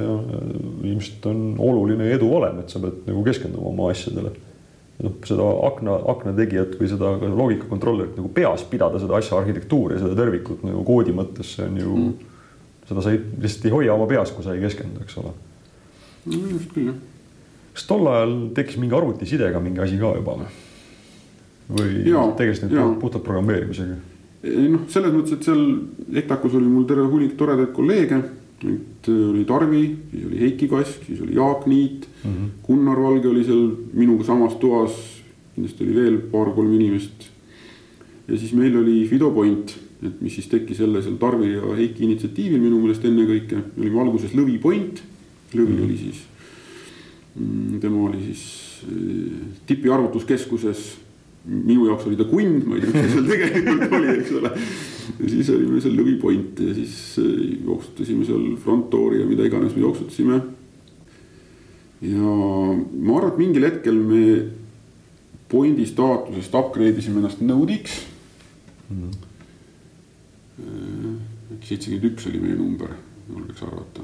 ilmselt 0.84 1.26
on 1.26 1.56
oluline 1.60 2.10
edu 2.12 2.32
valem, 2.32 2.60
et 2.60 2.70
sa 2.70 2.80
pead 2.80 3.06
nagu 3.08 3.24
keskenduma 3.24 3.68
oma 3.68 3.92
asjadele 3.92 4.32
noh, 5.04 5.16
seda 5.28 5.48
akna, 5.68 5.96
akna 6.14 6.34
tegijat 6.38 6.76
või 6.80 6.90
seda 6.92 7.14
loogikakontrollerit 7.22 8.20
nagu 8.20 8.30
peas 8.34 8.64
pidada, 8.70 9.02
seda 9.02 9.18
asja 9.20 9.40
arhitektuuri, 9.40 10.00
seda 10.02 10.16
tervikut 10.18 10.64
nagu 10.68 10.84
koodi 10.88 11.16
mõttes, 11.16 11.56
see 11.58 11.68
on 11.68 11.80
ju 11.82 11.96
mm., 11.96 12.30
seda 12.90 13.04
sa 13.04 13.14
ei, 13.16 13.20
lihtsalt 13.40 13.68
ei 13.70 13.74
hoia 13.74 13.96
oma 13.96 14.08
peas, 14.10 14.34
kui 14.36 14.46
sa 14.46 14.56
ei 14.56 14.64
keskendu, 14.64 15.04
eks 15.04 15.18
ole 15.22 15.34
mm,. 15.34 16.48
just 16.56 16.72
küll, 16.76 16.92
jah. 16.92 17.02
kas 17.76 17.90
tol 17.90 18.08
ajal 18.12 18.38
tekkis 18.58 18.80
mingi 18.82 18.98
arvutisidega 18.98 19.62
mingi 19.64 19.84
asi 19.84 20.00
ka 20.02 20.16
juba 20.20 20.40
või? 20.42 20.54
või 21.74 21.92
tegelesid 22.40 22.72
nüüd 22.72 22.98
puhtalt 23.02 23.26
programmeerimisega? 23.28 24.00
ei 24.44 24.70
noh, 24.72 24.88
selles 24.92 25.14
mõttes, 25.16 25.38
et 25.38 25.48
seal 25.48 25.64
EKTAK-us 26.24 26.58
oli 26.60 26.72
mul 26.72 26.88
terve 26.88 27.08
hunnik 27.12 27.38
toredaid 27.40 27.72
kolleege 27.76 28.20
et 28.64 29.10
äh, 29.10 29.30
oli 29.30 29.44
Tarvi, 29.46 29.84
siis 30.12 30.26
oli 30.26 30.40
Heiki 30.40 30.68
Kask, 30.72 31.06
siis 31.08 31.22
oli 31.22 31.36
Jaak 31.36 31.66
Niit 31.68 32.08
mm, 32.24 32.32
-hmm. 32.32 32.50
Gunnar 32.68 33.02
Valge 33.02 33.28
oli 33.28 33.44
seal 33.44 33.72
minuga 33.94 34.24
samas 34.24 34.56
toas. 34.56 34.92
kindlasti 35.56 35.84
oli 35.84 35.96
veel 35.96 36.18
paar-kolm 36.18 36.74
inimest. 36.74 37.30
ja 38.28 38.38
siis 38.38 38.54
meil 38.54 38.78
oli 38.78 39.08
Fido 39.08 39.32
Point, 39.32 39.80
et 40.04 40.22
mis 40.22 40.36
siis 40.36 40.48
tekkis 40.48 40.80
jälle 40.80 41.02
seal 41.02 41.16
Tarvi 41.16 41.54
ja 41.54 41.76
Heiki 41.76 42.04
initsiatiivil 42.04 42.62
minu 42.62 42.80
meelest 42.80 43.06
ennekõike. 43.06 43.56
me 43.56 43.82
olime 43.82 44.02
alguses 44.02 44.34
Lõvi 44.34 44.60
Point, 44.60 45.04
Lõvi 45.54 45.70
mm 45.70 45.78
-hmm. 45.78 45.86
oli 45.86 45.98
siis, 45.98 46.24
mm, 47.36 47.80
tema 47.80 48.10
oli 48.10 48.24
siis 48.26 48.44
äh, 48.88 49.48
tipi 49.66 49.90
arvutuskeskuses 49.90 51.04
minu 51.46 51.88
jaoks 51.88 52.08
oli 52.08 52.16
ta 52.16 52.24
kunn, 52.24 52.62
ma 52.66 52.76
ei 52.76 52.82
tea, 52.82 52.92
mis 52.94 53.02
ta 53.02 53.14
seal 53.14 53.26
tegelikult 53.28 53.96
oli, 54.00 54.12
eks 54.18 54.32
ole. 54.40 54.52
Ja 55.20 55.30
siis 55.30 55.50
olime 55.54 55.82
seal 55.84 55.96
Lõvi 55.98 56.16
Point 56.22 56.60
ja 56.64 56.74
siis 56.78 56.96
äh, 57.22 57.30
jooksutasime 57.66 58.26
seal 58.28 58.46
Frontdoori 58.64 59.22
ja 59.22 59.28
mida 59.30 59.48
iganes 59.48 59.76
me 59.76 59.86
jooksutasime. 59.86 60.42
ja 62.04 62.34
ma 62.34 63.18
arvan, 63.18 63.32
et 63.32 63.42
mingil 63.46 63.70
hetkel 63.70 64.00
me 64.00 64.24
Pointi 65.54 65.86
staatusest 65.86 66.56
upgrade 66.58 66.98
isime 66.98 67.22
ennast 67.22 67.42
Node'iks 67.46 68.00
mm 68.90 69.04
-hmm.. 69.04 69.14
äkki 71.54 71.68
seitsekümmend 71.68 72.10
üks 72.10 72.28
oli 72.30 72.40
meie 72.42 72.56
number, 72.58 72.96
julgeks 73.30 73.64
arvata 73.64 74.02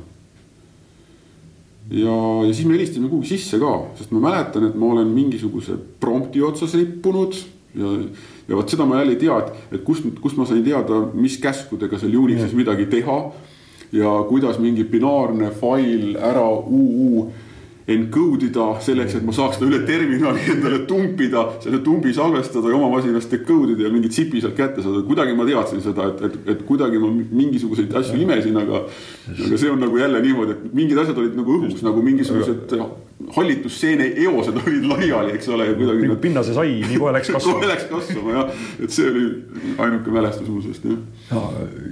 ja, 1.89 2.15
ja 2.47 2.53
siis 2.53 2.67
me 2.67 2.75
helistasime 2.77 3.09
kuhugi 3.09 3.33
sisse 3.33 3.59
ka, 3.61 3.73
sest 3.97 4.11
ma 4.13 4.21
mäletan, 4.29 4.67
et 4.69 4.75
ma 4.77 4.91
olen 4.93 5.09
mingisuguse 5.13 5.77
prompti 5.99 6.41
otsas 6.45 6.75
rippunud 6.77 7.37
ja, 7.75 7.95
ja 8.49 8.57
vot 8.57 8.69
seda 8.69 8.85
ma 8.85 8.99
jälle 8.99 9.15
ei 9.15 9.21
tea, 9.21 9.37
et, 9.43 9.75
et 9.77 9.83
kust, 9.85 10.07
kust 10.21 10.39
ma 10.39 10.47
sain 10.49 10.63
teada, 10.65 11.03
mis 11.13 11.37
käskudega 11.41 11.99
seal 12.01 12.17
Unixis 12.17 12.55
midagi 12.57 12.89
teha. 12.91 13.19
ja 13.91 14.09
kuidas 14.29 14.59
mingi 14.61 14.83
binaarne 14.85 15.47
fail 15.49 16.17
ära 16.21 16.45
UU 16.45 17.23
encode 17.89 18.45
ida 18.45 18.65
selleks, 18.85 19.15
et 19.17 19.25
ma 19.25 19.33
saaks 19.33 19.57
seda 19.57 19.65
üle 19.69 19.79
terminali 19.87 20.43
endale 20.53 20.83
tumpida, 20.89 21.45
selle 21.63 21.79
tumbi 21.85 22.13
salvestada 22.13 22.69
ja 22.69 22.77
oma 22.77 22.91
masinas 22.93 23.25
decode 23.31 23.73
ida 23.73 23.87
ja 23.87 23.93
mingi 23.93 24.11
tsipi 24.13 24.43
sealt 24.43 24.57
kätte 24.57 24.83
saada. 24.85 25.01
kuidagi 25.07 25.33
ma 25.37 25.47
teadsin 25.47 25.81
seda, 25.81 26.11
et, 26.11 26.21
et, 26.27 26.37
et 26.53 26.65
kuidagi 26.67 27.01
ma 27.01 27.09
mingisuguseid 27.09 27.95
asju 28.01 28.21
imesin, 28.21 28.61
aga, 28.61 28.83
aga 29.33 29.61
see 29.61 29.73
on 29.73 29.81
nagu 29.81 29.97
jälle 29.97 30.21
niimoodi, 30.25 30.57
et 30.57 30.75
mingid 30.81 31.01
asjad 31.01 31.17
olid 31.17 31.39
nagu 31.39 31.57
õhus 31.57 31.81
nagu 31.85 32.05
mingisugused 32.05 32.69
hallitusseene 33.27 34.05
eosed 34.23 34.55
olid 34.61 34.85
laiali, 34.87 35.33
eks 35.35 35.49
ole. 35.51 35.67
kuidagi 35.75 36.15
pinnase 36.23 36.53
sai, 36.55 36.77
nii 36.87 36.99
kohe 37.01 37.11
läks 37.17 37.31
kasvama 37.35 37.59
kohe 37.59 37.71
läks 37.73 37.89
kasvama 37.91 38.37
jah, 38.37 38.63
et 38.79 38.95
see 38.95 39.09
oli 39.11 39.25
ainuke 39.85 40.13
mälestus 40.15 40.47
muuseas 40.47 40.79
jah. 40.85 41.03
ja 41.31 41.43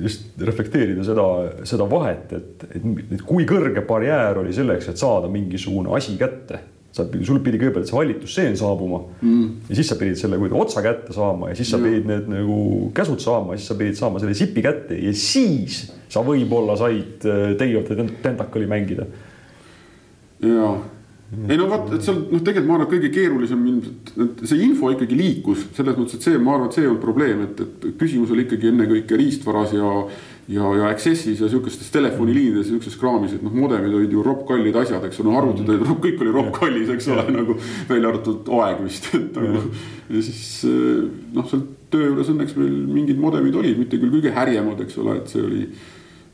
just 0.06 0.40
reflekteerida 0.40 1.04
seda, 1.08 1.28
seda 1.68 1.90
vahet, 1.92 2.32
et, 2.40 2.66
et, 2.72 2.88
et 3.18 3.28
kui 3.28 3.46
kõrge 3.50 3.84
barjäär 3.90 4.42
oli 4.44 4.56
selleks, 4.56 4.90
et 4.94 5.04
saada 5.04 5.32
mingisugune 5.32 5.92
asi 6.00 6.16
kätte 6.20 6.64
sa, 6.96 7.04
sul 7.28 7.44
pidi 7.44 7.60
kõigepealt 7.60 7.92
see 7.92 8.00
hallitusseen 8.00 8.58
saabuma 8.58 9.04
mm. 9.20 9.46
ja 9.68 9.78
siis 9.78 9.92
sa 9.92 10.00
pidid 10.00 10.18
selle 10.18 10.40
kuidagi 10.40 10.64
otsa 10.64 10.82
kätte 10.86 11.14
saama 11.14 11.52
ja 11.52 11.60
siis 11.60 11.76
sa 11.76 11.84
pidid 11.84 12.08
need 12.08 12.32
nagu 12.32 12.60
käsud 12.96 13.22
saama 13.22 13.54
ja 13.54 13.62
siis 13.62 13.74
sa 13.74 13.82
pidid 13.84 14.00
saama 14.00 14.24
selle 14.24 14.38
sipi 14.38 14.64
kätte 14.66 14.96
ja 14.96 15.12
siis 15.12 15.84
sa 16.08 16.24
võib-olla 16.24 16.80
said 16.80 17.26
Day 17.60 17.76
of 17.76 17.92
the 17.92 18.08
Tentacle'i 18.24 18.70
mängida. 18.72 19.12
jaa 20.40 20.78
ei 21.28 21.58
no 21.60 21.68
vot, 21.68 21.90
et 21.92 22.06
seal 22.06 22.22
noh, 22.32 22.40
tegelikult 22.40 22.70
ma 22.70 22.78
arvan, 22.78 22.88
et 22.88 22.94
kõige 22.94 23.12
keerulisem 23.12 23.68
ilmselt, 23.68 24.14
et 24.24 24.46
see 24.48 24.64
info 24.64 24.94
ikkagi 24.94 25.18
liikus 25.20 25.66
selles 25.76 25.98
mõttes, 26.00 26.16
et 26.16 26.28
see, 26.30 26.40
ma 26.40 26.56
arvan, 26.56 26.70
et 26.70 26.78
see 26.78 26.86
ei 26.86 26.90
olnud 26.92 27.04
probleem, 27.04 27.44
et, 27.50 27.62
et 27.66 27.88
küsimus 28.00 28.32
oli 28.32 28.46
ikkagi 28.48 28.72
ennekõike 28.72 29.20
riistvaras 29.20 29.76
ja 29.76 29.92
ja, 30.48 30.68
ja 30.80 30.86
Access'is 30.88 31.42
ja 31.42 31.50
sihukestes 31.52 31.90
telefoniliinides 31.92 32.70
sihukeses 32.70 32.96
kraamis, 33.00 33.34
et 33.36 33.44
noh, 33.44 33.52
modemid 33.52 33.92
olid 33.98 34.14
ju 34.16 34.24
roppkallid 34.24 34.78
asjad, 34.80 35.04
eks 35.04 35.20
ole, 35.24 35.34
arvutid 35.36 35.72
olid, 35.74 35.90
kõik 36.06 36.24
oli 36.24 36.36
roppkallis, 36.38 36.94
eks 36.96 37.10
ole, 37.12 37.26
nagu 37.36 37.58
välja 37.90 38.14
arvatud 38.14 38.48
aeg 38.62 38.80
vist, 38.86 39.10
et 39.18 39.36
nagu. 39.36 39.66
ja 40.08 40.24
siis 40.24 40.46
noh, 41.36 41.50
seal 41.52 41.66
töö 41.92 42.14
juures 42.14 42.32
õnneks 42.32 42.56
meil 42.60 42.80
mingid 42.88 43.20
modemid 43.20 43.60
olid, 43.60 43.76
mitte 43.80 44.00
küll 44.00 44.16
kõige 44.16 44.32
härjemad, 44.36 44.80
eks 44.88 45.00
ole, 45.04 45.20
et 45.20 45.36
see 45.36 45.44
oli 45.44 45.68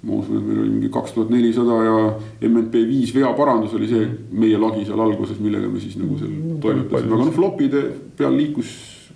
ma 0.04 0.18
usun, 0.20 0.40
et 0.40 0.48
meil 0.48 0.64
oli 0.66 0.72
mingi 0.76 0.90
kaks 0.92 1.14
tuhat 1.16 1.30
nelisada 1.32 1.78
ja 1.88 2.00
MNP 2.44 2.82
viis 2.90 3.14
veaparandus 3.16 3.76
oli 3.78 3.88
see 3.88 4.08
meie 4.36 4.60
lagi 4.60 4.84
seal 4.88 5.00
alguses, 5.00 5.40
millega 5.40 5.70
me 5.72 5.80
siis 5.80 5.96
nagu 6.00 6.18
seal 6.20 6.34
toimetasime, 6.64 7.14
aga 7.14 7.28
noh, 7.30 7.36
flop'ide 7.36 7.84
peal 8.20 8.36
liikus 8.36 8.74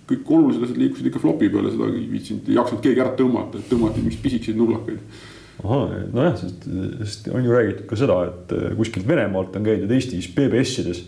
kõik 0.08 0.30
olulised 0.32 0.64
asjad 0.64 0.80
liikusid 0.80 1.10
ikka 1.10 1.20
flop'i 1.20 1.50
peale, 1.52 1.72
seda 1.74 1.90
ei 1.92 2.06
viitsinud, 2.08 2.48
ei 2.48 2.56
jaksanud 2.56 2.84
keegi 2.86 3.04
ära 3.04 3.12
tõmmata, 3.18 3.60
et 3.60 3.68
tõmmati 3.68 4.00
mingeid 4.00 4.22
pisikeseid 4.24 4.56
nullakaid. 4.56 5.20
ahah, 5.60 5.92
nojah, 6.14 6.38
sest, 6.40 6.64
sest 7.02 7.28
on 7.34 7.44
ju 7.44 7.52
räägitud 7.52 7.84
ka 7.90 7.98
seda, 8.00 8.18
et 8.30 8.56
kuskilt 8.78 9.08
Venemaalt 9.08 9.60
on 9.60 9.68
käidud 9.68 9.92
Eestis 9.92 10.30
BBS-ides 10.32 11.04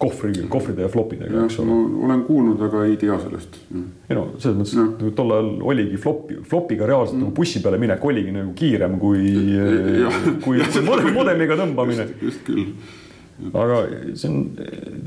kohvri, 0.00 0.46
kohvride 0.48 0.86
ja 0.86 0.88
flopidega, 0.92 1.44
eks 1.44 1.58
ole. 1.60 1.76
olen 2.06 2.22
kuulnud, 2.24 2.62
aga 2.68 2.86
ei 2.88 2.96
tea 3.00 3.18
sellest. 3.20 3.58
ei 3.74 4.16
no 4.16 4.30
selles 4.38 4.56
mõttes, 4.56 4.72
et 4.72 5.02
nagu 5.02 5.12
tol 5.16 5.34
ajal 5.36 5.50
oligi 5.72 6.00
flopi, 6.00 6.40
flopiga 6.48 6.88
reaalselt 6.88 7.18
mm. 7.18 7.26
nagu 7.26 7.36
bussi 7.36 7.60
peale 7.64 7.80
minek 7.82 8.04
oligi 8.08 8.32
nagu 8.34 8.54
kiirem 8.56 8.96
kui, 9.02 9.34
kui, 10.44 10.64
kui 10.64 11.14
modemiga 11.14 11.58
tõmbamine. 11.60 12.08
just 12.24 12.42
küll 12.48 12.72
aga 13.48 13.78
see 14.18 14.28
on, 14.28 14.40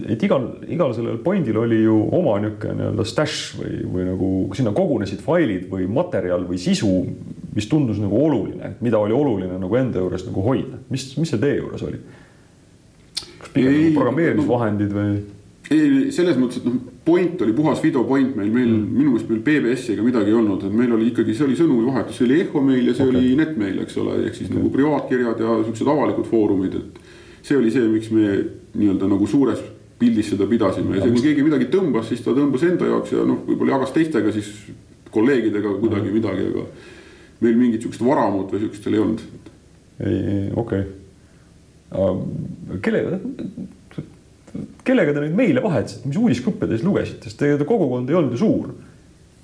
et 0.09 0.23
igal, 0.25 0.47
igal 0.71 0.93
sellel 0.95 1.19
point'il 1.23 1.57
oli 1.63 1.83
ju 1.83 1.97
oma 2.17 2.35
niisugune 2.41 2.79
nii-öelda 2.79 3.05
stash 3.07 3.57
või, 3.59 3.83
või 3.93 4.07
nagu 4.07 4.29
sinna 4.57 4.73
kogunesid 4.75 5.21
failid 5.23 5.67
või 5.71 5.85
materjal 5.91 6.47
või 6.49 6.59
sisu, 6.61 6.91
mis 7.53 7.69
tundus 7.69 8.01
nagu 8.01 8.17
oluline, 8.17 8.75
mida 8.83 9.01
oli 9.01 9.15
oluline 9.15 9.59
nagu 9.61 9.77
enda 9.79 10.01
juures 10.01 10.25
nagu 10.27 10.45
hoida. 10.45 10.81
mis, 10.89 11.11
mis 11.19 11.33
see 11.33 11.41
teie 11.41 11.59
juures 11.59 11.85
oli? 11.85 12.01
Pigem 13.53 13.77
nagu 13.77 13.95
programmeerimisvahendid 13.97 14.93
või? 14.97 15.15
ei, 15.71 16.11
selles 16.13 16.37
mõttes, 16.39 16.59
et 16.59 16.67
noh, 16.67 16.79
point 17.05 17.41
oli 17.45 17.53
puhas 17.55 17.81
video 17.83 18.03
point 18.07 18.35
meil, 18.35 18.49
meil 18.51 18.69
mm. 18.69 18.87
minu 18.97 19.13
meelest 19.13 19.29
meil 19.31 19.43
BBS-i 19.45 19.93
ega 19.95 20.05
midagi 20.05 20.31
ei 20.31 20.37
olnud, 20.37 20.65
et 20.67 20.75
meil 20.75 20.91
oli 20.95 21.09
ikkagi, 21.11 21.35
see 21.37 21.47
oli 21.47 21.57
sõnumivahetus, 21.59 22.19
see 22.19 22.27
oli 22.27 22.41
Ehomail 22.43 22.89
ja 22.89 22.95
see 22.97 23.07
okay. 23.07 23.19
oli 23.19 23.37
Netmail, 23.39 23.79
eks 23.85 23.99
ole, 24.01 24.17
ehk 24.27 24.37
siis 24.37 24.49
okay. 24.49 24.59
nagu 24.59 24.71
privaatkirjad 24.73 25.43
ja 25.45 25.59
siuksed 25.67 25.91
avalikud 25.93 26.27
foorumid, 26.29 26.79
et 26.79 27.45
see 27.47 27.59
oli 27.59 27.71
see, 27.73 27.85
miks 27.91 28.11
me 28.13 28.33
nii-öelda 28.73 29.11
nagu 29.11 29.29
suures 29.29 29.61
pildis 29.99 30.33
seda 30.33 30.47
pidasime 30.49 30.97
ja 30.97 31.05
see, 31.05 31.13
kui 31.15 31.27
keegi 31.29 31.45
midagi 31.45 31.69
tõmbas, 31.71 32.09
siis 32.11 32.23
ta 32.25 32.33
tõmbas 32.35 32.65
enda 32.67 32.89
jaoks 32.89 33.13
ja 33.15 33.23
noh, 33.27 33.43
võib-olla 33.47 33.77
jagas 33.77 33.93
teistega 33.95 34.33
siis 34.35 34.49
kolleegidega 35.13 35.77
kuidagi 35.77 36.09
mhm. 36.09 36.17
midagi, 36.19 36.49
aga 36.51 36.65
meil 37.43 37.55
mingit 37.59 37.83
sihukest 37.83 38.03
varamut 38.03 38.51
või 38.51 38.65
sihukest 38.65 38.87
seal 38.87 38.97
ei 38.97 39.03
olnud. 39.03 39.23
ei, 40.03 40.17
ei 40.17 40.43
okei 40.49 40.83
okay.. 40.83 41.02
Kellega, 42.83 43.19
kellega 44.87 45.15
te 45.15 45.25
neid 45.25 45.35
meile 45.37 45.63
vahetasite, 45.63 46.07
mis 46.09 46.21
uudisgruppe 46.21 46.67
te 46.67 46.77
siis 46.77 46.87
lugesite, 46.87 47.29
sest 47.29 47.41
teie 47.41 47.59
kogukond 47.59 48.09
ei 48.09 48.19
olnud 48.19 48.35
ju 48.35 48.41
suur. 48.43 48.71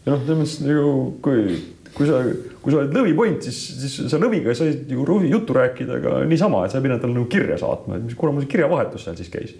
ja 0.05 0.13
noh, 0.13 0.23
selles 0.23 0.41
mõttes 0.41 0.57
nagu 0.65 0.95
kui 1.25 1.59
kui 1.95 2.07
sa, 2.07 2.21
kui 2.61 2.73
sa 2.73 2.83
oled 2.83 2.93
lõvipoint, 2.95 3.43
siis, 3.45 3.57
siis 3.81 4.11
sa 4.11 4.19
lõviga 4.21 4.53
said 4.57 4.89
ju 4.91 5.19
juttu 5.29 5.55
rääkida 5.57 5.99
ka 6.03 6.21
niisama, 6.29 6.65
et 6.65 6.73
sa 6.73 6.79
ei 6.79 6.85
pidanud 6.85 7.03
talle 7.03 7.17
nagu 7.17 7.27
kirja 7.31 7.57
saatma, 7.61 7.97
et 7.97 8.05
mis 8.05 8.17
kuramus 8.19 8.47
kirjavahetus 8.49 9.07
seal 9.07 9.17
siis 9.19 9.31
käis? 9.33 9.55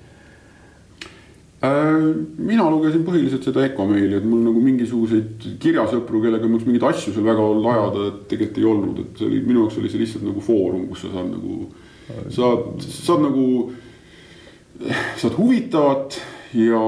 Äh, 1.60 2.06
mina 2.40 2.70
lugesin 2.72 3.02
põhiliselt 3.04 3.44
seda 3.44 3.66
Ecomaili, 3.68 4.16
et 4.16 4.28
mul 4.28 4.46
nagu 4.46 4.62
mingisuguseid 4.64 5.48
kirjasõpru, 5.60 6.22
kellega 6.24 6.48
ma 6.48 6.56
oleks 6.56 6.70
mingeid 6.70 6.86
asju 6.88 7.12
seal 7.16 7.26
väga 7.28 7.48
ajada, 7.74 8.06
et 8.08 8.22
tegelikult 8.32 8.62
ei 8.62 8.70
olnud, 8.70 9.02
et 9.04 9.20
see 9.20 9.28
oli 9.28 9.42
minu 9.44 9.66
jaoks 9.66 9.82
oli 9.82 9.92
see 9.92 10.04
lihtsalt 10.06 10.28
nagu 10.30 10.44
foorum, 10.46 10.86
kus 10.92 11.04
sa 11.04 11.12
saad 11.18 11.34
nagu, 11.34 11.58
saad, 12.34 12.84
saad 12.84 13.24
nagu, 13.28 13.46
saad 15.20 15.38
huvitavat 15.38 16.20
ja, 16.54 16.84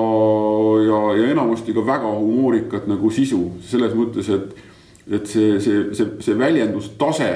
ja, 0.87 0.99
ja 1.19 1.31
enamasti 1.31 1.73
ka 1.73 1.85
väga 1.85 2.11
humoorikat 2.17 2.87
nagu 2.89 3.11
sisu. 3.13 3.45
Selles 3.67 3.95
mõttes, 3.97 4.29
et 4.33 4.67
et 5.11 5.25
see, 5.27 5.57
see, 5.59 5.89
see, 5.97 6.05
see 6.23 6.37
väljendustase 6.37 7.31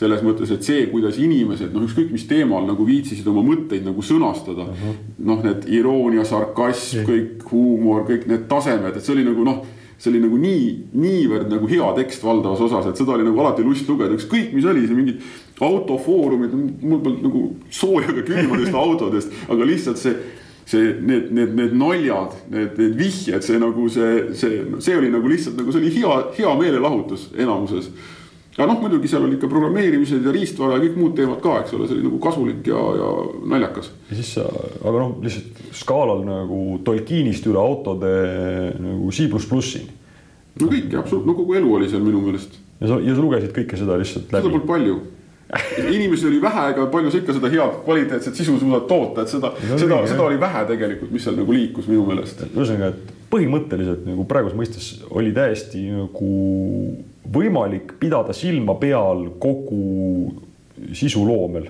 selles 0.00 0.22
mõttes, 0.24 0.50
et 0.54 0.64
see, 0.64 0.86
kuidas 0.90 1.18
inimesed 1.20 1.74
noh, 1.74 1.84
ükskõik 1.84 2.12
mis 2.14 2.24
teemal 2.30 2.64
nagu 2.68 2.86
viitsisid 2.88 3.26
oma 3.28 3.42
mõtteid 3.44 3.84
nagu 3.84 4.02
sõnastada. 4.04 4.64
Uh 4.64 4.84
-huh.. 4.84 4.94
noh, 5.28 5.42
need 5.44 5.66
iroonia, 5.68 6.24
sarkasm, 6.24 7.04
kõik 7.08 7.44
huumor, 7.50 8.06
kõik 8.08 8.26
need 8.30 8.46
tasemed, 8.48 8.96
et 8.96 9.04
see 9.04 9.14
oli 9.16 9.26
nagu 9.28 9.44
noh, 9.44 9.60
see 10.00 10.10
oli 10.10 10.22
nagu 10.22 10.40
nii, 10.40 10.66
niivõrd 10.96 11.50
nagu 11.52 11.68
hea 11.68 11.88
tekst 11.98 12.22
valdavas 12.24 12.62
osas, 12.64 12.88
et 12.88 13.00
seda 13.00 13.14
oli 13.16 13.26
nagu 13.26 13.40
alati 13.42 13.64
lust 13.66 13.88
lugeda, 13.90 14.16
ükskõik 14.16 14.54
mis 14.56 14.68
oli 14.68 14.86
see 14.88 14.96
mingid 14.96 15.24
autofoorumid, 15.60 16.54
mul 16.80 17.02
polnud 17.04 17.26
nagu 17.26 17.42
sooja 17.68 18.08
ega 18.08 18.24
külma 18.24 18.54
nendest 18.54 18.78
autodest, 18.80 19.34
aga 19.52 19.68
lihtsalt 19.68 20.00
see 20.00 20.16
see, 20.70 20.94
need, 21.02 21.32
need, 21.34 21.54
need 21.58 21.74
naljad, 21.74 22.36
need, 22.50 22.78
need 22.78 22.96
vihjed, 22.98 23.42
see 23.42 23.58
nagu 23.58 23.88
see, 23.90 24.30
see, 24.38 24.62
see 24.78 24.96
oli 24.96 25.10
nagu 25.10 25.30
lihtsalt 25.30 25.58
nagu 25.58 25.72
see 25.74 25.82
oli 25.82 25.92
hea, 25.96 26.16
hea 26.38 26.54
meelelahutus 26.60 27.30
enamuses. 27.34 27.90
Aga 28.60 28.68
noh, 28.68 28.80
muidugi 28.82 29.08
seal 29.08 29.24
olid 29.24 29.40
ka 29.40 29.48
programmeerimised 29.50 30.26
ja 30.26 30.32
riistvara 30.34 30.76
ja 30.76 30.84
kõik 30.84 30.98
muud 31.00 31.14
teemad 31.16 31.40
ka, 31.44 31.60
eks 31.62 31.76
ole, 31.76 31.86
see 31.88 31.96
oli 31.96 32.06
nagu 32.08 32.18
kasulik 32.22 32.66
ja, 32.68 32.80
ja 33.00 33.12
naljakas. 33.54 33.92
ja 34.10 34.18
siis 34.18 34.34
aga 34.40 34.96
noh, 34.98 35.14
lihtsalt 35.24 35.62
skaalal 35.80 36.24
nagu 36.26 36.80
Tolkienist 36.84 37.48
üle 37.48 37.62
autode 37.62 38.10
nagu 38.80 39.14
C 39.14 39.30
pluss 39.32 39.48
plussini. 39.48 39.88
no 40.60 40.68
kõik, 40.68 40.92
absoluutselt, 40.92 41.30
no 41.30 41.38
kogu 41.38 41.56
elu 41.60 41.78
oli 41.78 41.88
seal 41.92 42.04
minu 42.04 42.20
meelest. 42.26 42.60
ja 42.82 42.92
sa, 42.92 43.00
ja 43.00 43.16
sa 43.16 43.24
lugesid 43.24 43.56
kõike 43.56 43.80
seda 43.80 43.96
lihtsalt 44.00 44.28
läbi? 44.28 44.44
seda 44.44 44.52
polnud 44.52 44.68
palju 44.68 45.00
inimesi 45.90 46.28
oli 46.28 46.42
vähe, 46.42 46.66
ega 46.70 46.84
palju 46.92 47.10
sa 47.10 47.18
ikka 47.18 47.34
seda 47.34 47.48
head 47.50 47.78
kvaliteetset 47.84 48.36
sisu 48.38 48.58
suudad 48.60 48.84
toota, 48.90 49.24
et 49.24 49.32
seda 49.32 49.50
seda, 49.66 50.02
seda 50.06 50.26
oli 50.26 50.38
vähe 50.40 50.66
tegelikult, 50.68 51.10
mis 51.10 51.24
seal 51.26 51.38
nagu 51.40 51.54
liikus 51.54 51.88
minu 51.90 52.04
meelest. 52.06 52.44
ühesõnaga, 52.52 52.92
et 52.92 53.16
põhimõtteliselt 53.30 54.04
nagu 54.06 54.26
praeguses 54.30 54.58
mõistes 54.58 54.90
oli 55.10 55.32
täiesti 55.34 55.82
nagu 55.90 56.30
võimalik 57.24 57.96
pidada 58.00 58.32
silma 58.36 58.74
peal 58.80 59.26
kogu 59.42 60.32
sisuloomel 60.96 61.68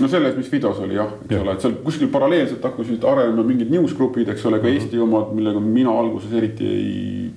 no 0.00 0.08
selles, 0.08 0.36
mis 0.36 0.50
videos 0.52 0.80
oli 0.80 0.96
jah, 0.96 1.12
eks 1.24 1.34
ja. 1.34 1.42
ole, 1.44 1.54
et 1.54 1.64
seal 1.64 1.76
kuskil 1.84 2.10
paralleelselt 2.12 2.64
hakkasid 2.64 3.04
arenema 3.06 3.44
mingid 3.46 3.70
newsgrupid, 3.72 4.30
eks 4.32 4.46
ole, 4.48 4.60
ka 4.62 4.70
Eesti 4.70 5.00
omad, 5.02 5.34
millega 5.36 5.60
mina 5.62 5.92
alguses 6.02 6.32
eriti 6.36 6.66
ei, 6.66 7.30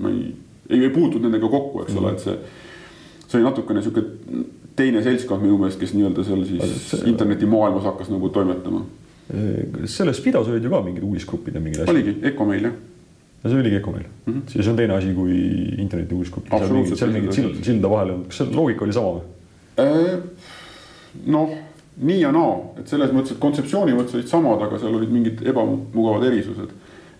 ma 0.00 0.12
ei, 0.12 0.26
ei, 0.70 0.80
ei 0.80 0.92
puutunud 0.94 1.28
nendega 1.28 1.50
kokku, 1.52 1.84
eks 1.84 1.92
mm 1.92 1.98
-hmm. 1.98 2.04
ole, 2.04 2.12
et 2.12 2.20
see, 2.20 3.26
see 3.26 3.40
oli 3.40 3.48
natukene 3.48 3.82
sihuke 3.84 4.04
teine 4.76 5.02
seltskond 5.02 5.44
minu 5.44 5.58
meelest, 5.60 5.80
kes 5.80 5.94
nii-öelda 5.94 6.24
seal 6.26 6.44
siis 6.48 6.90
see... 6.90 7.04
internetimaailmas 7.10 7.84
hakkas 7.90 8.10
nagu 8.10 8.28
toimetama. 8.28 8.84
selles 9.84 10.20
Fidos 10.22 10.48
olid 10.48 10.64
ju 10.64 10.70
ka 10.70 10.82
mingid 10.82 11.02
uudisgrupid 11.02 11.54
ja 11.54 11.60
mingid 11.60 11.80
asjad. 11.80 11.94
oligi, 11.94 12.18
Ecomail 12.22 12.64
jah. 12.64 12.72
No 13.44 13.50
see 13.50 13.60
oligi 13.60 13.76
Ecomail 13.76 14.06
mm, 14.06 14.32
-hmm. 14.32 14.42
siis 14.52 14.68
on 14.68 14.76
teine 14.76 14.94
asi 14.94 15.14
kui 15.14 15.36
interneti 15.78 16.14
uudisgrupp. 16.14 16.48
seal 16.96 17.12
mingit 17.12 17.32
sild, 17.32 17.62
silda 17.62 17.90
vahele 17.90 18.10
ei 18.10 18.16
olnud, 18.16 18.26
kas 18.32 18.42
see 18.42 18.56
loogika 18.56 18.84
oli 18.84 18.92
sama 18.92 19.14
või? 19.16 19.22
Äh, 19.84 20.18
noh, 21.26 21.56
nii 21.96 22.20
ja 22.20 22.32
naa, 22.32 22.52
et 22.78 22.88
selles 22.88 23.12
mõttes, 23.12 23.34
et 23.36 23.42
kontseptsiooni 23.42 23.96
mõttes 23.96 24.18
olid 24.18 24.30
samad, 24.30 24.62
aga 24.62 24.78
seal 24.78 24.94
olid 25.00 25.10
mingid 25.12 25.42
ebamugavad 25.46 26.24
erisused. 26.30 26.70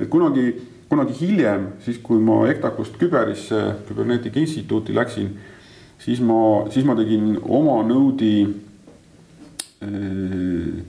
et 0.01 0.09
kunagi, 0.09 0.55
kunagi 0.89 1.19
hiljem, 1.21 1.67
siis 1.85 1.99
kui 2.03 2.19
ma 2.19 2.45
EKTAK-ust 2.49 2.97
Küberisse, 2.99 3.61
Küberneetika 3.89 4.41
Instituuti 4.41 4.95
läksin 4.95 5.35
siis 6.05 6.21
ma, 6.21 6.67
siis 6.71 6.85
ma 6.87 6.97
tegin 6.99 7.39
oma 7.43 7.81
Node'i 7.87 8.45
äh, 9.85 10.85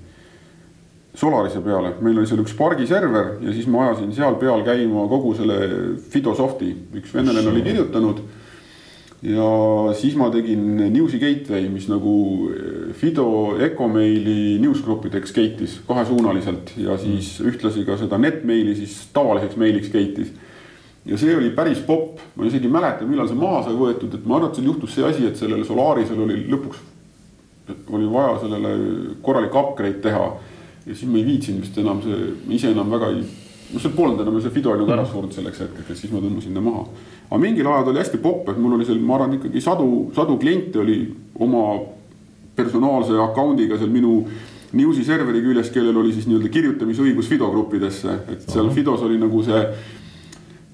Solarise 1.15 1.61
peale, 1.63 1.93
meil 2.03 2.17
oli 2.19 2.27
seal 2.27 2.41
üks 2.43 2.51
Spargi 2.55 2.87
server 2.89 3.37
ja 3.43 3.53
siis 3.55 3.69
ma 3.71 3.85
ajasin 3.85 4.11
seal 4.15 4.35
peal 4.41 4.65
käima 4.67 5.05
kogu 5.11 5.31
selle 5.37 5.59
Fidosofti, 6.11 6.73
üks 6.99 7.13
venelane 7.15 7.53
oli 7.53 7.63
kirjutanud. 7.63 8.23
ja 9.25 9.49
siis 9.95 10.17
ma 10.19 10.27
tegin 10.29 10.65
News'i 10.93 11.19
gateway, 11.21 11.69
mis 11.71 11.87
nagu 11.89 12.15
äh, 12.51 12.89
Fido 12.93 13.55
Ecomaili 13.63 14.57
newsgruppideks 14.61 15.33
gate'is 15.33 15.79
kahesuunaliselt. 15.87 16.75
Ja 16.77 16.97
siis 16.97 17.39
ühtlasi 17.41 17.85
ka 17.87 17.97
seda 17.97 18.19
netmaili 18.21 18.75
siis 18.75 18.99
tavaliseks 19.15 19.57
mailiks 19.57 19.93
gate'is 19.93 20.35
ja 21.05 21.17
see 21.17 21.35
oli 21.37 21.51
päris 21.53 21.79
popp, 21.85 22.19
ma 22.35 22.47
isegi 22.47 22.65
ei 22.65 22.73
mäleta, 22.73 23.05
millal 23.05 23.29
see 23.29 23.37
maha 23.37 23.61
sai 23.67 23.77
võetud, 23.77 24.13
et 24.17 24.25
ma 24.25 24.39
arvan, 24.39 24.49
et 24.49 24.59
seal 24.59 24.69
juhtus 24.71 24.95
see 24.95 25.05
asi, 25.05 25.27
et 25.29 25.37
sellele 25.37 25.65
Solarisel 25.67 26.21
oli 26.25 26.39
lõpuks, 26.49 26.81
oli 27.93 28.09
vaja 28.09 28.39
sellele 28.41 28.73
korralik 29.25 29.55
upgrade 29.55 30.01
teha. 30.05 30.27
Ja 30.85 30.93
siis 30.93 31.09
ma 31.09 31.19
ei 31.19 31.25
viitsinud 31.25 31.65
vist 31.65 31.77
enam 31.81 32.01
see, 32.03 32.31
ise 32.57 32.71
enam 32.73 32.91
väga 32.93 33.11
ei, 33.13 33.21
noh, 33.25 33.81
see 33.81 33.93
polnud 33.95 34.21
enam 34.21 34.39
see 34.41 34.53
Fido 34.53 34.71
oli 34.73 34.83
nagu 34.83 34.95
ära 34.95 35.05
surnud 35.09 35.33
selleks 35.35 35.63
hetkeks, 35.65 35.91
et 35.91 36.01
siis 36.01 36.13
ma 36.13 36.21
tõmbasin 36.23 36.57
ta 36.57 36.63
maha. 36.63 36.85
aga 37.29 37.41
mingil 37.41 37.69
ajal 37.71 37.91
oli 37.93 38.03
hästi 38.03 38.21
popp, 38.23 38.49
et 38.53 38.59
mul 38.61 38.77
oli 38.77 38.87
seal, 38.87 39.01
ma 39.01 39.17
arvan, 39.17 39.37
ikkagi 39.39 39.63
sadu, 39.63 39.89
sadu 40.15 40.37
kliente 40.41 40.81
oli 40.83 40.99
oma 41.41 41.65
personaalse 42.55 43.17
account'iga 43.29 43.79
seal 43.81 43.93
minu 43.93 44.19
Newsi 44.75 45.05
serveri 45.07 45.39
küljes, 45.39 45.69
kellel 45.71 45.95
oli 46.01 46.11
siis 46.11 46.25
nii-öelda 46.27 46.49
kirjutamisõigus 46.51 47.29
Fido 47.31 47.47
gruppidesse, 47.53 48.17
et 48.33 48.47
seal 48.49 48.67
Fidos 48.75 49.05
oli 49.05 49.15
nagu 49.21 49.39
see. 49.45 49.61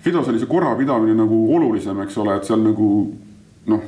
Fidos 0.01 0.30
oli 0.32 0.39
see 0.41 0.49
korrapidamine 0.49 1.14
nagu 1.14 1.41
olulisem, 1.53 1.99
eks 2.01 2.18
ole, 2.18 2.39
et 2.39 2.47
seal 2.47 2.64
nagu 2.66 2.88
noh 3.70 3.84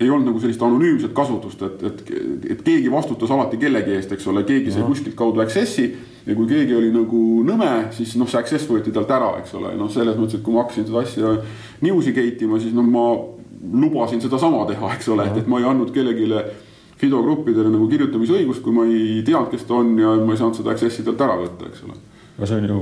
ei 0.00 0.10
olnud 0.10 0.30
nagu 0.30 0.40
sellist 0.40 0.62
anonüümset 0.62 1.12
kasutust, 1.14 1.62
et, 1.66 1.82
et, 1.82 2.12
et 2.54 2.60
keegi 2.62 2.90
vastutas 2.92 3.32
alati 3.34 3.58
kellegi 3.58 3.96
eest, 3.96 4.12
eks 4.14 4.28
ole, 4.30 4.44
keegi 4.46 4.70
sai 4.74 4.86
kuskilt 4.86 5.16
kaudu 5.18 5.42
access'i. 5.42 5.88
ja 6.28 6.36
kui 6.36 6.46
keegi 6.46 6.76
oli 6.76 6.92
nagu 6.94 7.22
nõme, 7.46 7.88
siis 7.96 8.12
noh, 8.20 8.28
see 8.28 8.38
access 8.38 8.68
võeti 8.68 8.92
talt 8.94 9.10
ära, 9.10 9.32
eks 9.40 9.56
ole, 9.58 9.72
noh, 9.78 9.90
selles 9.90 10.18
mõttes, 10.18 10.38
et 10.38 10.44
kui 10.46 10.54
ma 10.54 10.62
hakkasin 10.62 10.86
seda 10.86 11.02
asja 11.02 11.34
news'i 11.82 12.12
gate 12.14 12.46
ima, 12.46 12.60
siis 12.62 12.76
noh, 12.76 12.86
ma 12.86 13.06
lubasin 13.82 14.22
sedasama 14.22 14.66
teha, 14.68 14.92
eks 14.94 15.08
ole, 15.14 15.26
et, 15.26 15.42
et 15.42 15.50
ma 15.50 15.62
ei 15.62 15.68
andnud 15.70 15.94
kellelegi 15.94 16.30
Fido 16.98 17.20
gruppidele 17.22 17.70
nagu 17.70 17.84
kirjutamisõigust, 17.86 18.58
kui 18.64 18.74
ma 18.74 18.84
ei 18.90 19.20
teadnud, 19.22 19.52
kes 19.52 19.68
ta 19.68 19.76
on 19.78 19.92
ja 20.02 20.16
ma 20.18 20.34
ei 20.34 20.40
saanud 20.40 20.58
seda 20.58 20.72
access'i 20.74 21.04
talt 21.06 21.20
ära 21.22 21.36
võtta, 21.38 21.70
eks 21.70 21.84
ole. 21.86 21.94
aga 22.36 22.48
see 22.50 22.58
on 22.58 22.66
ju 22.66 22.78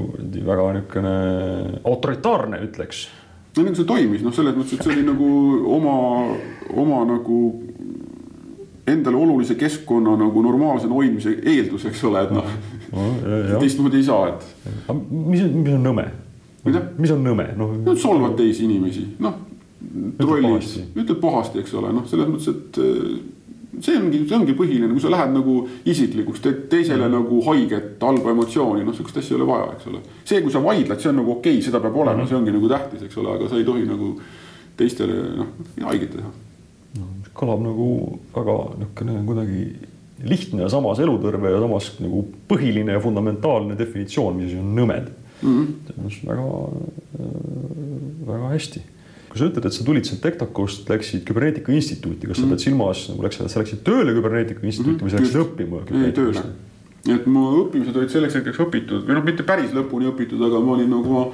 väga 0.46 0.68
niisugune 0.76 1.16
autoritaarne, 1.84 2.60
ütleks 2.64 3.06
no 3.56 3.64
nagu 3.64 3.78
see 3.78 3.88
toimis, 3.88 4.24
noh, 4.24 4.34
selles 4.36 4.56
mõttes, 4.56 4.76
et 4.76 4.84
see 4.84 4.92
oli 4.92 5.04
nagu 5.06 5.28
oma, 5.76 5.94
oma 6.76 7.04
nagu 7.08 7.38
endale 8.86 9.18
olulise 9.18 9.56
keskkonna 9.58 10.14
nagu 10.20 10.42
normaalsena 10.44 10.94
hoidmise 10.94 11.32
eeldus, 11.42 11.88
eks 11.90 12.04
ole, 12.06 12.22
et 12.26 12.34
noh 12.36 12.50
no, 12.92 13.06
teistmoodi 13.58 14.00
ei 14.02 14.06
saa, 14.06 14.28
et. 14.30 14.46
mis 15.10 15.42
on, 15.42 15.56
mis 15.62 15.74
on 15.74 15.82
nõme? 15.88 16.06
mis 16.66 17.12
on 17.14 17.22
nõme, 17.22 17.50
noh. 17.58 17.74
no 17.86 17.96
solvad 17.98 18.36
teisi 18.38 18.66
inimesi, 18.66 19.04
noh. 19.22 19.40
trollid, 20.18 20.70
ütled 20.94 21.18
pahasti, 21.22 21.62
eks 21.62 21.74
ole, 21.78 21.92
noh, 21.94 22.06
selles 22.10 22.30
mõttes, 22.30 22.52
et 22.52 23.35
see 23.80 23.96
ongi, 23.98 24.22
see 24.28 24.36
ongi 24.38 24.54
põhiline, 24.56 24.90
kui 24.92 25.02
sa 25.02 25.10
lähed 25.12 25.34
nagu 25.34 25.56
isiklikuks, 25.88 26.42
teed 26.44 26.62
teisele 26.72 27.06
mm. 27.06 27.16
nagu 27.18 27.40
haiget, 27.48 27.88
halba 28.02 28.32
emotsiooni, 28.32 28.84
noh, 28.86 28.96
sihukest 28.96 29.20
asja 29.20 29.34
ei 29.34 29.40
ole 29.40 29.48
vaja, 29.50 29.68
eks 29.76 29.90
ole. 29.90 30.00
see, 30.24 30.40
kui 30.44 30.54
sa 30.54 30.62
vaidled, 30.64 31.02
see 31.02 31.12
on 31.12 31.20
nagu 31.20 31.34
okei 31.36 31.58
okay,, 31.58 31.66
seda 31.66 31.82
peab 31.84 31.98
olema 31.98 32.22
mm., 32.22 32.30
see 32.30 32.38
ongi 32.38 32.54
nagu 32.54 32.70
tähtis, 32.72 33.04
eks 33.08 33.20
ole, 33.22 33.34
aga 33.36 33.50
sa 33.50 33.60
ei 33.60 33.66
tohi 33.68 33.84
nagu 33.88 34.14
teistele 34.76 35.18
noh, 35.42 35.52
haiget 35.88 36.16
teha. 36.16 36.32
no 37.00 37.10
kõlab 37.36 37.62
nagu 37.66 37.90
väga 38.32 38.56
niisugune 38.80 39.20
kuidagi 39.28 39.62
lihtne 40.26 40.64
ja 40.64 40.72
samas 40.72 41.00
elutõrve 41.04 41.52
ja 41.52 41.60
samas 41.60 41.90
nagu 42.00 42.24
põhiline 42.48 42.96
ja 42.96 43.02
fundamentaalne 43.04 43.76
definitsioon, 43.76 44.38
mis 44.40 44.56
on 44.56 44.72
nõmed 44.78 45.10
mm. 45.42 45.56
-hmm. 45.92 46.20
väga, 46.30 46.50
väga 48.32 48.52
hästi 48.54 48.84
kui 49.36 49.44
sa 49.44 49.50
ütled, 49.50 49.66
et 49.68 49.76
sa 49.76 49.84
tulid 49.84 50.08
sealt 50.08 50.22
Tektakust, 50.24 50.86
läksid 50.88 51.24
Küberneetika 51.28 51.74
Instituuti, 51.74 52.26
kas 52.26 52.38
sa 52.38 52.42
mm 52.42 52.46
-hmm. 52.46 52.54
pead 52.56 52.64
silmas 52.64 53.02
nagu 53.10 53.22
läks, 53.22 53.36
sa 53.36 53.60
läksid 53.60 53.82
tööle 53.84 54.14
Küberneetika 54.16 54.64
Instituuti 54.64 55.04
mm 55.04 55.06
või 55.06 55.10
sa 55.10 55.20
läksid 55.20 55.40
õppima? 55.44 55.82
ei, 55.92 56.12
tööle. 56.12 56.42
et 57.16 57.26
mu 57.26 57.42
õppimised 57.64 57.96
olid 57.96 58.10
selleks 58.10 58.34
hetkeks 58.34 58.58
õpitud 58.64 59.04
või 59.04 59.14
noh, 59.14 59.24
mitte 59.24 59.42
päris 59.42 59.76
lõpuni 59.76 60.08
õpitud, 60.08 60.40
aga 60.40 60.60
ma 60.60 60.72
olin 60.72 60.90
nagu 60.90 61.04
oma, 61.04 61.26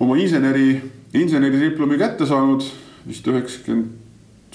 oma 0.00 0.16
inseneri, 0.16 0.80
inseneridiplomi 1.12 1.98
kätte 1.98 2.26
saanud 2.26 2.64
vist 3.06 3.26
üheksakümmend, 3.28 3.86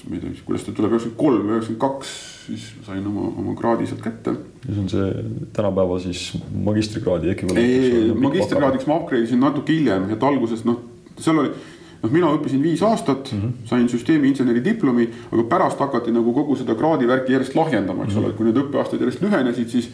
ma 0.08 0.16
ei 0.16 0.20
tea, 0.20 0.30
kuidas 0.44 0.64
ta 0.66 0.72
tuleb, 0.72 0.90
üheksakümmend 0.90 1.22
kolm, 1.22 1.48
üheksakümmend 1.48 1.80
kaks 1.80 2.08
siis 2.46 2.72
sain 2.86 3.06
oma, 3.06 3.28
oma 3.38 3.54
kraadi 3.54 3.86
sealt 3.86 4.02
kätte. 4.02 4.34
ja 4.66 4.74
see 4.74 4.82
on 4.82 4.88
see 4.88 5.06
tänapäeva 5.52 6.00
siis 6.00 6.32
magistrikraadi 6.64 7.30
ekvivalent? 7.30 7.62
ei, 7.62 8.10
magistrikraadiks 8.26 8.86
ma 8.86 8.98
upgrade 8.98 9.24
isin 9.24 9.40
natuke 9.40 9.72
hiljem, 9.72 10.10
et 10.10 10.22
alguses 10.22 10.64
noh, 10.64 10.82
seal 11.18 11.38
oli 11.38 11.52
noh, 12.02 12.10
mina 12.10 12.30
õppisin 12.34 12.62
viis 12.62 12.82
aastat 12.82 13.32
mm, 13.32 13.40
-hmm. 13.40 13.68
sain 13.68 13.88
süsteemiinseneri 13.88 14.64
diplomi, 14.64 15.08
aga 15.32 15.44
pärast 15.44 15.78
hakati 15.78 16.12
nagu 16.14 16.32
kogu 16.32 16.56
seda 16.56 16.74
kraadivärki 16.74 17.32
järjest 17.32 17.54
lahjendama, 17.54 18.04
eks 18.04 18.14
mm 18.14 18.18
-hmm. 18.18 18.24
ole, 18.24 18.32
et 18.32 18.36
kui 18.36 18.46
need 18.46 18.60
õppeaastad 18.64 19.00
järjest 19.00 19.22
lühenesid, 19.22 19.68
siis 19.68 19.90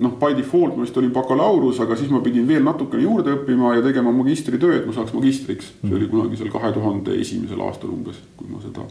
noh, 0.00 0.16
by 0.20 0.36
default 0.36 0.76
ma 0.76 0.82
vist 0.82 0.96
olin 0.96 1.12
bakalaureus, 1.12 1.80
aga 1.80 1.96
siis 1.96 2.10
ma 2.10 2.20
pidin 2.20 2.48
veel 2.48 2.64
natukene 2.64 3.02
juurde 3.02 3.36
õppima 3.36 3.76
ja 3.76 3.82
tegema 3.82 4.12
magistritöö, 4.12 4.76
et 4.76 4.86
ma 4.86 4.92
saaks 4.92 5.12
magistriks 5.12 5.72
see 5.80 5.94
oli 5.94 6.08
kunagi 6.08 6.36
seal 6.36 6.50
kahe 6.52 6.72
tuhande 6.72 7.14
esimesel 7.20 7.60
aastal 7.60 7.90
umbes, 7.90 8.18
kui 8.36 8.50
ma 8.50 8.60
seda 8.60 8.84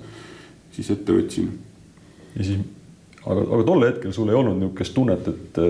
siis 0.72 0.89
ette 0.91 1.14
võtsin. 1.14 1.51
ja 2.36 2.43
siis, 2.43 2.60
aga, 3.26 3.41
aga 3.41 3.64
tol 3.64 3.86
hetkel 3.86 4.14
sul 4.14 4.30
ei 4.30 4.36
olnud 4.36 4.58
niisugust 4.60 4.93
tunnet, 4.93 5.28
et 5.28 5.62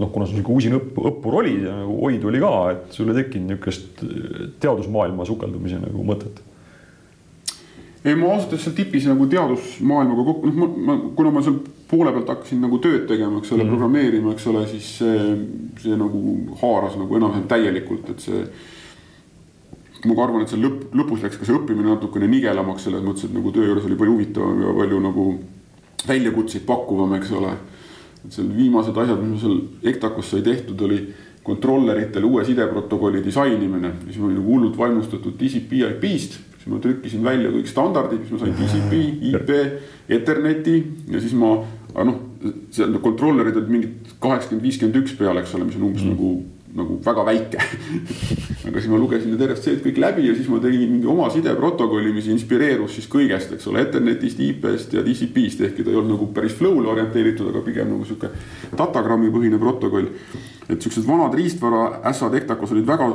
noh, 0.00 0.10
kuna 0.10 0.26
sa 0.26 0.34
niisugune 0.34 0.58
usin 0.58 0.78
õpp, 0.78 0.98
õppur 1.10 1.38
olid 1.42 1.68
ja 1.68 1.76
nagu 1.82 2.00
Oid 2.08 2.24
oli 2.26 2.40
ka, 2.42 2.54
et 2.74 2.96
sul 2.96 3.12
ei 3.12 3.20
tekkinud 3.20 3.52
niisugust 3.52 4.02
äh, 4.06 4.50
teadusmaailma 4.62 5.26
sukeldumise 5.28 5.78
nagu 5.82 6.06
mõtet? 6.06 6.42
ei, 8.04 8.12
ma 8.20 8.34
ausalt 8.34 8.52
öeldes 8.52 8.66
seal 8.66 8.76
tipis 8.76 9.06
nagu 9.08 9.26
teadusmaailmaga 9.32 10.26
kokku, 10.28 10.50
noh, 10.52 10.78
ma, 10.86 10.98
kuna 11.16 11.32
ma 11.32 11.42
seal 11.44 11.56
poole 11.88 12.12
pealt 12.12 12.32
hakkasin 12.34 12.60
nagu 12.64 12.78
tööd 12.82 13.06
tegema, 13.08 13.40
eks 13.40 13.52
ole 13.52 13.62
mm, 13.62 13.68
-hmm. 13.68 13.72
programmeerima, 13.72 14.32
eks 14.34 14.46
ole, 14.50 14.64
siis 14.68 14.90
see, 14.98 15.36
see 15.80 15.96
nagu 16.00 16.20
haaras 16.60 16.98
nagu 17.00 17.16
enam-vähem 17.16 17.46
täielikult, 17.48 18.10
et 18.12 18.26
see 18.26 18.42
ma 20.04 20.16
arvan, 20.20 20.44
et 20.44 20.52
seal 20.52 20.64
lõpp, 20.66 20.90
lõpus 20.92 21.22
läks 21.24 21.38
ka 21.40 21.48
see 21.48 21.56
õppimine 21.56 21.94
natukene 21.94 22.28
nigelamaks 22.28 22.84
selles 22.88 23.04
mõttes, 23.04 23.24
et 23.28 23.36
nagu 23.36 23.52
töö 23.54 23.70
juures 23.70 23.86
oli 23.88 23.96
palju 24.00 24.16
huvitavam 24.18 24.60
ja 24.60 24.74
palju 24.76 25.00
nagu 25.00 25.28
väljakutseid 26.04 26.66
pakkuvam, 26.68 27.14
eks 27.16 27.32
ole 27.38 27.54
et 28.24 28.32
seal 28.32 28.48
viimased 28.56 28.96
asjad, 28.96 29.20
mis 29.22 29.44
seal 29.44 29.60
EKTAKos 29.92 30.32
sai 30.34 30.42
tehtud, 30.46 30.80
oli 30.86 31.00
kontrolleritele 31.44 32.24
uue 32.24 32.44
sideprotokolli 32.44 33.20
disainimine. 33.24 33.92
siis 34.04 34.18
ma 34.18 34.26
olin 34.26 34.38
nagu 34.40 34.52
hullult 34.52 34.78
vaimustatud 34.78 35.36
TCP 35.38 35.82
IP-st, 35.90 36.38
siis 36.56 36.70
ma 36.72 36.80
trükkisin 36.80 37.24
välja 37.24 37.52
kõik 37.52 37.68
standardid, 37.68 38.22
mis 38.24 38.32
ma 38.32 38.40
sain 38.40 38.54
TCP, 38.56 39.02
IP, 39.32 39.50
Etherneti 40.08 40.78
ja 41.12 41.20
siis 41.20 41.36
ma, 41.36 41.58
noh, 42.00 42.20
seal 42.72 42.96
kontrollerid 43.04 43.60
olid 43.60 43.72
mingid 43.76 44.14
kaheksakümmend, 44.24 44.64
viiskümmend 44.64 45.02
üks 45.02 45.16
peal, 45.18 45.36
eks 45.40 45.54
ole, 45.58 45.68
mis 45.68 45.76
on 45.80 45.88
umbes 45.90 46.04
mm. 46.04 46.16
nagu 46.16 46.32
nagu 46.74 46.96
väga 47.04 47.24
väike. 47.26 47.60
Aga 48.66 48.80
siis 48.80 48.90
ma 48.90 48.98
lugesin 48.98 49.30
need 49.30 49.42
RFC-d 49.46 49.82
kõik 49.84 49.98
läbi 50.02 50.24
ja 50.26 50.34
siis 50.34 50.48
ma 50.50 50.58
tegin 50.62 50.90
mingi 50.90 51.08
oma 51.10 51.28
sideprotokolli, 51.30 52.10
mis 52.16 52.26
inspireerus 52.32 52.96
siis 52.96 53.06
kõigest, 53.10 53.52
eks 53.54 53.68
ole, 53.70 53.84
Ethernetist, 53.84 54.40
IP-st 54.42 54.96
ja 54.96 55.04
TCP-st, 55.06 55.62
ehkki 55.68 55.84
ta 55.84 55.92
ei 55.92 55.98
olnud 56.00 56.16
nagu 56.16 56.26
päris 56.34 56.56
flow'le 56.58 56.90
orienteeritud, 56.90 57.50
aga 57.52 57.62
pigem 57.66 57.92
nagu 57.92 58.08
sihuke 58.08 58.32
datagrammi 58.74 59.30
põhine 59.34 59.60
protokoll. 59.62 60.10
et 60.64 60.80
siuksed 60.80 61.04
vanad 61.04 61.34
riistvara 61.36 62.00
ässad 62.08 62.34
Ektakos 62.34 62.70
olid 62.72 62.86
väga, 62.88 63.10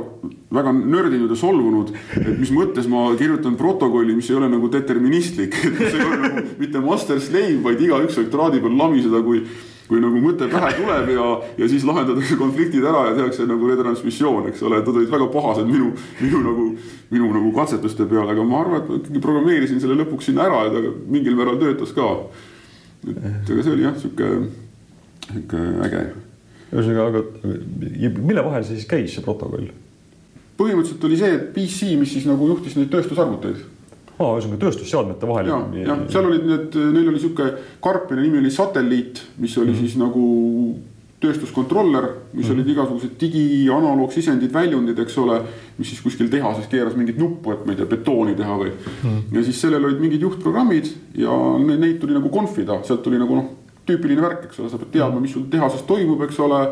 väga 0.53 0.71
nördinud 0.71 1.31
ja 1.33 1.35
solvunud, 1.35 1.89
et 2.21 2.37
mis 2.37 2.51
mõttes 2.53 2.85
ma 2.87 3.07
kirjutan 3.17 3.57
protokolli, 3.57 4.13
mis 4.15 4.29
ei 4.29 4.37
ole 4.37 4.51
nagu 4.53 4.69
deterministlik, 4.69 5.57
et 5.65 5.81
see 5.81 5.97
ei 5.97 6.05
ole 6.05 6.21
nagu 6.27 6.45
mitte 6.61 6.83
master 6.85 7.19
slave, 7.19 7.57
vaid 7.65 7.81
igaüks 7.81 8.21
võib 8.21 8.29
traadi 8.31 8.61
peal 8.61 8.77
lamiseda, 8.77 9.23
kui 9.25 9.41
kui 9.89 9.97
nagu 10.03 10.19
mõte 10.21 10.45
pähe 10.51 10.69
tuleb 10.77 11.09
ja, 11.15 11.27
ja 11.57 11.67
siis 11.69 11.85
lahendatakse 11.87 12.37
konfliktid 12.37 12.85
ära 12.85 13.07
ja 13.07 13.15
tehakse 13.17 13.47
nagu 13.49 13.71
retransmissioon, 13.71 14.51
eks 14.51 14.61
ole, 14.67 14.83
nad 14.83 14.91
olid 14.93 15.09
väga 15.09 15.27
pahased 15.33 15.65
minu, 15.65 15.89
minu 16.19 16.41
nagu, 16.45 16.65
minu 17.09 17.29
nagu 17.33 17.49
katsetuste 17.55 18.05
peale, 18.09 18.35
aga 18.35 18.45
ma 18.45 18.61
arvan, 18.61 18.83
et 18.83 18.91
ma 18.91 18.99
ikkagi 19.01 19.23
programmeerisin 19.23 19.81
selle 19.81 19.97
lõpuks 20.03 20.29
sinna 20.29 20.45
ära 20.45 20.61
ja 20.67 20.75
ta 20.75 20.93
mingil 21.09 21.37
määral 21.39 21.57
töötas 21.61 21.95
ka. 21.97 22.09
et 23.07 23.49
aga 23.49 23.65
see 23.65 23.73
oli 23.73 23.87
jah, 23.87 23.97
sihuke, 23.97 24.29
sihuke 25.31 25.65
äge. 25.87 26.05
ühesõnaga, 26.69 27.09
aga 27.09 28.13
mille 28.21 28.45
vahel 28.45 28.67
see 28.67 28.77
siis 28.77 28.89
käis, 28.93 29.17
see 29.17 29.25
protokoll? 29.25 29.71
põhimõtteliselt 30.59 31.09
oli 31.09 31.17
see, 31.17 31.33
et 31.33 31.49
PC, 31.55 31.95
mis 31.97 32.13
siis 32.13 32.29
nagu 32.29 32.45
juhtis 32.51 32.77
neid 32.77 32.93
tööstusarvuteid 32.93 33.65
aa, 34.19 34.35
ühesõnaga 34.35 34.61
tööstusseadmete 34.65 35.27
vahel. 35.29 35.49
ja, 35.49 35.59
jah, 35.85 36.05
seal 36.11 36.27
olid 36.27 36.45
need, 36.47 36.77
neil 36.93 37.11
oli 37.11 37.21
sihuke 37.23 37.49
karpine 37.83 38.25
nimi 38.25 38.41
oli 38.41 38.51
satelliit, 38.51 39.23
mis 39.37 39.57
oli 39.57 39.71
mm 39.71 39.75
-hmm. 39.75 39.79
siis 39.87 39.99
nagu 39.99 40.25
tööstuskontroller, 41.19 42.05
mis 42.31 42.45
mm 42.45 42.51
-hmm. 42.51 42.53
olid 42.53 42.67
igasugused 42.69 43.15
digi, 43.19 43.69
analoogsisendid, 43.69 44.53
väljundid, 44.53 44.99
eks 44.99 45.17
ole. 45.17 45.41
mis 45.77 45.87
siis 45.89 46.01
kuskil 46.01 46.29
tehases 46.29 46.67
keeras 46.67 46.95
mingit 46.95 47.17
nuppu, 47.17 47.51
et 47.51 47.65
ma 47.65 47.71
ei 47.71 47.77
tea, 47.77 47.85
betooni 47.85 48.35
teha 48.35 48.55
või 48.57 48.69
mm. 48.69 48.99
-hmm. 49.03 49.35
ja 49.35 49.43
siis 49.43 49.61
sellel 49.61 49.85
olid 49.85 49.99
mingid 49.99 50.21
juhtprogrammid 50.21 50.85
ja 51.15 51.31
neid 51.59 51.99
tuli 51.99 52.13
nagu 52.13 52.29
konfida, 52.29 52.83
sealt 52.83 53.03
tuli 53.03 53.19
nagu 53.19 53.35
noh, 53.35 53.49
tüüpiline 53.85 54.21
värk, 54.21 54.45
eks 54.45 54.59
ole, 54.59 54.69
sa 54.69 54.77
pead 54.77 54.91
teadma, 54.91 55.19
mis 55.19 55.31
sul 55.31 55.43
tehases 55.51 55.81
toimub, 55.81 56.21
eks 56.21 56.39
ole. 56.39 56.67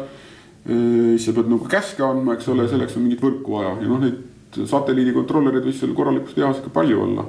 siis 0.68 1.26
sa 1.26 1.32
pead 1.32 1.48
nagu 1.48 1.68
käske 1.72 2.04
andma, 2.04 2.34
eks 2.34 2.48
ole, 2.48 2.68
selleks 2.68 2.98
on 2.98 3.04
mingit 3.04 3.22
võrku 3.24 3.54
vaja 3.56 3.70
ja 3.82 3.88
noh, 3.88 4.00
neid 4.00 4.18
satelliidikontrollerid 4.66 5.68
võis 5.68 5.78
seal 5.82 5.94
korralikus 5.98 6.38
tehas 6.38 6.62
ikka 6.62 6.74
palju 6.74 7.04
olla. 7.04 7.28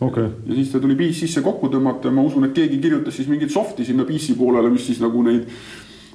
Okay.. 0.00 0.30
ja 0.48 0.56
siis 0.56 0.70
ta 0.72 0.80
tuli 0.80 0.96
PC 0.96 1.26
sisse 1.26 1.42
kokku 1.44 1.68
tõmmata 1.68 2.08
ja 2.08 2.16
ma 2.16 2.24
usun, 2.24 2.46
et 2.46 2.54
keegi 2.56 2.78
kirjutas 2.80 3.18
siis 3.18 3.28
mingit 3.28 3.52
soft'i 3.52 3.84
sinna 3.84 4.06
PC 4.08 4.32
poolele, 4.38 4.70
mis 4.72 4.86
siis 4.88 5.00
nagu 5.02 5.20
neid 5.26 5.44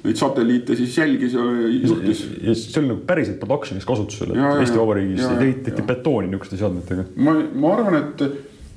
neid 0.06 0.18
satelliite 0.18 0.76
siis 0.76 0.98
jälgis 0.98 1.34
ja 1.34 1.44
juhtis. 1.70 2.26
ja 2.42 2.54
see 2.54 2.80
oli 2.80 2.90
nagu 2.92 3.00
päriselt 3.06 3.38
production'is 3.42 3.86
kasutusel, 3.88 4.34
et 4.34 4.42
ja, 4.42 4.52
Eesti 4.60 4.78
Vabariigis 4.78 5.24
ehitati 5.26 5.86
betooni 5.86 6.30
niisuguste 6.30 6.58
seadmetega. 6.60 7.06
ma, 7.16 7.34
ma 7.54 7.72
arvan, 7.74 7.98
et, 8.02 8.26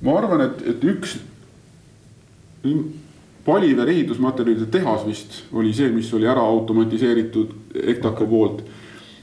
ma 0.06 0.18
arvan, 0.22 0.46
et, 0.48 0.64
et 0.74 0.88
üks 0.94 1.20
Paliver 3.46 3.90
ehitusmaterjalide 3.90 4.68
tehas 4.72 5.06
vist 5.08 5.44
oli 5.56 5.72
see, 5.74 5.90
mis 5.96 6.10
oli 6.14 6.28
ära 6.30 6.42
automatiseeritud 6.44 7.54
EKTAK-o 7.94 8.28
poolt 8.30 8.64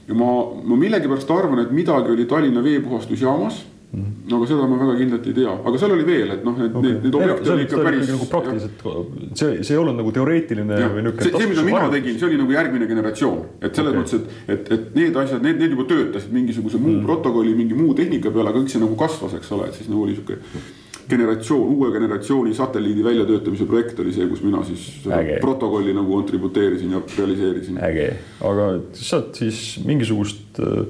ja 0.07 0.19
ma, 0.19 0.33
ma 0.65 0.77
millegipärast 0.81 1.31
arvan, 1.35 1.65
et 1.65 1.73
midagi 1.75 2.15
oli 2.15 2.29
Tallinna 2.31 2.63
veepuhastusjaamas 2.65 3.65
no 3.97 4.39
aga 4.41 4.47
seda 4.51 4.67
ma 4.69 4.77
väga 4.81 4.95
kindlalt 4.99 5.27
ei 5.31 5.35
tea, 5.37 5.53
aga 5.71 5.79
seal 5.81 5.93
oli 5.95 6.05
veel, 6.05 6.33
et 6.35 6.43
noh, 6.45 6.57
et 6.59 6.75
okay. 6.75 6.91
need, 6.91 7.05
need 7.07 7.17
objekte 7.17 7.53
olid 7.55 7.65
ikka 7.65 7.83
päris. 7.87 8.09
nagu 8.11 8.27
praktiliselt, 8.33 8.83
see, 9.39 9.53
see 9.63 9.77
ei 9.77 9.81
olnud 9.81 9.97
nagu 10.01 10.13
teoreetiline 10.17 10.81
ja, 10.83 10.89
või 10.93 11.05
niisugune. 11.07 11.41
see, 11.41 11.51
mida 11.53 11.65
mina 11.69 11.85
tegin, 11.95 12.19
see 12.21 12.29
oli 12.29 12.41
nagu 12.41 12.57
järgmine 12.57 12.89
generatsioon, 12.91 13.45
et 13.63 13.79
selles 13.79 13.95
okay. 13.95 14.03
mõttes, 14.03 14.17
et, 14.19 14.57
et, 14.57 14.73
et 14.77 14.99
need 14.99 15.21
asjad, 15.23 15.45
need, 15.47 15.63
need 15.63 15.77
juba 15.77 15.87
töötasid 15.93 16.35
mingisuguse 16.35 16.81
muu 16.83 16.97
mm. 16.97 17.07
protokolli, 17.07 17.55
mingi 17.57 17.79
muu 17.79 17.95
tehnika 17.97 18.35
peale, 18.35 18.51
aga 18.51 18.65
kõik 18.65 18.75
see 18.75 18.83
nagu 18.83 18.99
kasvas, 19.01 19.39
eks 19.39 19.55
ole, 19.57 19.71
et 19.71 19.79
siis 19.79 19.89
nagu 19.93 20.03
oli 20.05 20.19
sihuke 20.19 20.43
generatsioon, 21.09 21.73
uue 21.77 21.93
generatsiooni 21.95 22.55
satelliidi 22.55 23.05
väljatöötamise 23.05 23.67
projekt 23.69 24.01
oli 24.03 24.13
see, 24.15 24.29
kus 24.31 24.43
mina 24.45 24.63
siis 24.67 24.87
Äge. 25.07 25.41
protokolli 25.41 25.95
nagu 25.95 26.13
kontributeerisin 26.13 26.95
ja 26.97 27.03
realiseerisin. 27.19 27.81
äge, 27.85 28.09
aga 28.45 28.71
sealt 28.97 29.39
siis 29.39 29.61
mingisugust 29.87 30.61
äh, 30.63 30.87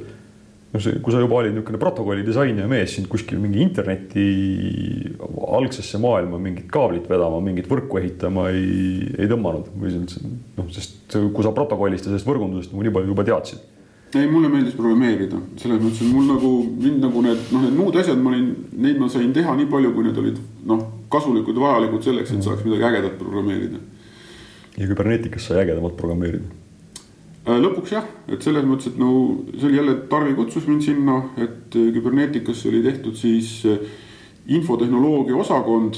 noh, 0.73 0.83
see, 0.83 0.99
kui 1.05 1.15
sa 1.15 1.21
juba 1.23 1.41
olid 1.41 1.55
niisugune 1.55 1.81
protokolli 1.81 2.25
disainija 2.27 2.69
mees, 2.71 2.97
sind 2.97 3.09
kuskil 3.13 3.41
mingi 3.43 3.63
interneti 3.65 4.27
algsesse 5.57 6.01
maailma 6.03 6.41
mingit 6.43 6.69
kaablit 6.73 7.09
vedama, 7.11 7.41
mingit 7.45 7.69
võrku 7.71 8.01
ehitama 8.01 8.49
ei, 8.55 9.07
ei 9.17 9.31
tõmmanud 9.31 9.73
või 9.77 9.95
noh, 10.03 10.69
sest 10.75 11.17
kui 11.17 11.47
sa 11.47 11.55
protokollist 11.57 12.07
ja 12.07 12.13
sellest 12.13 12.29
võrgundusest 12.29 12.75
nagu 12.75 12.87
nii 12.87 12.95
palju 12.97 13.15
juba 13.15 13.27
teadsid. 13.31 13.65
Ei, 14.15 14.29
mulle 14.31 14.49
meeldis 14.53 14.77
programmeerida, 14.79 15.41
selles 15.61 15.81
mõttes, 15.83 16.03
et 16.05 16.13
mul 16.13 16.29
nagu 16.31 16.53
mind 16.67 17.03
nagu 17.05 17.25
need 17.25 17.51
noh, 17.53 17.65
need 17.67 17.75
muud 17.77 17.99
asjad 18.01 18.21
ma 18.23 18.33
olin, 18.33 18.53
neid 18.77 19.01
ma 19.01 19.11
sain 19.13 19.33
teha 19.37 19.57
nii 19.59 19.71
palju, 19.73 19.95
kui 19.97 20.07
need 20.07 20.21
olid 20.23 20.39
noh, 20.71 20.85
kasulikud, 21.13 21.59
vajalikud 21.61 22.07
selleks, 22.07 22.33
et 22.33 22.47
saaks 22.47 22.65
midagi 22.69 22.87
ägedat 22.91 23.19
programmeerida. 23.21 23.83
ja 24.77 24.87
kübernetikas 24.93 25.51
sai 25.51 25.65
ägedamalt 25.65 25.99
programmeerida 25.99 26.65
Äh, 27.47 27.61
lõpuks 27.63 27.93
jah, 27.95 28.07
et 28.27 28.43
selles 28.43 28.65
mõttes, 28.67 28.91
et 28.91 28.97
no 28.99 29.11
see 29.53 29.69
oli 29.69 29.79
jälle, 29.79 29.93
Tarvi 30.11 30.33
kutsus 30.35 30.65
mind 30.67 30.83
sinna, 30.83 31.21
et 31.39 31.77
äh, 31.79 31.93
kübernetikasse 31.95 32.67
oli 32.73 32.81
tehtud 32.83 33.15
siis 33.21 33.61
äh, 33.71 33.85
infotehnoloogia 34.51 35.35
osakond, 35.39 35.97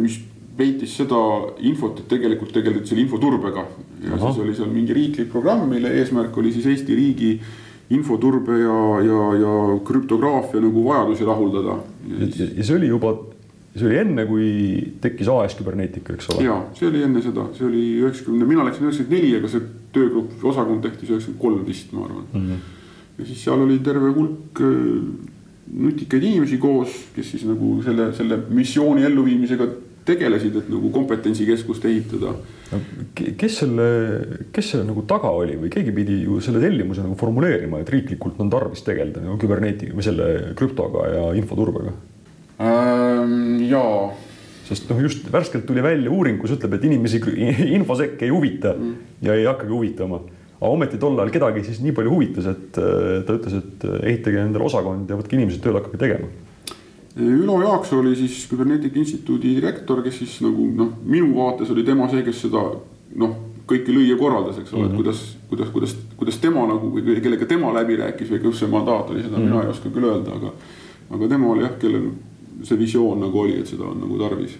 mis 0.00 0.14
peitis 0.56 0.94
seda 0.96 1.18
infot, 1.60 1.98
et 2.00 2.06
tegelikult 2.08 2.54
tegeleti 2.56 2.88
selle 2.88 3.04
infoturbega. 3.04 3.66
Ja 4.02 4.14
Aha. 4.14 4.30
siis 4.30 4.44
oli 4.44 4.54
seal 4.54 4.70
mingi 4.72 4.94
riiklik 4.96 5.30
programm, 5.32 5.68
mille 5.70 5.92
eesmärk 6.00 6.36
oli 6.38 6.52
siis 6.52 6.66
Eesti 6.72 6.94
riigi 6.98 7.32
infoturbe 7.92 8.56
ja, 8.58 8.78
ja, 9.04 9.20
ja 9.42 9.52
krüptograafia 9.84 10.62
nagu 10.64 10.84
vajadusi 10.86 11.28
rahuldada. 11.28 11.76
ja, 12.18 12.64
see 12.64 12.76
oli 12.76 12.88
juba 12.88 13.14
see 13.72 13.88
oli 13.88 13.98
enne, 14.02 14.24
kui 14.28 14.48
tekkis 15.00 15.28
AS 15.32 15.56
Küberneetika, 15.56 16.16
eks 16.16 16.30
ole? 16.34 16.44
ja 16.44 16.58
see 16.76 16.88
oli 16.90 17.04
enne 17.06 17.22
seda, 17.24 17.46
see 17.56 17.66
oli 17.68 17.84
üheksakümne, 18.02 18.48
mina 18.48 18.66
läksin 18.68 18.88
üheksakümmend 18.88 19.16
neli, 19.16 19.34
aga 19.38 19.50
see 19.52 19.68
töögrupp, 19.94 20.34
osakond 20.52 20.84
tehti 20.84 21.08
üheksakümmend 21.08 21.40
kolm 21.40 21.62
vist, 21.68 21.94
ma 21.96 22.04
arvan 22.08 22.26
mm. 22.26 22.48
-hmm. 22.48 22.66
ja 23.18 23.28
siis 23.30 23.44
seal 23.46 23.64
oli 23.64 23.78
terve 23.84 24.12
hulk 24.12 24.60
äh, 24.60 25.30
nutikaid 25.72 26.26
inimesi 26.28 26.58
koos, 26.60 26.98
kes 27.16 27.30
siis 27.32 27.46
nagu 27.48 27.78
selle, 27.84 28.10
selle 28.16 28.38
missiooni 28.50 29.06
elluviimisega 29.08 29.68
tegelesid, 30.08 30.56
et 30.58 30.70
nagu 30.72 30.90
kompetentsikeskust 30.94 31.84
ehitada 31.90 32.32
no,. 32.34 32.80
kes 33.38 33.60
selle, 33.62 33.86
kes 34.54 34.72
selle 34.72 34.86
nagu 34.88 35.04
taga 35.08 35.30
oli 35.36 35.58
või 35.60 35.70
keegi 35.72 35.94
pidi 35.94 36.18
ju 36.24 36.40
selle 36.44 36.62
tellimuse 36.62 37.04
nagu 37.04 37.16
formuleerima, 37.20 37.82
et 37.82 37.92
riiklikult 37.92 38.40
on 38.42 38.50
tarvis 38.52 38.82
tegeleda 38.86 39.22
nagu 39.22 39.38
küberneetika 39.42 39.94
või 39.94 40.06
selle 40.06 40.28
krüptoga 40.58 41.06
ja 41.12 41.24
infoturbega 41.38 41.94
ähm,? 42.62 43.62
jaa. 43.68 44.12
sest 44.68 44.90
noh, 44.90 45.02
just 45.06 45.26
värskelt 45.32 45.66
tuli 45.68 45.84
välja 45.84 46.10
uuring, 46.10 46.40
kus 46.42 46.56
ütleb, 46.56 46.78
et 46.78 46.86
inimesi 46.90 47.22
infosekk 47.78 48.22
ei 48.26 48.32
huvita 48.34 48.74
mm. 48.74 48.94
ja 49.26 49.36
ei 49.38 49.46
hakkagi 49.46 49.74
huvitama. 49.74 50.22
aga 50.58 50.70
ometi 50.70 50.98
tol 51.02 51.18
ajal 51.18 51.34
kedagi 51.34 51.66
siis 51.66 51.82
nii 51.84 51.94
palju 51.94 52.14
huvitas, 52.16 52.48
et 52.50 52.80
äh, 52.82 53.20
ta 53.26 53.38
ütles, 53.38 53.60
et 53.60 53.86
äh, 53.86 54.00
ehitage 54.12 54.42
endale 54.42 54.66
osakond 54.66 55.10
ja 55.10 55.18
võtke 55.18 55.38
inimesed 55.38 55.62
tööle, 55.62 55.82
hakake 55.82 56.00
tegema. 56.02 56.30
Ülo 57.20 57.58
Jaaksoo 57.60 58.00
oli 58.00 58.14
siis 58.16 58.46
Küberneetika 58.48 58.98
Instituudi 58.98 59.54
direktor, 59.56 60.00
kes 60.02 60.18
siis 60.22 60.38
nagu 60.40 60.64
noh, 60.76 60.94
minu 61.04 61.34
vaates 61.36 61.70
oli 61.70 61.84
tema 61.84 62.08
see, 62.08 62.22
kes 62.24 62.44
seda 62.46 62.62
noh, 63.20 63.34
kõike 63.68 63.92
lõi 63.92 64.06
ja 64.08 64.16
korraldas, 64.20 64.58
eks 64.62 64.72
ole 64.72 64.86
mm, 64.86 64.88
-hmm. 64.88 64.92
et 64.92 64.92
mhm. 64.92 65.02
kuidas, 65.02 65.36
kuidas, 65.48 65.68
kuidas, 65.74 65.96
kuidas 66.16 66.38
tema 66.40 66.66
nagu, 66.66 66.92
kellega 66.96 67.46
tema 67.46 67.72
läbi 67.74 67.96
rääkis 68.00 68.30
või 68.32 68.42
kus 68.46 68.62
see 68.62 68.70
mandaat 68.72 69.10
oli, 69.10 69.22
seda 69.22 69.36
mm 69.36 69.42
-hmm. 69.42 69.50
mina 69.50 69.62
ei 69.62 69.74
oska 69.74 69.90
küll 69.90 70.08
öelda, 70.08 70.36
aga, 70.40 70.52
aga 71.10 71.28
tema 71.28 71.52
oli 71.52 71.66
jah, 71.66 71.78
kellel 71.78 72.10
see 72.62 72.78
visioon 72.78 73.20
nagu 73.20 73.40
oli, 73.40 73.58
et 73.60 73.66
seda 73.66 73.84
on 73.84 74.00
nagu 74.00 74.18
tarvis. 74.18 74.56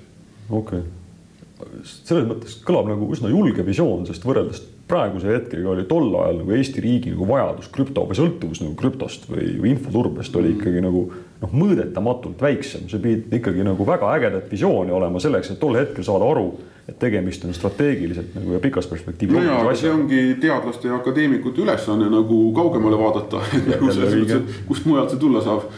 okei 0.51 0.79
okay., 0.79 1.83
selles 1.85 2.27
mõttes 2.27 2.57
kõlab 2.67 2.89
nagu 2.91 3.09
üsna 3.15 3.29
julge 3.31 3.65
visioon, 3.67 4.07
sest 4.07 4.25
võrreldes 4.27 4.63
praeguse 4.89 5.29
hetkega 5.31 5.69
oli 5.71 5.85
tol 5.85 6.15
ajal 6.21 6.41
nagu 6.43 6.55
Eesti 6.57 6.81
riigi 6.81 7.13
nagu 7.15 7.29
vajadus 7.29 7.69
krüpto 7.73 8.07
või 8.09 8.19
sõltuvus 8.19 8.61
nagu 8.65 8.75
krüptost 8.75 9.29
või, 9.31 9.47
või 9.61 9.71
infoturbest 9.77 10.37
oli 10.37 10.51
mm. 10.51 10.59
ikkagi 10.59 10.83
nagu 10.85 11.05
noh, 11.43 11.55
mõõdetamatult 11.59 12.43
väiksem, 12.43 12.87
see 12.91 13.03
pidi 13.03 13.41
ikkagi 13.41 13.65
nagu 13.67 13.87
väga 13.87 14.13
ägedat 14.17 14.51
visiooni 14.53 14.95
olema 14.95 15.21
selleks, 15.23 15.53
et 15.53 15.61
tol 15.61 15.77
hetkel 15.79 16.07
saada 16.07 16.29
aru, 16.31 16.47
et 16.89 16.99
tegemist 16.99 17.45
on 17.47 17.55
strateegiliselt 17.57 18.37
nagu 18.39 18.57
ja 18.57 18.63
pikas 18.63 18.89
perspektiivis. 18.91 19.37
no 19.37 19.45
jaa, 19.45 19.59
aga 19.65 19.75
see 19.79 19.91
ongi 19.93 20.23
teadlaste 20.43 20.91
ja 20.91 20.97
akadeemikute 21.01 21.63
ülesanne 21.65 22.09
nagu 22.13 22.41
kaugemale 22.57 22.99
vaadata, 23.01 23.43
kust 24.71 24.89
mujalt 24.89 25.15
see 25.15 25.23
tulla 25.23 25.45
saab. 25.45 25.69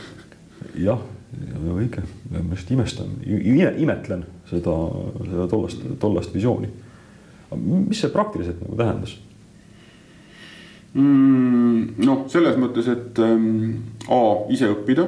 jah 0.75 1.03
õige, 1.75 2.05
ma 2.31 2.55
just 2.55 2.71
imestan, 2.71 3.13
imetlen 3.25 4.25
seda, 4.51 4.75
seda 5.25 5.47
tollast, 5.51 5.85
tollast 6.01 6.35
visiooni. 6.35 6.71
mis 7.65 8.01
see 8.01 8.11
praktiliselt 8.11 8.61
nagu 8.65 8.77
tähendas 8.79 9.17
mm,? 10.95 12.01
noh, 12.03 12.25
selles 12.33 12.57
mõttes, 12.59 12.89
et 12.91 13.21
ähm, 13.23 13.77
A 14.11 14.21
ise 14.53 14.69
õppida 14.73 15.07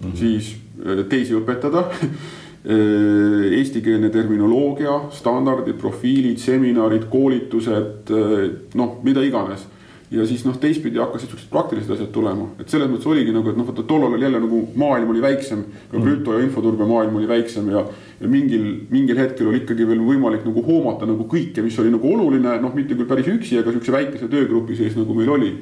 mm, 0.00 0.10
-hmm. 0.10 0.16
siis 0.16 0.56
äh, 0.86 1.04
teisi 1.08 1.34
õpetada 1.34 1.84
äh, 1.92 3.52
eestikeelne 3.58 4.10
terminoloogia, 4.10 5.00
standardid, 5.10 5.78
profiilid, 5.78 6.38
seminarid, 6.38 7.08
koolitused, 7.10 8.10
äh, 8.10 8.50
noh, 8.74 8.98
mida 9.04 9.22
iganes 9.22 9.66
ja 10.10 10.24
siis 10.26 10.42
noh, 10.42 10.56
teistpidi 10.58 10.98
hakkasid 10.98 11.30
siuksed 11.30 11.50
praktilised 11.52 11.92
asjad 11.94 12.08
tulema, 12.14 12.48
et 12.58 12.70
selles 12.72 12.88
mõttes 12.90 13.06
oligi 13.06 13.30
nagu, 13.34 13.46
et 13.50 13.58
noh, 13.58 13.66
vaata 13.68 13.84
tollal 13.86 14.16
oli 14.16 14.26
jälle 14.26 14.40
nagu 14.42 14.62
maailm 14.82 15.12
oli 15.12 15.22
väiksem. 15.22 15.62
ka 15.90 15.98
mm. 15.98 16.06
krüpto 16.06 16.34
ja 16.34 16.44
infoturbe 16.44 16.86
maailm 16.86 17.20
oli 17.20 17.28
väiksem 17.28 17.68
ja, 17.70 17.84
ja 18.20 18.30
mingil, 18.30 18.64
mingil 18.90 19.20
hetkel 19.22 19.48
oli 19.48 19.62
ikkagi 19.62 19.86
veel 19.86 20.02
võimalik 20.02 20.42
nagu 20.48 20.64
hoomata 20.66 21.06
nagu 21.06 21.28
kõike, 21.30 21.62
mis 21.62 21.78
oli 21.78 21.94
nagu 21.94 22.10
oluline, 22.14 22.56
noh, 22.62 22.74
mitte 22.74 22.98
küll 22.98 23.06
päris 23.10 23.30
üksi, 23.30 23.60
aga 23.60 23.74
siukse 23.76 23.94
väikese 23.94 24.30
töögrupi 24.32 24.78
sees 24.78 24.98
nagu 24.98 25.14
meil 25.14 25.30
oli 25.30 25.52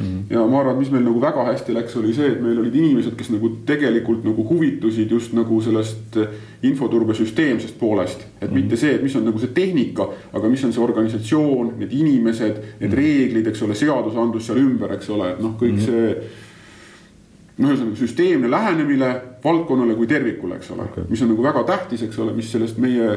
Mm. 0.00 0.24
ja 0.30 0.42
ma 0.46 0.58
arvan, 0.58 0.74
et 0.74 0.80
mis 0.82 0.90
meil 0.90 1.04
nagu 1.06 1.20
väga 1.22 1.44
hästi 1.46 1.74
läks, 1.76 1.92
oli 2.00 2.14
see, 2.16 2.32
et 2.32 2.40
meil 2.42 2.58
olid 2.58 2.74
inimesed, 2.74 3.14
kes 3.14 3.28
nagu 3.30 3.50
tegelikult 3.66 4.24
nagu 4.26 4.42
huvitusid 4.48 5.10
just 5.14 5.34
nagu 5.36 5.60
sellest 5.62 6.16
infoturbe 6.66 7.14
süsteemsest 7.14 7.76
poolest. 7.78 8.24
et 8.40 8.48
mm. 8.48 8.56
mitte 8.56 8.78
see, 8.80 8.96
et 8.96 9.04
mis 9.04 9.14
on 9.14 9.22
nagu 9.28 9.38
see 9.38 9.52
tehnika, 9.54 10.08
aga 10.34 10.50
mis 10.50 10.64
on 10.66 10.72
see 10.74 10.82
organisatsioon, 10.82 11.76
need 11.78 11.94
inimesed, 11.94 12.58
need 12.80 12.90
mm. 12.90 12.96
reeglid, 12.98 13.50
eks 13.52 13.62
ole, 13.62 13.76
seadusandlus 13.78 14.48
seal 14.48 14.58
ümber, 14.64 14.96
eks 14.96 15.12
ole, 15.14 15.30
et 15.36 15.44
noh, 15.44 15.54
kõik 15.60 15.78
mm. 15.78 15.84
see 15.86 16.08
noh, 17.54 17.70
ühesõnaga 17.70 18.00
süsteemne 18.00 18.50
lähenemine 18.50 19.12
valdkonnale 19.44 19.94
kui 19.94 20.10
tervikule, 20.10 20.58
eks 20.58 20.72
ole 20.74 20.88
okay., 20.88 21.06
mis 21.10 21.22
on 21.22 21.30
nagu 21.30 21.46
väga 21.46 21.62
tähtis, 21.70 22.02
eks 22.08 22.18
ole, 22.24 22.34
mis 22.34 22.50
sellest 22.50 22.82
meie 22.82 23.12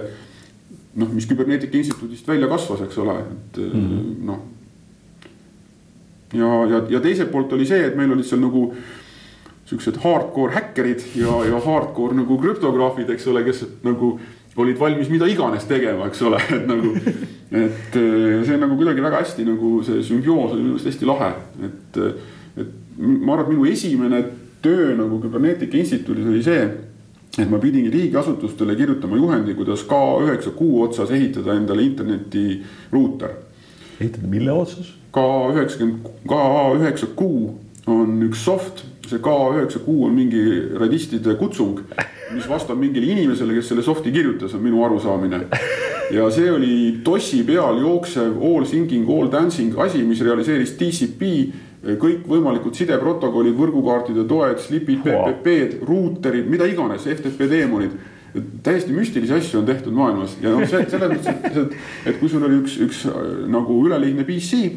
noh, 0.97 1.09
mis 1.09 1.25
Küberneetika 1.30 1.82
Instituudist 1.82 2.30
välja 2.30 2.51
kasvas, 2.51 2.86
eks 2.86 3.01
ole, 3.01 3.17
et 3.23 3.59
mm 3.65 4.13
noh 4.28 4.45
ja, 6.38 6.53
ja, 6.71 6.81
ja 6.97 7.03
teiselt 7.03 7.31
poolt 7.33 7.53
oli 7.57 7.67
see, 7.69 7.83
et 7.89 7.99
meil 7.99 8.13
olid 8.15 8.27
seal 8.27 8.41
nagu 8.43 8.69
siuksed 9.67 9.99
hardcore 10.03 10.55
häkkerid 10.55 11.03
ja, 11.19 11.41
ja 11.49 11.59
hardcore 11.65 12.15
nagu 12.15 12.38
krüptograafid, 12.39 13.09
eks 13.11 13.27
ole, 13.27 13.43
kes 13.47 13.65
nagu 13.83 14.15
olid 14.57 14.79
valmis 14.79 15.09
mida 15.13 15.27
iganes 15.29 15.67
tegema, 15.69 16.07
eks 16.09 16.21
ole, 16.25 16.39
et 16.55 16.65
nagu. 16.69 16.93
et 17.57 17.93
see 18.47 18.57
nagu 18.59 18.75
kuidagi 18.79 19.03
väga 19.03 19.21
hästi 19.21 19.45
nagu 19.47 19.77
see 19.85 20.01
sümbioos 20.03 20.55
oli 20.55 20.63
minu 20.63 20.75
arust 20.75 20.89
hästi 20.89 21.07
lahe, 21.07 21.29
et, 21.67 21.99
et 22.63 22.73
ma 22.97 23.35
arvan, 23.35 23.45
et 23.45 23.53
minu 23.53 23.67
esimene 23.69 24.23
töö 24.63 24.95
nagu 24.97 25.19
Küberneetika 25.21 25.77
Instituudis 25.77 26.27
oli 26.27 26.43
see. 26.43 26.67
et 27.38 27.49
ma 27.51 27.59
pidingi 27.61 27.91
riigiasutustele 27.93 28.73
kirjutama 28.75 29.17
juhendi, 29.19 29.53
kuidas 29.53 29.83
K9Q 29.85 30.69
otsas 30.81 31.11
ehitada 31.13 31.53
endale 31.53 31.83
interneti 31.85 32.63
ruuter. 32.91 33.35
ehitada 33.99 34.27
mille 34.27 34.51
otsas? 34.51 34.95
K 35.12 35.24
üheksakümmend, 35.53 36.08
KA 36.28 36.74
üheksa 36.76 37.08
kuu 37.16 37.55
on 37.88 38.22
üks 38.28 38.43
soft, 38.43 38.84
see 39.08 39.22
K 39.24 39.36
üheksa 39.55 39.80
kuu 39.86 40.08
on 40.08 40.16
mingi 40.18 40.41
radistide 40.78 41.38
kutsung, 41.39 41.80
mis 42.36 42.47
vastab 42.49 42.80
mingile 42.82 43.14
inimesele, 43.14 43.55
kes 43.58 43.72
selle 43.72 43.86
soft'i 43.86 44.12
kirjutas, 44.12 44.55
on 44.58 44.66
minu 44.66 44.84
arusaamine. 44.86 45.45
ja 46.18 46.28
see 46.32 46.51
oli 46.51 46.74
DOS-i 47.05 47.43
peal 47.47 47.80
jooksev 47.84 48.36
all 48.43 48.68
singing, 48.68 49.08
all 49.10 49.32
dancing 49.32 49.80
asi, 49.80 50.03
mis 50.08 50.22
realiseeris 50.24 50.76
TCP, 50.80 51.32
kõikvõimalikud 52.01 52.76
sideprotokollid, 52.76 53.55
võrgukaartide 53.55 54.28
toed, 54.28 54.60
slipid, 54.60 55.01
PPP-d, 55.05 55.82
ruuterid, 55.88 56.49
mida 56.51 56.68
iganes, 56.68 57.08
FTP 57.08 57.47
teemonid. 57.47 57.95
Täiesti 58.64 58.91
müstilisi 58.93 59.34
asju 59.34 59.62
on 59.62 59.66
tehtud 59.66 59.95
maailmas. 59.95 60.36
Ja 60.43 60.51
noh, 60.53 60.68
see 60.68 60.84
selles 60.91 61.14
mõttes, 61.14 61.32
et, 61.32 61.55
et, 61.64 61.78
et 62.12 62.20
kui 62.20 62.30
sul 62.30 62.43
oli 62.43 62.60
üks, 62.60 62.76
üks 62.84 63.05
nagu 63.49 63.80
üleliigne 63.88 64.28
PC 64.28 64.68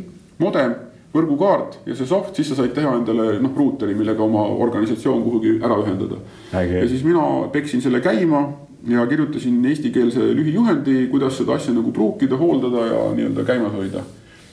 modem, 0.40 0.74
võrgukaart 1.14 1.80
ja 1.88 1.96
see 1.98 2.06
soft, 2.06 2.36
siis 2.38 2.50
sa 2.52 2.60
said 2.60 2.72
teha 2.74 2.92
endale 3.00 3.32
noh, 3.42 3.54
ruuteri, 3.56 3.96
millega 3.98 4.22
oma 4.22 4.44
organisatsioon 4.62 5.24
kuhugi 5.24 5.56
ära 5.58 5.78
ühendada. 5.82 6.20
ja 6.52 6.86
siis 6.88 7.02
mina 7.06 7.24
peksin 7.52 7.82
selle 7.82 8.00
käima 8.04 8.44
ja 8.88 9.06
kirjutasin 9.06 9.64
eestikeelse 9.66 10.30
lühijuhendi, 10.36 11.08
kuidas 11.10 11.36
seda 11.38 11.58
asja 11.58 11.74
nagu 11.74 11.92
pruukida, 11.92 12.38
hooldada 12.38 12.86
ja 12.86 13.02
nii-öelda 13.16 13.44
käimas 13.44 13.74
hoida. 13.74 14.04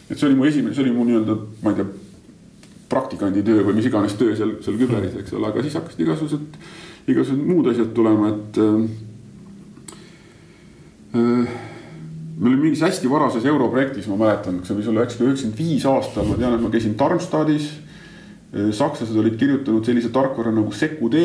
et 0.10 0.18
see 0.18 0.28
oli 0.28 0.36
mu 0.36 0.50
esimene, 0.50 0.74
see 0.74 0.84
oli 0.84 0.96
mu 0.96 1.06
nii-öelda, 1.06 1.38
ma 1.64 1.72
ei 1.72 1.80
tea, 1.80 1.88
praktikandi 2.90 3.44
töö 3.44 3.64
või 3.68 3.78
mis 3.78 3.88
iganes 3.90 4.16
töö 4.18 4.36
seal, 4.36 4.58
seal 4.64 4.78
küberis, 4.80 5.16
eks 5.20 5.34
ole, 5.36 5.52
aga 5.52 5.62
siis 5.62 5.76
hakkasid 5.78 6.04
igasugused, 6.06 6.60
igasugused 7.06 7.48
muud 7.52 7.68
asjad 7.70 7.94
tulema, 7.94 8.34
et 8.34 8.62
äh, 8.66 8.76
äh 11.22 11.76
me 12.38 12.50
olime 12.50 12.68
mingis 12.68 12.84
hästi 12.86 13.10
varases 13.10 13.46
europrojektis, 13.50 14.08
ma 14.12 14.18
mäletan, 14.22 14.62
see 14.66 14.78
võis 14.78 14.90
olla 14.92 15.04
üheksakümmend, 15.04 15.58
viis 15.58 15.86
aastal, 15.90 16.28
ma 16.30 16.38
tean, 16.38 16.58
et 16.58 16.64
ma 16.64 16.72
käisin 16.74 16.98
Darmstadis. 17.00 17.70
Äh, 18.54 18.70
sakslased 18.76 19.18
olid 19.18 19.38
kirjutanud 19.40 19.86
sellise 19.86 20.12
tarkvara 20.14 20.54
nagu 20.56 20.72
Secu-D, 20.72 21.24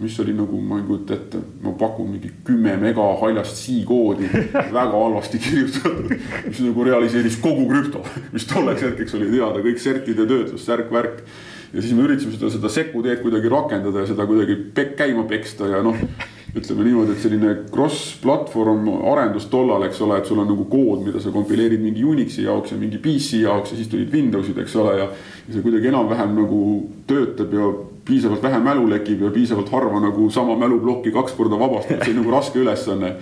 mis 0.00 0.14
oli 0.22 0.34
nagu, 0.34 0.58
ma 0.62 0.78
ei 0.80 0.86
kujuta 0.86 1.16
ette, 1.16 1.40
ma 1.62 1.74
pakun 1.78 2.14
mingi 2.14 2.30
kümme 2.46 2.76
mega 2.80 3.04
haljast 3.20 3.58
C-koodi, 3.60 4.30
väga 4.78 4.94
halvasti 4.94 5.42
kirjutatud. 5.42 6.14
mis 6.46 6.62
nagu 6.64 6.86
realiseeris 6.86 7.40
kogu 7.42 7.66
krüpto, 7.70 8.04
mis 8.32 8.46
tolleks 8.50 8.86
hetkeks 8.86 9.18
oli 9.18 9.32
teada, 9.34 9.62
kõik 9.66 9.82
sertide 9.82 10.26
töötlus, 10.30 10.64
särk-värk. 10.66 11.20
ja 11.74 11.82
siis 11.82 11.92
me 11.98 12.06
üritasime 12.06 12.38
seda, 12.38 12.52
seda 12.54 12.72
Secu-D-d 12.78 13.20
kuidagi 13.26 13.50
rakendada 13.52 14.06
ja 14.06 14.10
seda 14.10 14.26
kuidagi 14.30 14.56
pek, 14.74 14.96
käima 15.02 15.26
peksta 15.30 15.70
ja 15.74 15.82
noh 15.82 15.98
ütleme 16.54 16.84
niimoodi, 16.86 17.14
et 17.16 17.22
selline 17.22 17.52
cross-platvorm 17.72 18.86
arendus 19.10 19.48
tollal, 19.50 19.82
eks 19.88 19.98
ole, 20.06 20.20
et 20.20 20.28
sul 20.28 20.38
on 20.38 20.46
nagu 20.46 20.66
kood, 20.70 21.02
mida 21.06 21.22
sa 21.22 21.32
kompileerid 21.34 21.82
mingi 21.82 22.04
Unixi 22.06 22.44
jaoks 22.46 22.74
ja 22.74 22.78
mingi 22.78 23.00
PC 23.02 23.40
jaoks 23.42 23.72
ja 23.72 23.78
siis 23.80 23.90
tulid 23.90 24.12
Windowsid, 24.14 24.60
eks 24.62 24.76
ole, 24.78 24.94
ja. 25.00 25.08
ja 25.48 25.56
see 25.56 25.64
kuidagi 25.64 25.90
enam-vähem 25.90 26.36
nagu 26.38 26.60
töötab 27.10 27.56
ja 27.58 27.70
piisavalt 28.06 28.44
vähe 28.44 28.60
mälu 28.62 28.86
lekib 28.92 29.24
ja 29.26 29.32
piisavalt 29.34 29.72
harva 29.74 30.02
nagu 30.04 30.28
sama 30.30 30.54
mäluplokki 30.60 31.10
kaks 31.14 31.34
korda 31.34 31.58
vabastab, 31.58 32.04
see 32.04 32.14
on 32.14 32.20
nagu 32.22 32.34
raske 32.36 32.62
ülesanne. 32.62 33.16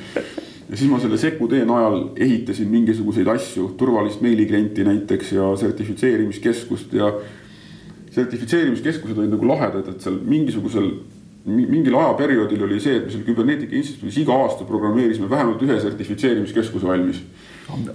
ja 0.69 0.77
siis 0.77 0.91
ma 0.91 1.01
selle 1.01 1.21
Secu-D 1.21 1.63
najal 1.69 1.99
ehitasin 2.17 2.69
mingisuguseid 2.69 3.33
asju, 3.33 3.71
turvalist 3.81 4.21
meiliklienti 4.21 4.85
näiteks 4.85 5.33
ja 5.39 5.49
sertifitseerimiskeskust 5.61 6.93
ja 7.01 7.15
sertifitseerimiskeskused 8.13 9.17
olid 9.17 9.33
nagu 9.33 9.49
lahedad, 9.49 9.89
et 9.89 10.05
seal 10.05 10.21
mingisugusel 10.21 10.93
mingil 11.45 11.95
ajaperioodil 11.99 12.63
oli 12.69 12.81
see, 12.81 13.01
et 13.01 13.07
me 13.07 13.13
seal 13.13 13.25
Küberneetika 13.27 13.75
Instituudis 13.75 14.19
iga 14.23 14.35
aasta 14.45 14.67
programmeerisime 14.69 15.31
vähemalt 15.31 15.63
ühe 15.67 15.79
sertifitseerimiskeskuse 15.83 16.87
valmis. 16.87 17.23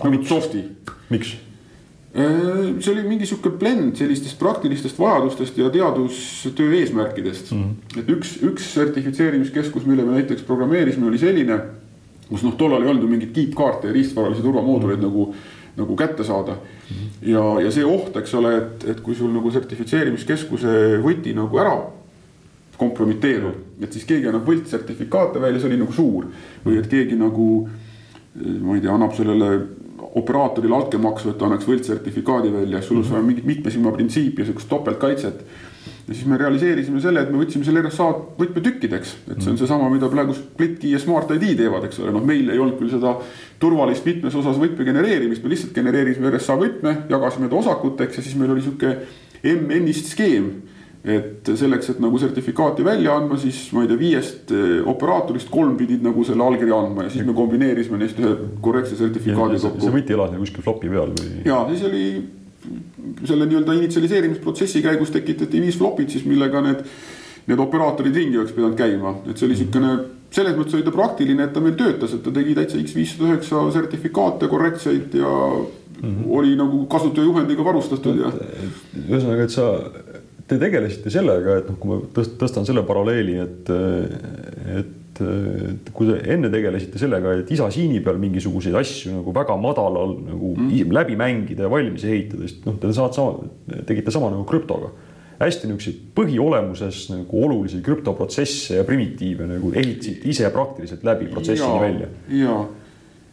nagu 0.03 0.23
soft'i. 0.27 0.63
miks? 1.09 1.37
Äh, 2.17 2.79
see 2.81 2.91
oli 2.91 3.03
mingi 3.07 3.27
sihuke 3.29 3.51
blend 3.59 3.95
sellistest 3.99 4.39
praktilistest 4.39 4.99
vajadustest 4.99 5.57
ja 5.59 5.69
teadustöö 5.69 6.73
eesmärkidest 6.79 7.51
mm. 7.51 7.63
-hmm. 7.63 7.99
et 7.99 8.09
üks, 8.09 8.37
üks 8.43 8.73
sertifitseerimiskeskus, 8.73 9.85
mille 9.85 10.03
me 10.03 10.11
näiteks 10.11 10.41
programmeerisime, 10.41 11.07
oli 11.07 11.17
selline, 11.17 11.59
kus 12.29 12.43
noh, 12.43 12.55
tollal 12.57 12.83
ei 12.83 12.89
olnud 12.89 13.03
ju 13.03 13.09
mingeid 13.09 13.31
kiipkaarte 13.31 13.87
ja 13.87 13.93
riistvaralisi 13.93 14.41
turvamooduleid 14.41 15.03
nagu, 15.03 15.33
nagu 15.77 15.95
kätte 15.95 16.23
saada 16.23 16.51
mm. 16.51 16.95
-hmm. 16.95 17.29
ja, 17.29 17.61
ja 17.61 17.71
see 17.71 17.85
oht, 17.85 18.17
eks 18.17 18.33
ole, 18.33 18.57
et, 18.57 18.87
et 18.95 18.99
kui 19.01 19.15
sul 19.15 19.31
nagu 19.31 19.51
sertifitseerimiskeskuse 19.51 20.73
võti 21.03 21.35
nagu 21.35 21.59
ära 21.59 21.77
kompromiteerub, 22.77 23.81
et 23.81 23.93
siis 23.93 24.05
keegi 24.07 24.29
annab 24.29 24.47
võltssertifikaate 24.47 25.41
välja, 25.41 25.61
see 25.61 25.71
oli 25.71 25.81
nagu 25.81 25.93
suur. 25.95 26.29
või 26.65 26.77
et 26.81 26.87
keegi 26.91 27.17
nagu, 27.17 27.47
ma 28.37 28.75
ei 28.75 28.83
tea, 28.83 28.93
annab 28.93 29.15
sellele 29.17 29.51
operaatorile 30.17 30.75
altkäemaksu, 30.75 31.31
et 31.31 31.39
ta 31.39 31.47
annaks 31.47 31.67
võltssertifikaadi 31.67 32.51
välja, 32.53 32.81
sul 32.85 33.01
on 33.01 33.25
mingit 33.25 33.45
mitmesilma 33.45 33.91
printsiipi 33.95 34.41
ja 34.41 34.49
sihukest 34.49 34.69
topeltkaitset. 34.69 35.41
ja 36.07 36.13
siis 36.13 36.25
me 36.25 36.37
realiseerisime 36.37 37.01
selle, 37.03 37.21
et 37.25 37.31
me 37.33 37.41
võtsime 37.41 37.65
selle 37.67 37.81
RSA 37.83 38.05
võtmetükkideks, 38.37 39.09
et 39.33 39.41
see 39.41 39.51
on 39.51 39.57
seesama, 39.59 39.89
mida 39.91 40.07
praegu 40.07 40.35
SplitKey 40.37 40.93
ja 40.93 41.01
Smart 41.03 41.33
ID 41.35 41.57
teevad, 41.59 41.83
eks 41.89 41.99
ole, 41.99 42.13
noh, 42.15 42.23
meil 42.23 42.47
ei 42.53 42.61
olnud 42.61 42.77
küll 42.79 42.93
seda 42.93 43.17
turvalist 43.59 44.07
mitmes 44.07 44.37
osas 44.39 44.55
võtme 44.61 44.87
genereerimist, 44.87 45.43
me 45.43 45.51
lihtsalt 45.51 45.75
genereerisime 45.75 46.31
RSA 46.31 46.55
võtme, 46.61 46.95
jagasime 47.11 47.49
ta 47.51 47.59
osakuteks 47.59 48.21
ja 48.21 48.23
siis 48.23 48.37
meil 48.39 48.53
oli 48.55 48.63
sihuke 48.63 48.95
MN-ist 49.43 50.13
skeem 50.13 50.51
et 51.07 51.51
selleks, 51.55 51.91
et 51.93 51.99
nagu 52.03 52.17
sertifikaati 52.19 52.85
välja 52.85 53.13
andma, 53.15 53.37
siis 53.39 53.59
ma 53.75 53.83
ei 53.83 53.91
tea, 53.91 53.99
viiest 53.99 54.51
eh, 54.55 54.79
operaatorist 54.87 55.51
kolm 55.53 55.77
pidid 55.79 56.03
nagu 56.05 56.25
selle 56.27 56.43
allkirja 56.43 56.81
andma 56.83 57.05
ja 57.05 57.13
siis 57.13 57.27
me 57.27 57.35
kombineerisime 57.37 58.01
neist 58.01 58.19
ühe 58.19 58.33
korrektse 58.63 58.97
sertifikaadi 58.99 59.61
kokku. 59.61 59.85
see 59.85 59.93
võti 59.93 60.17
elas 60.17 60.33
nagu 60.33 60.43
kuskil 60.43 60.65
flopi 60.65 60.91
peal 60.91 61.13
või? 61.13 61.31
ja 61.47 61.61
siis 61.69 61.85
oli 61.87 62.03
selle 63.23 63.47
nii-öelda 63.47 63.77
initsialiseerimisprotsessi 63.77 64.83
käigus 64.83 65.13
tekitati 65.13 65.61
viis 65.63 65.77
flopid 65.79 66.11
siis, 66.11 66.25
millega 66.27 66.61
need, 66.65 66.83
need 67.47 67.63
operaatorid 67.63 68.17
ringi 68.17 68.41
oleks 68.41 68.55
pidanud 68.57 68.77
käima, 68.79 69.15
et 69.29 69.37
see 69.37 69.47
oli 69.47 69.55
niisugune 69.55 69.95
selles 70.33 70.57
mõttes 70.57 70.75
oli 70.75 70.83
ta 70.83 70.91
praktiline, 70.91 71.45
et 71.47 71.53
ta 71.55 71.63
meil 71.63 71.77
töötas, 71.79 72.13
et 72.15 72.23
ta 72.25 72.33
tegi 72.35 72.55
täitsa 72.57 72.79
X 72.81 72.95
viissada 72.97 73.29
üheksa 73.29 73.63
sertifikaate 73.75 74.49
korrektseid 74.51 75.15
ja 75.15 75.29
mm 75.29 76.09
-hmm. 76.09 76.25
oli 76.39 76.55
nagu 76.59 76.85
kasutajajuhendiga 76.91 77.63
varustatud 77.63 78.19
ja. 78.19 78.31
ühesõnaga, 79.07 79.43
et 79.43 79.55
sa 79.55 79.69
te 80.47 80.59
tegelesite 80.61 81.11
sellega, 81.11 81.57
et 81.61 81.67
noh, 81.71 81.79
kui 81.81 81.91
ma 81.91 81.99
tõst-, 82.15 82.37
tõstan 82.39 82.67
selle 82.67 82.85
paralleeli, 82.87 83.35
et, 83.43 83.73
et 84.77 84.95
et 85.25 85.91
kui 85.95 86.07
te 86.09 86.17
enne 86.33 86.49
tegelesite 86.53 86.99
sellega, 87.01 87.33
et 87.41 87.51
isa 87.53 87.67
siini 87.73 88.01
peal 88.05 88.19
mingisuguseid 88.21 88.75
asju 88.77 89.15
nagu 89.15 89.33
väga 89.35 89.57
madalal 89.61 90.15
nagu 90.27 90.53
mm. 90.57 90.93
läbi 90.93 91.17
mängida 91.19 91.65
ja 91.65 91.71
valmis 91.71 92.05
ehitada, 92.07 92.47
siis 92.47 92.63
noh, 92.65 92.77
te 92.81 92.91
saate 92.95 93.19
sama, 93.19 93.47
tegite 93.89 94.13
sama 94.13 94.31
nagu 94.33 94.45
krüptoga. 94.49 94.91
hästi 95.37 95.69
niisuguseid 95.69 95.97
põhiolemuses 96.17 97.03
nagu 97.13 97.43
olulisi 97.45 97.81
krüptoprotsesse 97.85 98.79
ja 98.79 98.85
primitiive 98.87 99.45
nagu 99.49 99.69
ehitasite 99.73 100.29
ise 100.29 100.49
praktiliselt 100.53 101.03
läbi 101.05 101.29
protsessini 101.33 101.75
ja, 101.75 101.81
välja. 101.81 102.07
ja, 102.33 102.55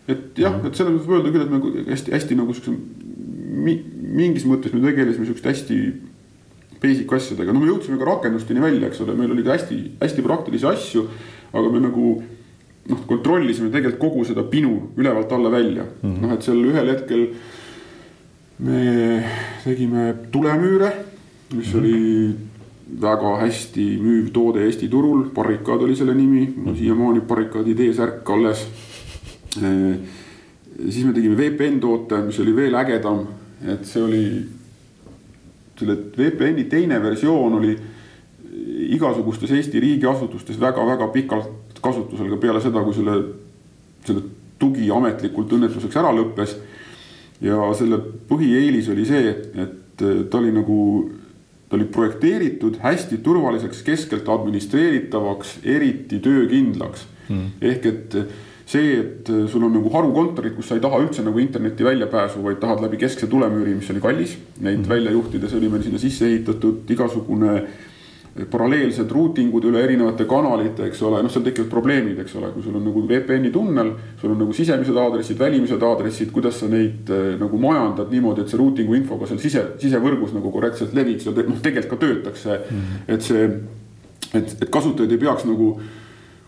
et 0.09 0.41
jah 0.41 0.59
mm., 0.59 0.69
et 0.69 0.81
selles 0.81 0.93
mõttes 0.93 1.09
võib 1.09 1.21
öelda 1.21 1.33
küll, 1.33 1.47
et 1.47 1.53
me 1.55 1.87
hästi-hästi 1.93 2.41
nagu 2.41 2.57
siukse 2.57 2.77
mingis 4.15 4.45
mõttes 4.49 4.75
me 4.75 4.83
tegelesime 4.85 5.29
siukest 5.31 5.49
hästi 5.49 5.79
basic 6.83 7.13
asjadega, 7.13 7.53
no 7.53 7.61
me 7.61 7.71
jõudsime 7.71 7.99
ka 8.01 8.09
rakendusteni 8.09 8.63
välja, 8.63 8.89
eks 8.89 9.03
ole, 9.05 9.17
meil 9.19 9.33
oli 9.35 9.45
ka 9.47 9.57
hästi-hästi 9.57 10.25
praktilisi 10.25 10.67
asju, 10.69 11.05
aga 11.53 11.73
me 11.73 11.83
nagu 11.85 12.07
noh, 12.91 13.05
kontrollisime 13.09 13.71
tegelikult 13.73 14.03
kogu 14.03 14.25
seda 14.29 14.45
pinu 14.49 14.91
ülevalt 14.97 15.33
alla 15.33 15.51
välja. 15.53 15.85
Mm 15.85 16.11
-hmm., 16.11 16.23
noh, 16.23 16.33
et 16.35 16.43
seal 16.43 16.65
ühel 16.65 16.91
hetkel 16.93 17.29
me 18.59 19.25
tegime 19.65 20.15
tulemüüre, 20.31 20.93
mis 21.53 21.67
mm 21.67 21.73
-hmm. 21.73 21.79
oli 21.79 22.35
väga 23.01 23.37
hästi 23.41 23.85
müüv 24.01 24.31
toode 24.33 24.65
Eesti 24.65 24.89
turul, 24.89 25.25
Barrikaad 25.35 25.83
oli 25.83 25.97
selle 25.97 26.15
nimi, 26.15 26.53
mul 26.57 26.73
on 26.73 26.77
siiamaani 26.77 27.21
Barrikaadi 27.21 27.75
T-särk 27.75 28.31
alles. 28.31 28.67
siis 30.91 31.05
me 31.07 31.13
tegime 31.13 31.37
VPN 31.37 31.81
toote, 31.81 32.19
mis 32.23 32.41
oli 32.41 32.57
veel 32.57 32.75
ägedam, 32.75 33.27
et 33.67 33.85
see 33.87 34.03
oli 34.03 34.25
selle 35.79 35.97
VPN-i 36.17 36.65
teine 36.71 37.01
versioon 37.03 37.59
oli 37.59 37.75
igasugustes 38.95 39.51
Eesti 39.51 39.81
riigiasutustes 39.83 40.61
väga-väga 40.61 41.09
pikalt 41.15 41.81
kasutusel 41.85 42.31
ka 42.33 42.39
peale 42.41 42.63
seda, 42.65 42.83
kui 42.85 42.95
selle, 42.97 43.17
selle 44.07 44.23
tugi 44.61 44.89
ametlikult 44.95 45.53
õnnetuseks 45.57 45.99
ära 46.01 46.13
lõppes. 46.15 46.57
ja 47.45 47.59
selle 47.77 47.99
põhieelis 48.29 48.89
oli 48.93 49.05
see, 49.05 49.35
et 49.59 50.03
ta 50.31 50.39
oli 50.39 50.53
nagu, 50.55 50.79
ta 51.69 51.77
oli 51.77 51.89
projekteeritud 51.93 52.79
hästi 52.83 53.19
turvaliseks, 53.25 53.83
keskelt 53.85 54.29
administreeritavaks, 54.31 55.59
eriti 55.65 56.21
töökindlaks 56.25 57.07
mm.. 57.29 57.51
ehk 57.61 57.87
et 57.91 58.19
see, 58.67 58.99
et 59.01 59.33
sul 59.51 59.65
on 59.67 59.75
nagu 59.77 59.91
harukontorid, 59.93 60.55
kus 60.57 60.71
sa 60.71 60.79
ei 60.79 60.85
taha 60.85 61.03
üldse 61.05 61.25
nagu 61.25 61.39
internetti 61.39 61.85
väljapääsu, 61.85 62.43
vaid 62.45 62.61
tahad 62.63 62.81
läbi 62.85 63.01
keskse 63.03 63.29
tulemüüri, 63.31 63.75
mis 63.77 63.91
oli 63.93 64.01
kallis. 64.01 64.37
Neid 64.61 64.79
mm 64.79 64.89
välja 64.89 65.11
juhtides 65.11 65.55
oli 65.55 65.69
meil 65.69 65.83
sinna 65.83 65.99
sisse 65.99 66.27
ehitatud 66.27 66.91
igasugune 66.91 67.63
paralleelsed 68.51 69.11
routing 69.15 69.53
ud 69.55 69.65
üle 69.69 69.79
erinevate 69.85 70.27
kanalite, 70.27 70.89
eks 70.89 71.03
ole, 71.07 71.21
noh, 71.23 71.31
seal 71.31 71.45
tekivad 71.47 71.69
probleemid, 71.71 72.19
eks 72.25 72.35
ole, 72.41 72.51
kui 72.51 72.65
sul 72.65 72.75
on 72.75 72.83
nagu 72.89 73.05
VPN-i 73.07 73.53
tunnel, 73.55 73.93
sul 74.19 74.33
on 74.35 74.41
nagu 74.43 74.55
sisemised 74.57 74.97
aadressid, 74.99 75.39
välimised 75.39 75.83
aadressid, 75.87 76.33
kuidas 76.35 76.59
sa 76.59 76.69
neid 76.71 77.13
äh, 77.15 77.37
nagu 77.39 77.61
majandad 77.63 78.11
niimoodi, 78.11 78.43
et 78.43 78.51
see 78.51 78.59
routing'u 78.59 78.97
info 78.99 79.21
ka 79.21 79.31
seal 79.31 79.39
sise, 79.43 79.63
sisevõrgus 79.83 80.35
nagu 80.35 80.51
korrektselt 80.55 80.97
leviks 80.99 81.29
ja 81.29 81.35
noh, 81.37 81.61
tegelikult 81.63 81.93
ka 81.95 82.01
töötaks 82.03 82.43
see 82.49 82.57
mm, 82.59 82.81
-hmm. 82.81 83.15
et 83.15 83.29
see, 83.29 83.45
et, 84.33 84.57
et 84.67 84.71
kasutajad 84.71 85.15
ei 85.15 85.23
peaks 85.23 85.47
nagu 85.47 85.77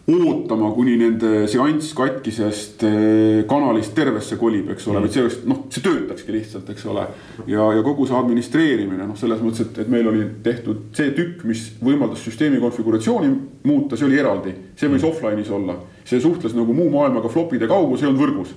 ootama, 0.07 0.69
kuni 0.71 0.95
nende 1.01 1.47
seanss 1.51 1.91
katkisest 1.99 2.85
eh, 2.87 3.41
kanalist 3.51 3.95
tervesse 3.97 4.39
kolib, 4.39 4.69
eks 4.71 4.87
ole 4.87 5.01
mm., 5.01 5.07
vaid 5.07 5.17
see 5.17 5.25
oleks 5.25 5.39
noh, 5.51 5.65
see 5.73 5.83
töötakski 5.83 6.35
lihtsalt, 6.37 6.71
eks 6.71 6.87
ole. 6.93 7.07
ja, 7.51 7.67
ja 7.75 7.83
kogu 7.87 8.07
see 8.07 8.19
administreerimine 8.19 9.09
noh, 9.09 9.17
selles 9.19 9.43
mõttes, 9.43 9.67
et, 9.67 9.81
et 9.83 9.91
meil 9.91 10.07
oli 10.07 10.23
tehtud 10.47 10.93
see 10.97 11.11
tükk, 11.17 11.43
mis 11.51 11.65
võimaldas 11.83 12.23
süsteemi 12.23 12.63
konfiguratsiooni 12.63 13.33
muuta, 13.67 13.99
see 13.99 14.07
oli 14.07 14.21
eraldi, 14.23 14.55
see 14.79 14.93
võis 14.93 15.03
mm. 15.03 15.11
offline'is 15.11 15.51
olla, 15.59 15.81
see 16.07 16.23
suhtles 16.23 16.55
nagu 16.55 16.77
muu 16.77 16.87
maailmaga 16.95 17.33
flop'ide 17.33 17.67
kaugu, 17.71 17.99
see 17.99 18.07
ei 18.07 18.13
olnud 18.13 18.23
võrgus. 18.23 18.55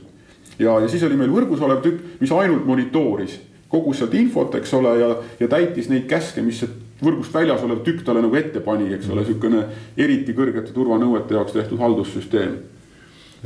ja, 0.60 0.78
ja 0.84 0.92
siis 0.92 1.08
oli 1.08 1.18
meil 1.18 1.34
võrgus 1.34 1.66
olev 1.66 1.82
tükk, 1.86 2.20
mis 2.22 2.36
ainult 2.36 2.70
monitooris 2.70 3.40
kogus 3.70 4.00
sealt 4.02 4.14
infot, 4.18 4.54
eks 4.58 4.72
ole, 4.78 4.94
ja, 5.02 5.10
ja 5.42 5.50
täitis 5.50 5.90
neid 5.90 6.06
käske, 6.10 6.46
mis 6.46 6.62
see 6.62 6.70
võrgust 7.04 7.34
väljas 7.34 7.64
olev 7.64 7.84
tükk 7.86 8.04
talle 8.06 8.24
nagu 8.24 8.36
ette 8.36 8.62
pani, 8.64 8.90
eks 8.96 9.10
ole, 9.10 9.24
niisugune 9.24 9.64
eriti 9.98 10.36
kõrgete 10.36 10.74
turvanõuete 10.76 11.38
jaoks 11.38 11.56
tehtud 11.56 11.80
haldussüsteem. 11.80 12.58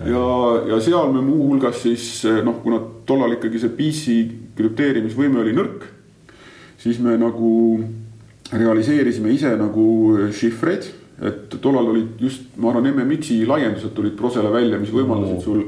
ja, 0.05 0.23
ja 0.71 0.79
seal 0.81 1.11
me 1.13 1.21
muuhulgas 1.21 1.83
siis 1.83 2.23
noh, 2.45 2.57
kuna 2.63 2.81
tollal 3.05 3.35
ikkagi 3.37 3.61
see 3.61 3.75
PC 3.77 4.17
krüpteerimisvõime 4.57 5.43
oli 5.43 5.53
nõrk, 5.53 5.85
siis 6.81 6.99
me 6.99 7.13
nagu 7.17 7.53
realiseerisime 8.53 9.31
ise 9.33 9.53
nagu 9.57 9.85
šifreid, 10.33 10.89
et 11.23 11.55
tollal 11.61 11.93
olid 11.93 12.21
just, 12.21 12.49
ma 12.57 12.71
arvan, 12.71 12.89
MMX-i 12.89 13.43
laiendused 13.47 13.93
tulid 13.95 14.17
prosele 14.17 14.49
välja, 14.53 14.81
mis 14.81 14.91
võimaldasid 14.93 15.45
sul 15.45 15.63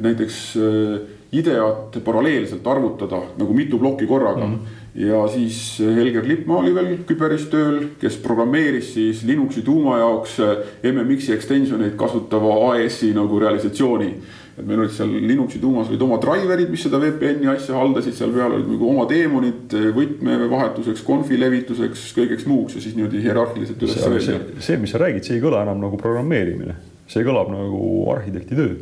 näiteks 0.00 0.40
äh, 0.58 0.98
ideat 1.32 1.98
paralleelselt 2.04 2.66
arvutada 2.66 3.22
nagu 3.38 3.54
mitu 3.54 3.78
plokki 3.78 4.06
korraga 4.06 4.46
mm. 4.46 4.54
-hmm. 4.54 4.79
Ja 4.94 5.28
siis 5.28 5.78
Helger 5.78 6.26
Lippmaa 6.26 6.64
oli 6.64 6.74
veel 6.74 6.90
küberis 7.06 7.46
tööl, 7.52 7.78
kes 8.00 8.18
programmeeris 8.24 8.92
siis 8.96 9.22
Linuxi 9.26 9.62
tuuma 9.66 10.00
jaoks 10.00 10.40
MMX-i 10.82 11.34
extensioneid 11.36 11.94
kasutava 11.98 12.56
AES-i 12.72 13.12
nagu 13.14 13.38
realisatsiooni. 13.38 14.10
et 14.58 14.66
meil 14.66 14.82
olid 14.82 14.92
seal 14.92 15.12
Linuxi 15.14 15.60
tuumas 15.62 15.88
olid 15.88 16.02
oma 16.02 16.18
driver'id, 16.20 16.68
mis 16.72 16.82
seda 16.84 16.98
VPN-i 17.00 17.48
asja 17.52 17.78
haldasid, 17.78 18.16
seal 18.18 18.34
peal 18.34 18.56
olid 18.58 18.66
nagu 18.68 18.88
oma 18.90 19.06
teemonid 19.08 19.76
võtmevahetuseks, 19.96 21.04
konfi 21.06 21.38
levituseks, 21.38 22.10
kõigeks 22.18 22.48
muuks 22.50 22.76
ja 22.76 22.82
siis 22.82 22.98
niimoodi 22.98 23.22
hierarhiliselt 23.22 23.86
üles. 23.86 24.26
see, 24.26 24.40
see, 24.58 24.80
mis 24.82 24.90
sa 24.90 25.00
räägid, 25.00 25.24
see 25.24 25.38
ei 25.38 25.44
kõla 25.44 25.62
enam 25.64 25.80
nagu 25.80 26.00
programmeerimine, 26.02 26.76
see 27.08 27.22
kõlab 27.24 27.54
nagu 27.54 28.10
arhitekti 28.16 28.58
töö 28.58 28.74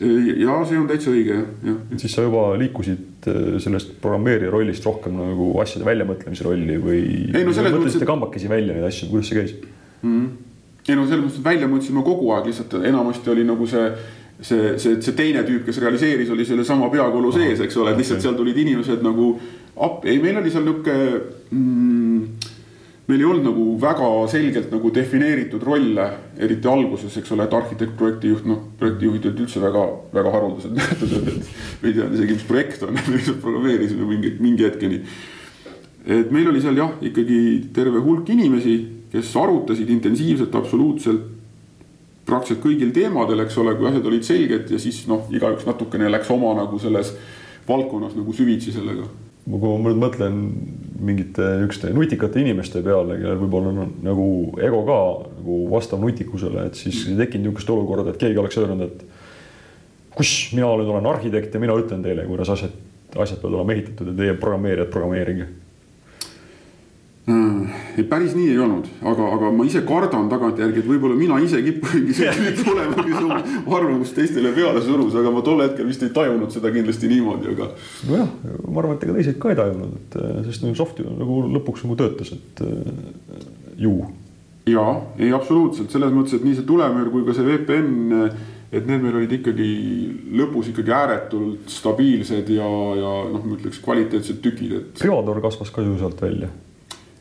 ja 0.00 0.58
see 0.64 0.78
on 0.80 0.86
täitsa 0.88 1.12
õige 1.12 1.34
jah, 1.38 1.48
jah. 1.64 1.80
siis 2.00 2.14
sa 2.16 2.24
juba 2.24 2.50
liikusid 2.60 3.09
sellest 3.26 3.96
programmeerija 4.00 4.52
rollist 4.52 4.86
rohkem 4.86 5.16
nagu 5.18 5.50
asjade 5.60 5.84
väljamõtlemise 5.88 6.46
rolli 6.46 6.78
või 6.80 7.02
ei, 7.28 7.42
no 7.44 7.50
mõtlesite 7.50 7.76
mõttes... 7.76 8.06
kambakesi 8.08 8.48
välja 8.48 8.76
neid 8.76 8.86
asju, 8.88 9.10
kuidas 9.10 9.28
see 9.28 9.40
käis 9.40 9.52
mm? 9.58 10.14
-hmm. 10.14 10.30
ei 10.88 10.96
no 10.96 11.04
selles 11.08 11.26
mõttes, 11.26 11.42
et 11.42 11.50
välja 11.50 11.68
mõtlesime 11.68 12.04
kogu 12.06 12.32
aeg, 12.36 12.48
lihtsalt 12.50 12.78
enamasti 12.80 13.34
oli 13.34 13.44
nagu 13.48 13.68
see 13.68 13.90
see, 14.40 14.78
see, 14.78 15.00
see 15.02 15.16
teine 15.16 15.42
tüüp, 15.44 15.64
kes 15.66 15.80
realiseeris, 15.82 16.30
oli 16.32 16.46
sellesama 16.48 16.88
peakolu 16.92 17.32
sees, 17.34 17.60
eks 17.60 17.76
ole, 17.76 17.92
et 17.92 18.00
lihtsalt 18.00 18.18
okay. 18.18 18.28
seal 18.28 18.38
tulid 18.38 18.56
inimesed 18.62 19.04
nagu 19.04 19.34
appi, 19.76 20.14
ei, 20.14 20.22
meil 20.22 20.40
oli 20.40 20.52
seal 20.52 20.64
nihuke 20.66 20.96
mm, 21.50 22.49
meil 23.10 23.24
ei 23.24 23.26
olnud 23.26 23.46
nagu 23.48 23.64
väga 23.82 24.08
selgelt 24.30 24.70
nagu 24.70 24.90
defineeritud 24.94 25.64
rolle, 25.66 26.06
eriti 26.38 26.70
alguses, 26.70 27.16
eks 27.18 27.32
ole, 27.34 27.46
et 27.48 27.56
arhitekt, 27.56 27.96
projektijuht, 27.98 28.46
noh, 28.48 28.60
projektijuhid 28.78 29.26
olid 29.26 29.42
üldse 29.44 29.62
väga, 29.62 29.82
väga 30.14 30.34
haruldased 30.36 30.76
nähtused, 30.78 31.28
et 31.32 31.82
me 31.82 31.90
ei 31.90 31.96
teadnud 31.96 32.18
isegi, 32.18 32.38
mis 32.38 32.46
projekt 32.48 32.86
on, 32.86 32.94
me 33.08 33.16
lihtsalt 33.16 33.42
programmeerisime 33.42 34.08
mingi, 34.08 34.32
mingi 34.42 34.66
hetkeni. 34.68 35.00
et 36.06 36.32
meil 36.34 36.48
oli 36.52 36.62
seal 36.62 36.78
jah, 36.78 36.94
ikkagi 37.10 37.40
terve 37.76 38.02
hulk 38.04 38.30
inimesi, 38.30 38.76
kes 39.10 39.34
arutasid 39.36 39.90
intensiivselt 39.90 40.54
absoluutselt 40.54 41.26
praktiliselt 42.30 42.62
kõigil 42.62 42.92
teemadel, 42.94 43.42
eks 43.42 43.56
ole, 43.58 43.74
kui 43.74 43.88
asjad 43.90 44.06
olid 44.06 44.26
selged 44.26 44.70
ja 44.70 44.78
siis 44.78 45.02
noh, 45.10 45.26
igaüks 45.34 45.66
natukene 45.66 46.12
läks 46.12 46.30
oma 46.30 46.52
nagu 46.60 46.78
selles 46.78 47.10
valdkonnas 47.66 48.14
nagu 48.14 48.34
süvitsi 48.36 48.70
sellega 48.74 49.08
kui 49.50 49.78
ma 49.82 49.94
mõtlen 50.06 50.36
mingite 51.00 51.46
niisuguste 51.60 51.90
nutikate 51.96 52.42
inimeste 52.42 52.82
peale, 52.84 53.16
kellel 53.20 53.38
võib-olla 53.40 53.72
on 53.72 53.94
nagu 54.04 54.26
ego 54.60 54.82
ka 54.88 54.98
nagu 55.38 55.56
vastav 55.72 56.02
nutikusele, 56.02 56.66
et 56.68 56.78
siis 56.78 57.06
ei 57.08 57.16
tekkinud 57.18 57.48
niisugust 57.48 57.72
olukorda, 57.72 58.12
et 58.12 58.20
keegi 58.20 58.40
oleks 58.42 58.60
öelnud, 58.60 58.84
et 58.86 60.14
kus 60.16 60.34
mina 60.52 60.68
nüüd 60.76 60.92
olen 60.92 61.08
arhitekt 61.08 61.54
ja 61.54 61.62
mina 61.62 61.76
ütlen 61.80 62.04
teile, 62.04 62.26
kuidas 62.28 62.52
asjad, 62.52 62.74
asjad 63.16 63.40
peavad 63.40 63.60
olema 63.60 63.76
ehitatud 63.76 64.12
ja 64.12 64.16
teie 64.18 64.36
programmeerijad 64.42 64.92
programmeerige. 64.92 65.48
Mm, 65.48 65.59
ei, 67.28 68.04
päris 68.08 68.32
nii 68.34 68.48
ei 68.50 68.58
olnud, 68.58 68.86
aga, 69.06 69.26
aga 69.36 69.50
ma 69.54 69.64
ise 69.68 69.82
kardan 69.86 70.28
tagantjärgi, 70.30 70.82
et 70.82 70.88
võib-olla 70.88 71.16
mina 71.18 71.38
ise 71.42 71.60
kippungi 71.64 72.14
olema, 72.72 73.02
kes 73.06 73.18
oma 73.20 73.40
arvamust 73.76 74.16
teistele 74.16 74.52
peale 74.56 74.80
surus, 74.84 75.16
aga 75.20 75.32
ma 75.34 75.42
tol 75.46 75.60
hetkel 75.64 75.88
vist 75.88 76.02
ei 76.06 76.14
tajunud 76.16 76.52
seda 76.54 76.72
kindlasti 76.74 77.10
niimoodi, 77.12 77.52
aga. 77.54 77.68
nojah, 78.08 78.30
ma 78.66 78.82
arvan, 78.82 78.96
et 78.96 79.04
ega 79.06 79.18
teised 79.18 79.40
ka 79.42 79.52
ei 79.52 79.58
tajunud, 79.60 79.98
et 80.00 80.16
sest 80.48 80.64
nagu 80.64 80.78
soft 80.78 81.02
nagu 81.04 81.42
lõpuks 81.58 81.84
nagu 81.86 81.98
töötas, 82.00 82.32
et 82.36 82.64
ju. 83.80 83.98
ja, 84.70 84.86
ei 85.20 85.34
absoluutselt 85.36 85.92
selles 85.92 86.16
mõttes, 86.16 86.38
et 86.38 86.46
nii 86.46 86.56
see 86.56 86.66
tulemüür 86.70 87.12
kui 87.12 87.26
ka 87.28 87.36
see 87.36 87.46
VPN, 87.46 88.24
et 88.70 88.86
need 88.86 89.02
meil 89.02 89.20
olid 89.20 89.36
ikkagi 89.40 89.68
lõpus 90.40 90.72
ikkagi 90.72 90.92
ääretult 90.94 91.70
stabiilsed 91.74 92.50
ja, 92.54 92.72
ja 92.96 93.14
noh, 93.28 93.44
ma 93.44 93.56
ütleks 93.58 93.82
kvaliteetsed 93.84 94.42
tükid, 94.44 94.74
et. 94.78 94.90
Privador 95.02 95.42
kasvas 95.44 95.74
ka 95.74 95.84
ju 95.84 95.98
sealt 96.00 96.22
välja 96.22 96.48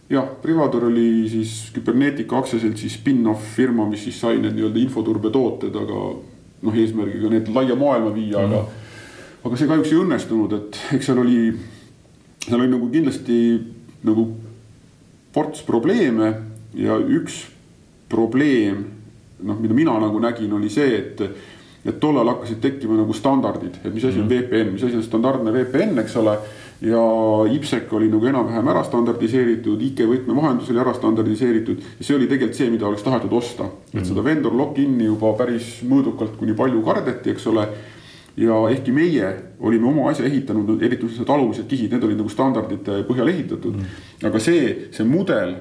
jah, 0.10 0.26
Privador 0.41 0.86
oli 0.89 1.30
siis 1.30 1.72
Cybernetica 1.74 2.38
aktsiaseltsi 2.38 2.89
spin-off 2.89 3.55
firma, 3.55 3.86
mis 3.89 4.03
siis 4.07 4.20
sai 4.22 4.39
need 4.41 4.57
nii-öelda 4.57 4.82
infoturbetooted, 4.82 5.76
aga 5.76 6.03
noh, 6.66 6.78
eesmärgiga 6.84 7.32
need 7.32 7.51
laia 7.53 7.78
maailma 7.78 8.14
viia 8.16 8.39
mm, 8.39 8.45
-hmm. 8.45 8.55
aga, 8.55 8.62
mhm. 8.62 9.45
aga 9.45 9.57
see 9.57 9.68
kahjuks 9.68 9.91
ei 9.93 10.01
õnnestunud, 10.03 10.55
et 10.57 10.80
eks 10.97 11.12
seal 11.12 11.22
oli, 11.22 11.53
seal 12.47 12.60
oli 12.60 12.72
nagu 12.74 12.89
kindlasti 12.89 13.38
nagu 14.03 14.28
ports 15.34 15.62
probleeme 15.64 16.34
ja 16.74 16.97
üks 16.97 17.45
probleem, 18.10 18.84
noh, 19.43 19.60
mida 19.62 19.74
mina 19.74 19.99
nagu 19.99 20.20
nägin, 20.20 20.53
oli 20.53 20.70
see, 20.70 20.97
et 20.97 21.22
et 21.86 21.99
tollal 21.99 22.28
hakkasid 22.28 22.60
tekkima 22.60 22.97
nagu 22.97 23.14
standardid, 23.16 23.78
et 23.86 23.93
mis 23.93 24.03
asi 24.03 24.20
on 24.20 24.26
mm 24.26 24.32
-hmm. 24.32 24.49
VPN, 24.49 24.74
mis 24.74 24.84
asi 24.84 24.95
on 24.95 25.03
standardne 25.03 25.53
VPN, 25.53 25.99
eks 25.99 26.16
ole 26.16 26.38
ja 26.82 27.01
IPsec 27.51 27.91
oli 27.93 28.07
nagu 28.11 28.25
enam-vähem 28.30 28.67
ära 28.71 28.84
standardiseeritud, 28.88 29.82
IK 29.89 30.05
võtmevahendus 30.07 30.69
oli 30.71 30.80
ära 30.80 30.93
standardiseeritud 30.95 31.82
ja 31.99 32.05
see 32.05 32.15
oli 32.15 32.27
tegelikult 32.30 32.59
see, 32.59 32.69
mida 32.71 32.88
oleks 32.88 33.03
tahetud 33.03 33.34
osta 33.36 33.67
et 33.91 34.05
seda 34.07 34.23
vendor 34.23 34.55
lock-in'i 34.55 35.09
juba 35.09 35.34
päris 35.39 35.80
mõõdukalt 35.88 36.38
kuni 36.39 36.55
palju 36.55 36.84
kardeti, 36.86 37.34
eks 37.34 37.49
ole. 37.51 37.67
ja 38.39 38.55
ehkki 38.71 38.93
meie 38.95 39.34
olime 39.59 39.89
oma 39.89 40.09
asja 40.11 40.25
ehitanud, 40.25 40.80
eriti 40.82 41.09
need 41.09 41.30
alumised 41.30 41.67
kihid, 41.67 41.91
need 41.91 42.03
olid 42.07 42.21
nagu 42.21 42.32
standardite 42.32 43.01
põhjal 43.09 43.27
ehitatud 43.27 43.75
mm. 43.75 43.99
aga 44.30 44.39
see, 44.39 44.89
see 44.95 45.03
mudel 45.03 45.57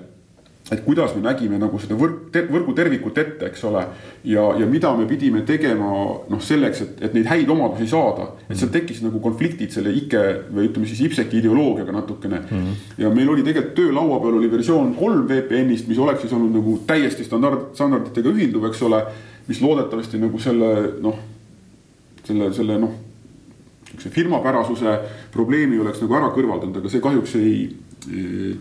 et 0.71 0.83
kuidas 0.85 1.15
me 1.17 1.23
nägime 1.25 1.57
nagu 1.61 1.79
seda 1.81 1.97
võrk, 1.97 2.35
võrgu 2.53 2.75
tervikut 2.77 3.19
ette, 3.21 3.49
eks 3.49 3.63
ole. 3.65 3.85
ja, 4.29 4.45
ja 4.61 4.67
mida 4.69 4.91
me 4.97 5.07
pidime 5.09 5.41
tegema 5.49 5.89
noh, 6.29 6.43
selleks, 6.45 6.83
et, 6.85 7.01
et 7.09 7.17
neid 7.17 7.29
häid 7.31 7.49
omadusi 7.53 7.89
saada, 7.89 8.29
et 8.49 8.59
seal 8.59 8.73
tekkisid 8.75 9.07
nagu 9.09 9.23
konfliktid 9.25 9.73
selle 9.73 9.95
IKE 9.97 10.23
või 10.53 10.69
ütleme 10.69 10.91
siis 10.91 11.01
IPSEC-i 11.09 11.41
ideoloogiaga 11.41 11.97
natukene 11.97 12.43
mm. 12.43 12.53
-hmm. 12.53 13.01
ja 13.05 13.15
meil 13.15 13.33
oli 13.33 13.47
tegelikult 13.47 13.75
töölaua 13.81 14.21
peal 14.21 14.39
oli 14.43 14.53
versioon 14.53 14.95
kolm 14.99 15.25
VPN-ist, 15.31 15.89
mis 15.89 15.99
oleks 16.05 16.27
siis 16.27 16.37
olnud 16.37 16.61
nagu 16.61 16.79
täiesti 16.87 17.25
standard, 17.25 17.73
standarditega 17.75 18.29
ühilduv, 18.29 18.69
eks 18.69 18.83
ole. 18.83 19.03
mis 19.49 19.61
loodetavasti 19.65 20.19
nagu 20.21 20.39
selle 20.39 20.73
noh, 21.01 21.21
selle, 22.25 22.53
selle 22.53 22.75
noh, 22.79 22.91
niisuguse 23.89 24.11
firmapärasuse 24.13 24.99
probleemi 25.33 25.79
oleks 25.81 26.03
nagu 26.03 26.15
ära 26.15 26.29
kõrvaldanud, 26.35 26.77
aga 26.77 26.91
see 26.93 27.01
kahjuks 27.01 27.35
ei, 27.41 27.55
ei 28.13 28.53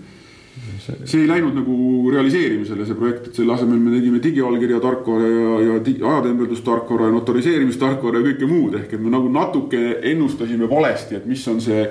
see 1.05 1.21
ei 1.21 1.27
läinud 1.27 1.55
nagu 1.57 1.75
realiseerimisele, 2.11 2.85
see 2.87 2.97
projekt, 2.97 3.29
et 3.29 3.39
selle 3.39 3.55
asemel 3.55 3.79
me 3.81 3.93
tegime 3.95 4.21
digiallkirja 4.23 4.79
tarkvara 4.83 5.29
ja, 5.29 5.55
ja 5.63 6.11
ajatembeldustarkvara 6.11 7.09
ja 7.09 7.15
notoriseerimistarkvara 7.15 8.21
ja 8.21 8.27
kõike 8.29 8.49
muud, 8.49 8.77
ehk 8.81 8.95
et 8.95 9.03
me 9.03 9.11
nagu 9.13 9.31
natuke 9.33 9.81
ennustasime 10.11 10.69
valesti, 10.69 11.19
et 11.19 11.27
mis 11.29 11.43
on 11.51 11.61
see 11.63 11.83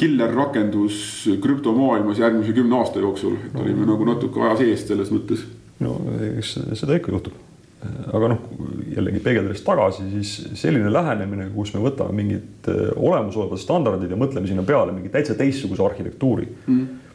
killer 0.00 0.32
rakendus 0.32 1.28
krüptomaailmas 1.42 2.22
järgmise 2.22 2.54
kümne 2.56 2.78
aasta 2.78 3.02
jooksul, 3.02 3.36
et 3.50 3.60
olime 3.60 3.84
nagu 3.88 4.08
natuke 4.08 4.42
ajas 4.46 4.64
eest 4.68 4.94
selles 4.94 5.12
mõttes. 5.12 5.44
no 5.80 5.98
eks 6.32 6.56
seda 6.80 6.96
ikka 6.96 7.12
juhtub. 7.12 7.36
aga 8.12 8.28
noh, 8.28 8.40
jällegi 8.92 9.22
peegeldades 9.24 9.62
tagasi, 9.64 10.04
siis 10.12 10.58
selline 10.60 10.90
lähenemine, 10.92 11.46
kus 11.54 11.72
me 11.72 11.80
võtame 11.80 12.12
mingid 12.12 12.68
äh, 12.68 12.90
olemasolevad 12.96 13.60
standardid 13.60 14.12
ja 14.12 14.18
mõtleme 14.20 14.48
sinna 14.48 14.64
peale 14.68 14.92
mingi 14.92 15.08
täitsa 15.08 15.36
teistsuguse 15.38 15.86
arhitektuuri 15.86 16.48
mm 16.66 17.06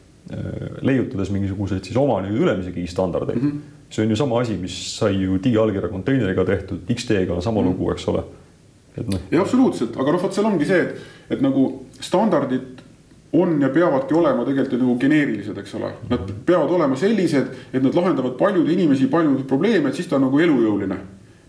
leiutades 0.82 1.30
mingisuguseid 1.30 1.86
siis 1.86 1.97
oma 2.01 2.17
nii-öelda 2.23 2.45
ülemise 2.45 2.71
key 2.73 2.88
standardeid 2.89 3.38
mm. 3.38 3.51
-hmm. 3.51 3.91
see 3.93 4.05
on 4.05 4.09
ju 4.09 4.15
sama 4.15 4.39
asi, 4.41 4.55
mis 4.57 4.78
sai 4.97 5.19
ju 5.21 5.38
digiallkirja 5.43 5.89
konteineriga 5.89 6.45
tehtud, 6.45 6.80
X-teega 6.93 7.34
on 7.34 7.41
sama 7.41 7.61
mm 7.61 7.67
-hmm. 7.67 7.69
lugu, 7.71 7.91
eks 7.91 8.07
ole. 8.07 8.23
et 8.97 9.07
noh. 9.07 9.19
ja 9.32 9.41
absoluutselt, 9.41 9.97
aga 9.97 10.11
noh, 10.11 10.23
vot 10.23 10.34
seal 10.34 10.45
ongi 10.45 10.65
see, 10.65 10.82
et, 10.82 10.95
et 11.30 11.41
nagu 11.41 11.86
standardid 11.99 12.82
on 13.34 13.61
ja 13.61 13.69
peavadki 13.69 14.13
olema 14.13 14.45
tegelikult 14.45 14.73
ju 14.73 14.80
nagu 14.80 14.95
geneerilised, 14.99 15.57
eks 15.57 15.76
ole. 15.76 15.91
Nad 16.09 16.32
peavad 16.45 16.71
olema 16.71 16.95
sellised, 16.95 17.47
et 17.73 17.84
nad 17.84 17.95
lahendavad 17.95 18.38
paljude 18.39 18.73
inimesi 18.73 19.07
paljusid 19.07 19.47
probleeme, 19.47 19.89
et 19.89 19.95
siis 19.95 20.07
ta 20.07 20.15
on 20.15 20.26
nagu 20.28 20.39
elujõuline. 20.39 20.97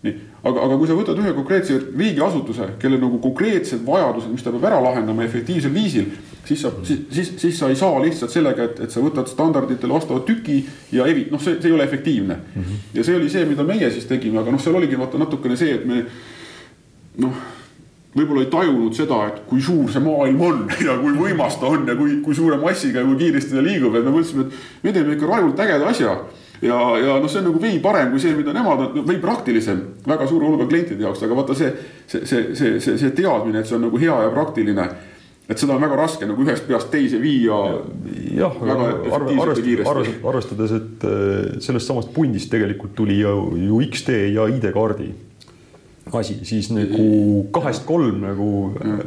Nii, 0.05 0.15
aga, 0.43 0.61
aga 0.67 0.77
kui 0.77 0.89
sa 0.89 0.97
võtad 0.99 1.19
ühe 1.23 1.33
konkreetse 1.35 1.81
riigiasutuse, 1.97 2.73
kellel 2.83 3.01
nagu 3.01 3.19
konkreetsed 3.23 3.85
vajadused, 3.87 4.33
mis 4.33 4.45
ta 4.45 4.53
peab 4.55 4.69
ära 4.71 4.81
lahendama 4.85 5.25
efektiivsel 5.25 5.73
viisil 5.75 6.11
siis 6.47 6.63
sa, 6.63 6.71
siis, 6.83 7.01
siis, 7.11 7.33
siis 7.37 7.59
sa 7.59 7.69
ei 7.69 7.77
saa 7.77 8.03
lihtsalt 8.03 8.31
sellega, 8.31 8.69
et, 8.69 8.81
et 8.87 8.93
sa 8.93 9.03
võtad 9.03 9.29
standarditele 9.31 9.95
vastava 9.95 10.23
tüki 10.27 10.61
ja 10.95 11.07
evi-, 11.11 11.27
noh, 11.33 11.43
see, 11.43 11.59
see 11.61 11.71
ei 11.71 11.75
ole 11.77 11.87
efektiivne 11.89 12.37
mm. 12.37 12.63
-hmm. 12.63 12.89
ja 12.95 13.05
see 13.05 13.17
oli 13.17 13.31
see, 13.31 13.45
mida 13.49 13.67
meie 13.67 13.91
siis 13.91 14.07
tegime, 14.07 14.41
aga 14.41 14.55
noh, 14.55 14.63
seal 14.63 14.79
oligi 14.79 14.99
vaata 14.99 15.19
natukene 15.19 15.57
see, 15.57 15.75
et 15.75 15.87
me 15.87 16.05
noh, 17.25 17.41
võib-olla 18.17 18.45
ei 18.45 18.51
tajunud 18.53 18.95
seda, 18.97 19.21
et 19.33 19.43
kui 19.51 19.63
suur 19.63 19.91
see 19.93 20.03
maailm 20.05 20.41
on 20.41 20.65
ja 20.89 20.99
kui 21.03 21.17
võimas 21.19 21.59
ta 21.61 21.71
on 21.73 21.89
ja 21.89 21.97
kui, 21.99 22.21
kui 22.25 22.35
suure 22.35 22.59
massiga 22.63 23.03
ja 23.03 23.09
kui 23.09 23.19
kiiresti 23.25 23.57
ta 23.57 23.65
liigub, 23.65 23.95
et 23.95 24.05
me 24.05 24.15
mõtlesime, 24.15 24.47
et 24.47 24.85
me 24.85 24.93
teeme 24.93 25.17
ikka 25.17 25.33
rajult 25.33 25.65
ägeda 25.67 25.93
asja. 25.93 26.19
Ja, 26.63 26.79
ja 27.01 27.19
noh, 27.21 27.29
see 27.31 27.43
on 27.43 27.51
nagu 27.51 27.61
vei 27.63 27.81
parem 27.83 28.13
kui 28.13 28.23
see, 28.23 28.37
mida 28.39 28.55
nemad 28.57 28.87
on, 28.87 29.03
vei 29.09 29.19
praktilisem 29.23 29.83
väga 30.07 30.29
suure 30.31 30.49
hulga 30.49 30.69
klientide 30.71 31.05
jaoks, 31.05 31.25
aga 31.27 31.37
vaata 31.41 31.59
see, 31.59 31.73
see, 32.07 32.25
see, 32.25 32.47
see, 32.55 32.79
see, 32.81 32.97
see 33.03 33.13
teadmine, 33.17 33.61
et 33.61 33.69
see 33.69 33.79
on 33.79 33.87
nagu 33.89 34.01
hea 34.01 34.23
ja 34.27 34.33
praktiline 34.35 34.89
et 35.47 35.61
seda 35.61 35.77
on 35.77 35.83
väga 35.83 35.99
raske 36.01 36.27
nagu 36.27 36.43
ühest 36.43 36.67
peast 36.67 36.91
teise 36.91 37.21
viia. 37.23 37.59
jah, 38.35 38.57
aga 38.65 38.89
arvestades, 39.19 40.17
arvestades, 40.27 40.75
et 40.81 41.07
äh, 41.07 41.61
sellest 41.63 41.93
samast 41.93 42.11
pundist 42.15 42.51
tegelikult 42.51 42.97
tuli 42.99 43.21
ju, 43.21 43.37
ju 43.69 43.85
X-tee 43.91 44.33
ja 44.35 44.49
ID-kaardi 44.51 45.13
asi, 46.15 46.39
siis 46.47 46.71
nagu 46.71 47.47
kahest 47.55 47.87
kolm 47.87 48.21
nagu 48.23 48.49
ja. 48.79 48.99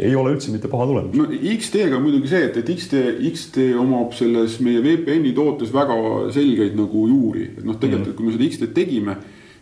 Ei 0.00 0.14
ole 0.16 0.34
üldse 0.34 0.52
mitte 0.54 0.70
paha 0.72 0.86
tulemus. 0.88 1.16
no 1.18 1.26
X-teega 1.56 1.98
on 1.98 2.04
muidugi 2.06 2.30
see, 2.30 2.46
et, 2.48 2.56
et 2.62 2.72
X-tee, 2.76 3.12
X-tee 3.32 3.74
omab 3.78 4.14
selles 4.16 4.56
meie 4.64 4.80
VPN-i 4.84 5.34
tootes 5.36 5.72
väga 5.74 5.96
selgeid 6.34 6.78
nagu 6.78 7.04
juuri, 7.10 7.50
et 7.58 7.66
noh, 7.66 7.76
tegelikult 7.80 8.14
mm. 8.14 8.18
kui 8.18 8.28
me 8.28 8.34
seda 8.36 8.48
X-teed 8.48 8.74
tegime, 8.76 9.18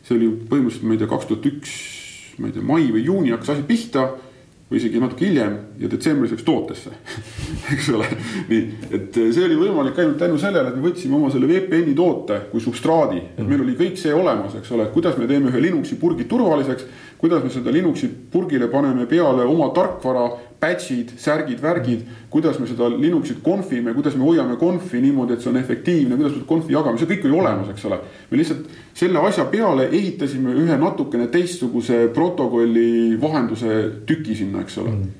see 0.06 0.16
oli 0.16 0.30
põhimõtteliselt, 0.50 0.86
ma 0.88 0.96
ei 0.96 1.02
tea, 1.02 1.10
kaks 1.10 1.28
tuhat 1.30 1.50
üks, 1.50 1.76
ma 2.38 2.50
ei 2.50 2.56
tea, 2.56 2.64
mai 2.70 2.88
või 2.94 3.04
juuni 3.08 3.34
hakkas 3.34 3.56
asi 3.56 3.66
pihta 3.68 4.08
või 4.68 4.82
isegi 4.82 5.00
natuke 5.00 5.24
hiljem 5.24 5.54
ja 5.80 5.88
detsembris 5.88 6.32
läks 6.34 6.44
tootesse. 6.44 6.92
Eks 7.72 7.88
ole, 7.96 8.08
nii, 8.50 8.62
et 8.98 9.16
see 9.16 9.44
oli 9.46 9.56
võimalik 9.56 9.96
ainult 10.00 10.18
tänu 10.20 10.36
sellele, 10.40 10.68
et 10.68 10.76
me 10.76 10.84
võtsime 10.90 11.16
oma 11.16 11.30
selle 11.32 11.48
VPN-i 11.48 11.94
toote 11.96 12.42
kui 12.52 12.60
substraadi, 12.60 13.22
et 13.38 13.46
meil 13.48 13.64
oli 13.64 13.76
kõik 13.78 13.96
see 14.00 14.12
olemas, 14.12 14.58
eks 14.60 14.74
ole, 14.76 14.90
kuidas 14.92 15.16
me 15.20 15.28
teeme 15.30 15.48
ühe 15.48 15.62
Linuxi 15.64 15.96
purgi 16.00 16.28
turvaliseks, 16.28 16.84
kuidas 17.18 17.44
me 17.44 17.50
seda 17.50 17.72
Linuxi 17.74 18.08
purgile 18.32 18.68
paneme 18.70 19.06
peale 19.10 19.46
oma 19.46 19.70
tarkvara 19.74 20.28
batch'id, 20.60 21.12
särgid, 21.18 21.60
värgid, 21.62 22.02
kuidas 22.30 22.58
me 22.58 22.66
seda 22.66 22.88
Linuxit 22.90 23.42
conf'ime, 23.44 23.94
kuidas 23.94 24.16
me 24.18 24.26
hoiame 24.26 24.58
conf'i 24.58 25.02
niimoodi, 25.02 25.36
et 25.36 25.44
see 25.44 25.52
on 25.52 25.60
efektiivne, 25.60 26.18
kuidas 26.18 26.34
me 26.38 26.42
conf'i 26.48 26.74
jagame, 26.74 26.98
see 26.98 27.10
kõik 27.10 27.28
oli 27.28 27.38
olemas, 27.38 27.70
eks 27.74 27.86
ole. 27.90 28.00
me 28.30 28.40
lihtsalt 28.40 28.74
selle 28.98 29.22
asja 29.28 29.46
peale 29.52 29.88
ehitasime 29.92 30.56
ühe 30.64 30.80
natukene 30.80 31.30
teistsuguse 31.32 32.06
protokolli 32.14 33.16
vahenduse 33.22 33.80
tüki 34.06 34.38
sinna, 34.38 34.66
eks 34.66 34.82
ole 34.82 34.94
mm 34.96 35.16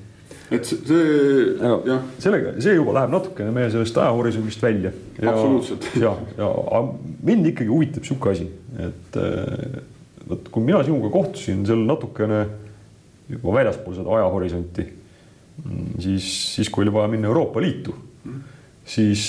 et 0.49 0.65
see, 0.65 1.57
jah. 1.85 2.01
sellega, 2.21 2.55
see 2.61 2.73
juba 2.73 2.95
läheb 2.97 3.13
natukene 3.13 3.51
meie 3.53 3.69
sellest 3.69 3.97
ajahorisondist 4.01 4.63
välja. 4.63 4.91
absoluutselt. 5.21 5.85
ja, 6.03 6.15
ja 6.39 6.81
mind 7.25 7.51
ikkagi 7.51 7.69
huvitab 7.69 8.07
sihuke 8.07 8.33
asi, 8.33 8.47
et 8.81 9.19
äh, 9.21 9.81
vot 10.27 10.49
kui 10.51 10.65
mina 10.65 10.83
sinuga 10.83 11.11
kohtusin 11.13 11.65
seal 11.67 11.85
natukene 11.87 12.45
juba 13.29 13.59
väljaspool 13.59 13.95
seda 13.97 14.15
ajahorisonti 14.17 14.85
siis, 15.99 16.55
siis 16.55 16.69
kui 16.69 16.83
oli 16.85 16.93
vaja 16.93 17.11
minna 17.11 17.29
Euroopa 17.29 17.61
Liitu, 17.61 17.95
siis 18.85 19.23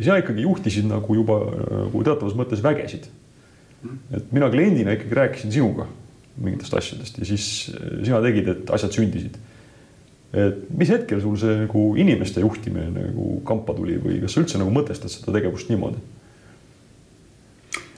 sina 0.00 0.18
ikkagi 0.20 0.44
juhtisid 0.46 0.88
nagu 0.88 1.16
juba 1.16 1.38
nagu 1.50 2.02
teatavas 2.06 2.36
mõttes 2.38 2.62
vägesid. 2.64 3.08
et 4.10 4.32
mina 4.34 4.48
kliendina 4.50 4.96
ikkagi 4.96 5.14
rääkisin 5.14 5.52
sinuga 5.54 5.86
mingitest 6.38 6.74
asjadest 6.74 7.18
ja 7.18 7.26
siis 7.26 7.44
sina 8.04 8.18
tegid, 8.22 8.48
et 8.48 8.70
asjad 8.74 8.94
sündisid. 8.94 9.36
et 10.32 10.64
mis 10.70 10.90
hetkel 10.90 11.20
sul 11.20 11.36
see 11.40 11.60
nagu 11.64 11.84
inimeste 11.96 12.40
juhtimine 12.40 12.90
nagu 12.94 13.40
kampa 13.46 13.74
tuli 13.74 13.98
või 14.02 14.20
kas 14.22 14.34
sa 14.34 14.42
üldse 14.42 14.58
nagu 14.60 14.72
mõtestad 14.74 15.12
seda 15.12 15.34
tegevust 15.38 15.70
niimoodi? 15.70 16.02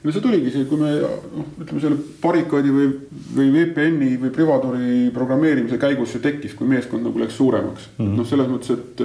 No 0.03 0.12
see 0.12 0.22
tuligi 0.24 0.53
see, 0.55 0.66
kui 0.68 0.80
me 0.80 0.94
noh, 1.01 1.51
ütleme 1.61 1.82
selle 1.82 1.98
barrikaadi 2.22 2.72
või, 2.72 2.86
või 3.36 3.51
VPN-i 3.57 4.14
või 4.22 4.30
Privadoori 4.32 5.11
programmeerimise 5.14 5.80
käigus 5.80 6.14
see 6.14 6.24
tekkis, 6.24 6.55
kui 6.57 6.68
meeskond 6.70 7.05
nagu 7.05 7.20
läks 7.20 7.36
suuremaks 7.36 7.90
mm 7.96 8.07
-hmm.. 8.07 8.16
noh, 8.16 8.28
selles 8.28 8.48
mõttes, 8.48 8.78
et 8.78 9.05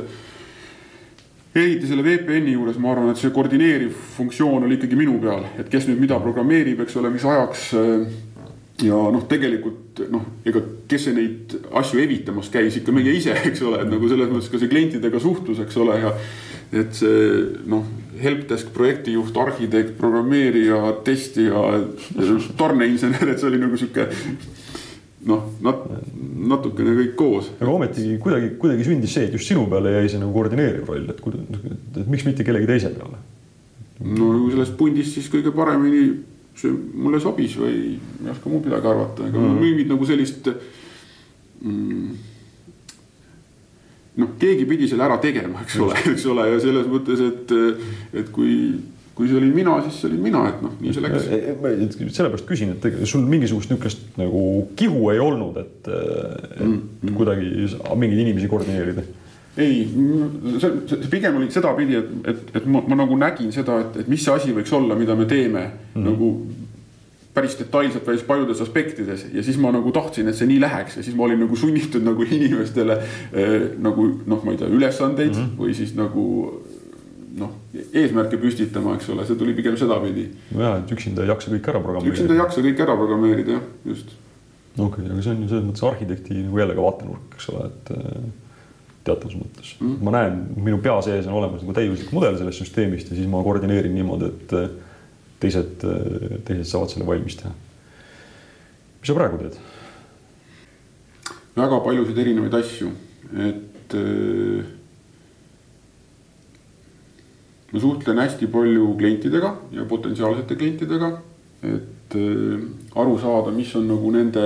eriti 1.55 1.87
selle 1.87 2.03
VPN-i 2.03 2.55
juures 2.55 2.79
ma 2.79 2.93
arvan, 2.93 3.11
et 3.11 3.19
see 3.19 3.33
koordineeriv 3.35 3.91
funktsioon 4.15 4.67
oli 4.67 4.79
ikkagi 4.79 4.99
minu 4.99 5.19
peal, 5.23 5.43
et 5.59 5.69
kes 5.71 5.87
nüüd 5.89 5.99
mida 6.03 6.19
programmeerib, 6.23 6.81
eks 6.83 6.95
ole, 6.99 7.11
mis 7.11 7.25
ajaks. 7.25 7.67
ja 8.83 8.97
noh, 9.11 9.23
tegelikult 9.31 10.01
noh, 10.11 10.23
ega 10.43 10.59
kes 10.87 11.05
see 11.07 11.15
neid 11.15 11.53
asju 11.79 11.99
evitamas 12.03 12.49
käis, 12.51 12.75
ikka 12.75 12.91
meie 12.91 13.13
ise, 13.15 13.35
eks 13.51 13.61
ole, 13.63 13.79
et 13.83 13.91
nagu 13.91 14.09
selles 14.11 14.31
mõttes 14.31 14.51
ka 14.51 14.59
see 14.59 14.71
klientidega 14.71 15.19
suhtlus, 15.19 15.59
eks 15.63 15.77
ole, 15.77 15.99
ja 15.99 16.11
et 16.75 16.91
see 16.91 17.45
noh 17.71 17.87
helpdesk 18.21 18.71
projektijuht, 18.75 19.37
arhitekt, 19.37 19.95
programmeerija, 19.99 20.81
testija, 21.07 21.63
tarneinsener, 22.59 23.31
et 23.31 23.41
see 23.41 23.49
oli 23.49 23.61
nagu 23.61 23.79
sihuke 23.79 24.07
noh, 25.29 25.47
nat-, 25.65 25.87
natukene 26.51 26.95
kõik 26.99 27.15
koos. 27.19 27.49
aga 27.59 27.71
ometigi 27.71 28.19
kuidagi, 28.21 28.53
kuidagi 28.61 28.87
sündis 28.87 29.15
see, 29.15 29.29
et 29.29 29.35
just 29.37 29.49
sinu 29.49 29.65
peale 29.71 29.95
jäi 29.97 30.11
see 30.11 30.21
nagu 30.21 30.35
koordineeriv 30.35 30.91
roll, 30.91 31.09
et 31.11 31.23
kuidas, 31.23 31.65
et 31.95 32.05
miks 32.11 32.27
mitte 32.27 32.45
kellegi 32.47 32.69
teise 32.69 32.93
peale? 32.95 33.21
no 34.05 34.31
sellest 34.51 34.75
pundist 34.79 35.15
siis 35.15 35.29
kõige 35.31 35.53
paremini 35.55 36.07
see 36.55 36.71
mulle 36.71 37.19
sobis 37.23 37.55
või 37.59 37.73
ei 37.75 38.31
oska 38.31 38.51
muud 38.51 38.67
midagi 38.67 38.89
arvata, 38.91 39.27
ega 39.27 39.39
mm 39.39 39.59
mingit 39.61 39.91
nagu 39.91 40.07
sellist 40.07 40.49
mm, 40.51 42.15
noh, 44.21 44.35
keegi 44.39 44.67
pidi 44.69 44.89
selle 44.91 45.07
ära 45.07 45.17
tegema, 45.23 45.63
eks 45.65 45.79
ole, 45.83 45.97
eks 46.13 46.27
ole, 46.31 46.49
ja 46.53 46.59
selles 46.63 46.87
mõttes, 46.91 47.23
et, 47.25 47.55
et 48.21 48.31
kui, 48.35 48.53
kui 49.17 49.29
see 49.29 49.39
olin 49.39 49.51
mina, 49.55 49.75
siis 49.85 49.99
see 50.01 50.09
olin 50.11 50.23
mina, 50.23 50.45
et 50.51 50.63
noh, 50.63 50.77
nii 50.79 50.95
see 50.95 51.03
läks. 51.03 51.27
sellepärast 52.15 52.47
küsin, 52.47 52.75
et 52.75 53.03
sul 53.09 53.27
mingisugust 53.27 53.73
niisugust 53.73 54.17
nagu 54.21 54.45
kihu 54.79 55.11
ei 55.13 55.21
olnud, 55.23 55.59
et, 55.63 55.91
et 55.91 56.65
mm, 56.65 56.81
mm. 57.01 57.13
kuidagi 57.19 57.69
mingeid 57.99 58.25
inimesi 58.25 58.51
koordineerida 58.51 59.05
ei, 59.57 59.87
see, 60.59 60.71
see 60.89 61.09
pigem 61.11 61.37
oli 61.39 61.47
sedapidi, 61.51 61.95
et, 61.95 62.09
et, 62.27 62.49
et 62.59 62.65
ma, 62.67 62.81
ma 62.89 62.97
nagu 62.99 63.15
nägin 63.19 63.53
seda, 63.55 63.79
et, 63.85 64.01
et 64.03 64.09
mis 64.11 64.23
see 64.23 64.33
asi 64.35 64.55
võiks 64.55 64.73
olla, 64.75 64.97
mida 64.99 65.15
me 65.15 65.27
teeme 65.29 65.63
mm. 65.93 66.03
nagu 66.03 66.31
päris 67.35 67.57
detailselt 67.59 68.05
päris 68.05 68.23
paljudes 68.23 68.61
aspektides 68.63 69.25
ja 69.33 69.43
siis 69.43 69.57
ma 69.61 69.73
nagu 69.75 69.91
tahtsin, 69.95 70.29
et 70.31 70.37
see 70.39 70.47
nii 70.49 70.61
läheks 70.63 70.97
ja 70.99 71.03
siis 71.03 71.15
ma 71.17 71.27
olin 71.27 71.43
nagu 71.43 71.59
sunnitud 71.59 72.05
nagu 72.05 72.23
inimestele 72.23 72.97
eh, 73.33 73.55
nagu 73.83 74.07
noh, 74.25 74.43
ma 74.45 74.55
ei 74.55 74.61
tea, 74.61 74.71
ülesandeid 74.71 75.33
mm 75.33 75.41
-hmm. 75.41 75.57
või 75.59 75.75
siis 75.75 75.95
nagu 75.99 76.25
noh, 77.39 77.51
eesmärke 77.91 78.39
püstitama, 78.39 78.95
eks 78.95 79.09
ole, 79.11 79.25
see 79.27 79.39
tuli 79.39 79.55
pigem 79.57 79.75
sedapidi. 79.79 80.29
nojah, 80.55 80.79
et 80.79 80.93
üksinda 80.95 81.25
ei 81.25 81.33
jaksa 81.33 81.51
kõike 81.51 81.73
ära 81.73 81.81
programmeerida. 81.83 82.15
üksinda 82.15 82.33
ei 82.37 82.41
jaksa 82.43 82.63
kõike 82.63 82.87
ära 82.87 82.95
programmeerida, 83.01 83.57
jah, 83.57 83.67
just. 83.91 84.15
okei 84.77 84.87
okay,, 84.87 85.11
aga 85.11 85.21
see 85.21 85.35
on 85.35 85.43
ju 85.43 85.51
selles 85.51 85.67
mõttes 85.67 85.87
arhitekti 85.89 86.39
nagu 86.45 86.63
jälle 86.63 86.77
ka 86.77 86.87
vaatenurk, 86.87 87.35
eks 87.35 87.51
ole, 87.51 87.67
et 87.67 87.93
eh, 87.97 88.25
teatavas 89.05 89.35
mõttes 89.41 89.75
mm. 89.75 89.87
-hmm. 89.87 90.03
ma 90.07 90.15
näen, 90.15 90.41
minu 90.69 90.79
pea 90.87 90.95
sees 91.05 91.27
on 91.27 91.39
olemas 91.41 91.61
nagu 91.65 91.75
täiuslik 91.75 92.15
mudel 92.15 92.39
sellest 92.39 92.63
süsteemist 92.63 93.11
ja 93.11 93.19
siis 93.19 93.27
ma 93.29 93.43
koordineerin 93.43 93.95
niimoodi, 93.95 94.31
et 94.31 94.59
eh, 94.61 94.69
teised, 95.39 95.83
teised 96.47 96.69
saavad 96.69 96.93
selle 96.93 97.07
valmis 97.07 97.39
teha. 97.39 97.53
mis 98.99 99.09
sa 99.09 99.17
praegu 99.17 99.41
teed? 99.41 99.59
väga 101.55 101.79
paljusid 101.83 102.17
erinevaid 102.19 102.55
asju, 102.57 102.89
et 103.47 103.95
äh, 103.95 104.65
ma 107.71 107.83
suhtlen 107.83 108.19
hästi 108.19 108.49
palju 108.51 108.89
klientidega 108.99 109.53
ja 109.77 109.85
potentsiaalsete 109.87 110.57
klientidega, 110.59 111.11
et 111.63 112.17
äh, 112.19 112.65
aru 112.95 113.15
saada, 113.21 113.55
mis 113.55 113.71
on 113.79 113.87
nagu 113.87 114.11
nende, 114.11 114.45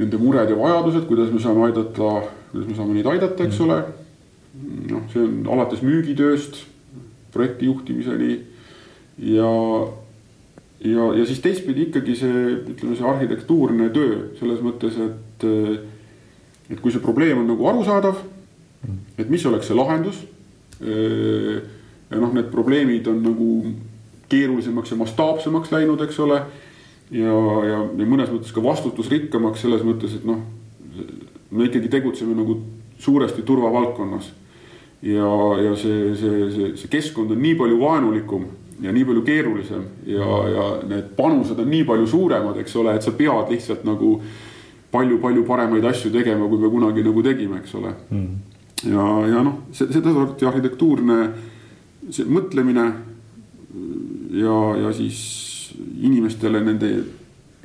nende 0.00 0.18
mured 0.18 0.50
ja 0.50 0.58
vajadused, 0.58 1.06
kuidas 1.06 1.30
me 1.30 1.42
saame 1.42 1.68
aidata, 1.68 2.12
kuidas 2.50 2.68
me 2.68 2.78
saame 2.78 2.98
neid 2.98 3.10
aidata, 3.14 3.46
eks 3.46 3.62
ole. 3.66 3.80
noh, 4.90 5.04
see 5.12 5.22
on 5.22 5.44
alates 5.54 5.78
müügitööst 5.86 6.64
projekti 7.30 7.68
juhtimiseni 7.68 8.32
ja, 9.20 9.52
ja, 10.84 11.14
ja 11.18 11.26
siis 11.26 11.40
teistpidi 11.44 11.88
ikkagi 11.88 12.16
see, 12.16 12.44
ütleme, 12.72 12.96
see 12.96 13.08
arhitektuurne 13.08 13.90
töö 13.94 14.30
selles 14.38 14.62
mõttes, 14.64 14.96
et, 14.96 15.46
et 16.70 16.80
kui 16.80 16.92
see 16.92 17.04
probleem 17.04 17.42
on 17.42 17.50
nagu 17.50 17.68
arusaadav, 17.68 18.22
et 19.20 19.28
mis 19.28 19.44
oleks 19.46 19.68
see 19.68 19.76
lahendus. 19.76 20.24
ja 20.80 22.18
noh, 22.18 22.32
need 22.32 22.48
probleemid 22.50 23.06
on 23.12 23.20
nagu 23.22 23.48
keerulisemaks 24.30 24.94
ja 24.94 24.96
mastaapsemaks 24.96 25.72
läinud, 25.74 26.00
eks 26.06 26.20
ole. 26.24 26.40
ja, 27.10 27.36
ja, 27.66 27.82
ja 27.84 28.06
mõnes 28.06 28.30
mõttes 28.32 28.54
ka 28.54 28.62
vastutusrikkamaks 28.64 29.66
selles 29.66 29.84
mõttes, 29.84 30.14
et 30.16 30.24
noh, 30.24 30.40
me 31.50 31.66
ikkagi 31.66 31.90
tegutseme 31.92 32.36
nagu 32.38 32.56
suuresti 32.98 33.42
turvavaldkonnas. 33.42 34.32
ja, 35.02 35.28
ja 35.66 35.76
see, 35.76 36.14
see, 36.16 36.48
see, 36.54 36.72
see 36.80 36.92
keskkond 36.92 37.36
on 37.36 37.42
nii 37.42 37.58
palju 37.60 37.78
vaenulikum 37.80 38.48
ja 38.82 38.92
nii 38.92 39.04
palju 39.08 39.24
keerulisem 39.26 39.82
ja, 40.06 40.28
ja 40.54 40.68
need 40.88 41.12
panused 41.16 41.58
on 41.58 41.68
nii 41.70 41.84
palju 41.88 42.06
suuremad, 42.10 42.60
eks 42.62 42.76
ole, 42.80 42.94
et 42.96 43.04
sa 43.06 43.12
pead 43.16 43.52
lihtsalt 43.52 43.84
nagu 43.88 44.14
palju-palju 44.90 45.44
paremaid 45.46 45.84
asju 45.90 46.10
tegema, 46.14 46.48
kui 46.50 46.58
me 46.58 46.70
kunagi 46.72 47.04
nagu 47.06 47.22
tegime, 47.22 47.60
eks 47.60 47.76
ole 47.78 47.92
mm.. 48.08 48.34
ja, 48.90 49.06
ja 49.34 49.44
noh, 49.46 49.62
sedasorti 49.76 50.48
arhitektuurne 50.48 51.20
see 52.10 52.26
mõtlemine 52.26 52.86
ja, 54.40 54.58
ja 54.80 54.92
siis 54.96 55.20
inimestele 56.00 56.62
nende 56.64 56.92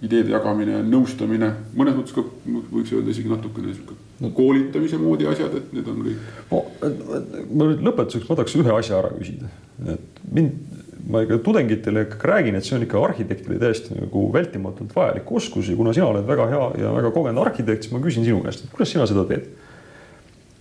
ideede 0.03 0.33
jagamine, 0.33 0.81
nõustamine, 0.85 1.51
mõnes 1.77 1.95
mõttes 1.97 2.15
ka 2.15 2.23
võiks 2.45 2.91
öelda 2.93 3.13
isegi 3.13 3.31
natukene 3.31 3.73
sihuke 3.73 3.95
no. 4.19 4.31
koolitamise 4.35 4.99
moodi 4.99 5.27
asjad, 5.29 5.55
et 5.55 5.71
need 5.75 5.87
on 5.91 6.01
kõik. 6.03 6.25
ma 6.51 7.69
nüüd 7.69 7.85
lõpetuseks, 7.87 8.27
ma 8.27 8.37
tahaks 8.37 8.57
ühe 8.59 8.73
asja 8.75 8.99
ära 8.99 9.13
küsida, 9.15 9.49
et 9.93 10.19
mind, 10.35 10.75
ma 11.09 11.21
ikka 11.21 11.37
tudengitele 11.45 12.05
ikkagi 12.07 12.29
räägin, 12.31 12.57
et 12.57 12.65
see 12.65 12.75
on 12.77 12.83
ikka 12.85 13.01
arhitektile 13.03 13.59
täiesti 13.61 13.97
nagu 13.97 14.25
vältimatult 14.33 14.95
vajalik 14.95 15.31
oskus 15.31 15.69
ja 15.69 15.77
kuna 15.77 15.93
sina 15.93 16.07
oled 16.09 16.25
väga 16.27 16.47
hea 16.49 16.65
ja 16.81 16.93
väga 16.95 17.11
kogenud 17.13 17.45
arhitekt, 17.45 17.85
siis 17.85 17.93
ma 17.93 18.01
küsin 18.03 18.25
sinu 18.25 18.41
käest, 18.45 18.65
et 18.65 18.73
kuidas 18.73 18.93
sina 18.95 19.07
seda 19.09 19.25
teed? 19.29 19.47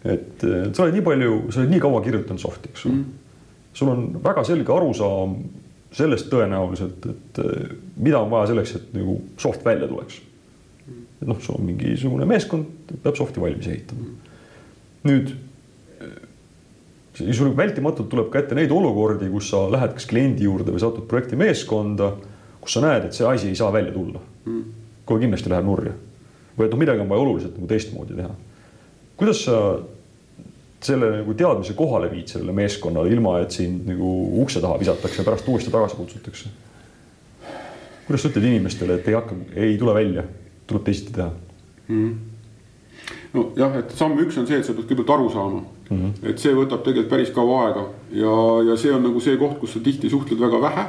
et 0.05 0.43
sa 0.45 0.85
oled 0.85 0.99
nii 0.99 1.05
palju, 1.05 1.37
sa 1.49 1.63
oled 1.63 1.73
nii 1.73 1.81
kaua 1.81 2.03
kirjutanud 2.05 2.43
soft'i, 2.43 2.73
eks 2.75 2.85
ju 2.85 2.93
mm. 2.93 3.05
sul 3.81 3.93
on 3.95 4.03
väga 4.25 4.45
selge 4.45 4.75
arusaam 4.75 5.39
sellest 5.95 6.29
tõenäoliselt, 6.33 7.07
et 7.09 7.41
mida 8.03 8.21
on 8.21 8.31
vaja 8.33 8.51
selleks, 8.51 8.75
et 8.77 8.95
nagu 8.97 9.17
soft 9.41 9.65
välja 9.65 9.89
tuleks. 9.89 10.21
et 11.23 11.29
noh, 11.31 11.39
sul 11.41 11.57
on 11.57 11.69
mingisugune 11.71 12.27
meeskond, 12.29 12.93
peab 13.03 13.17
soft'i 13.17 13.41
valmis 13.41 13.71
ehitama. 13.71 14.11
nüüd 15.09 15.33
sul 17.15 17.53
vältimatult 17.57 18.09
tuleb 18.11 18.31
ka 18.33 18.43
ette 18.43 18.57
neid 18.59 18.73
olukordi, 18.75 19.29
kus 19.31 19.53
sa 19.53 19.65
lähed 19.71 19.95
kas 19.95 20.07
kliendi 20.11 20.49
juurde 20.49 20.75
või 20.75 20.83
satud 20.83 21.07
projekti 21.11 21.39
meeskonda, 21.39 22.11
kus 22.61 22.75
sa 22.75 22.83
näed, 22.83 23.09
et 23.09 23.17
see 23.17 23.27
asi 23.29 23.53
ei 23.53 23.59
saa 23.59 23.71
välja 23.73 23.95
tulla 23.95 24.23
mm.. 24.49 24.65
kohe 25.07 25.23
kindlasti 25.23 25.53
läheb 25.53 25.69
nurja. 25.69 25.93
või 26.59 26.67
et 26.67 26.75
noh, 26.75 26.81
midagi 26.81 27.05
on 27.05 27.11
vaja 27.13 27.27
oluliselt 27.27 27.59
nagu 27.59 27.71
teistmoodi 27.71 28.19
teha. 28.19 28.33
kuidas 29.21 29.45
sa 29.47 29.61
selle 30.85 31.11
nagu 31.21 31.35
teadmise 31.39 31.77
kohale 31.79 32.11
viid 32.13 32.29
sellele 32.29 32.53
meeskonnale, 32.57 33.13
ilma 33.15 33.39
et 33.41 33.55
sind 33.55 33.87
nagu 33.89 34.11
ukse 34.43 34.61
taha 34.61 34.77
visatakse 34.81 35.23
ja 35.23 35.27
pärast 35.29 35.49
uuesti 35.49 35.73
tagasi 35.73 35.97
kutsutakse? 36.01 36.51
kuidas 38.09 38.25
sa 38.25 38.33
ütled 38.33 38.51
inimestele, 38.51 38.99
et 38.99 39.09
ei 39.09 39.17
hakka, 39.17 39.39
ei 39.55 39.79
tule 39.79 39.95
välja, 39.97 40.27
tuleb 40.67 40.85
teisiti 40.91 41.15
teha 41.15 41.31
mm.? 41.89 42.13
nojah, 43.39 43.79
et 43.85 43.95
samm 43.95 44.19
üks 44.27 44.41
on 44.41 44.51
see, 44.51 44.59
et 44.59 44.67
sa 44.67 44.75
pead 44.75 44.91
kõigepealt 44.91 45.15
aru 45.15 45.31
saama 45.31 45.63
mm. 45.91 45.97
-hmm. 45.97 46.29
et 46.31 46.39
see 46.39 46.55
võtab 46.55 46.83
tegelikult 46.83 47.11
päris 47.11 47.31
kaua 47.31 47.65
aega 47.67 47.87
ja, 48.13 48.37
ja 48.71 48.77
see 48.77 48.93
on 48.95 49.03
nagu 49.03 49.21
see 49.21 49.37
koht, 49.37 49.59
kus 49.59 49.73
sa 49.73 49.81
tihti 49.81 50.11
suhtled 50.11 50.41
väga 50.41 50.61
vähe 50.61 50.87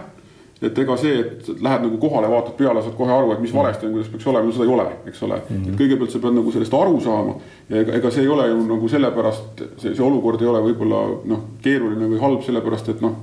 et 0.63 0.77
ega 0.79 0.95
see, 0.97 1.19
et 1.19 1.47
lähed 1.61 1.83
nagu 1.83 1.97
kohale, 1.99 2.29
vaatad 2.31 2.55
peale, 2.55 2.81
saad 2.83 2.95
kohe 2.95 3.11
aru, 3.11 3.33
et 3.33 3.41
mis 3.43 3.53
valesti 3.53 3.87
on, 3.87 3.95
kuidas 3.97 4.11
peaks 4.13 4.27
olema, 4.31 4.53
seda 4.55 4.63
ei 4.63 4.71
ole, 4.71 4.85
eks 5.11 5.23
ole 5.27 5.35
mm. 5.37 5.55
-hmm. 5.55 5.69
et 5.73 5.79
kõigepealt 5.81 6.13
sa 6.13 6.21
pead 6.23 6.37
nagu 6.37 6.53
sellest 6.55 6.77
aru 6.79 6.99
saama 7.03 7.33
ja 7.69 7.81
ega, 7.81 7.97
ega 7.99 8.11
see 8.11 8.23
ei 8.23 8.31
ole 8.31 8.47
ju 8.47 8.61
nagu 8.69 8.89
sellepärast, 8.89 9.63
see, 9.77 9.95
see 9.95 10.05
olukord 10.05 10.41
ei 10.41 10.47
ole 10.51 10.61
võib-olla 10.69 11.01
noh, 11.31 11.41
keeruline 11.65 12.07
või 12.13 12.21
halb, 12.21 12.45
sellepärast 12.47 12.93
et 12.95 13.03
noh. 13.03 13.17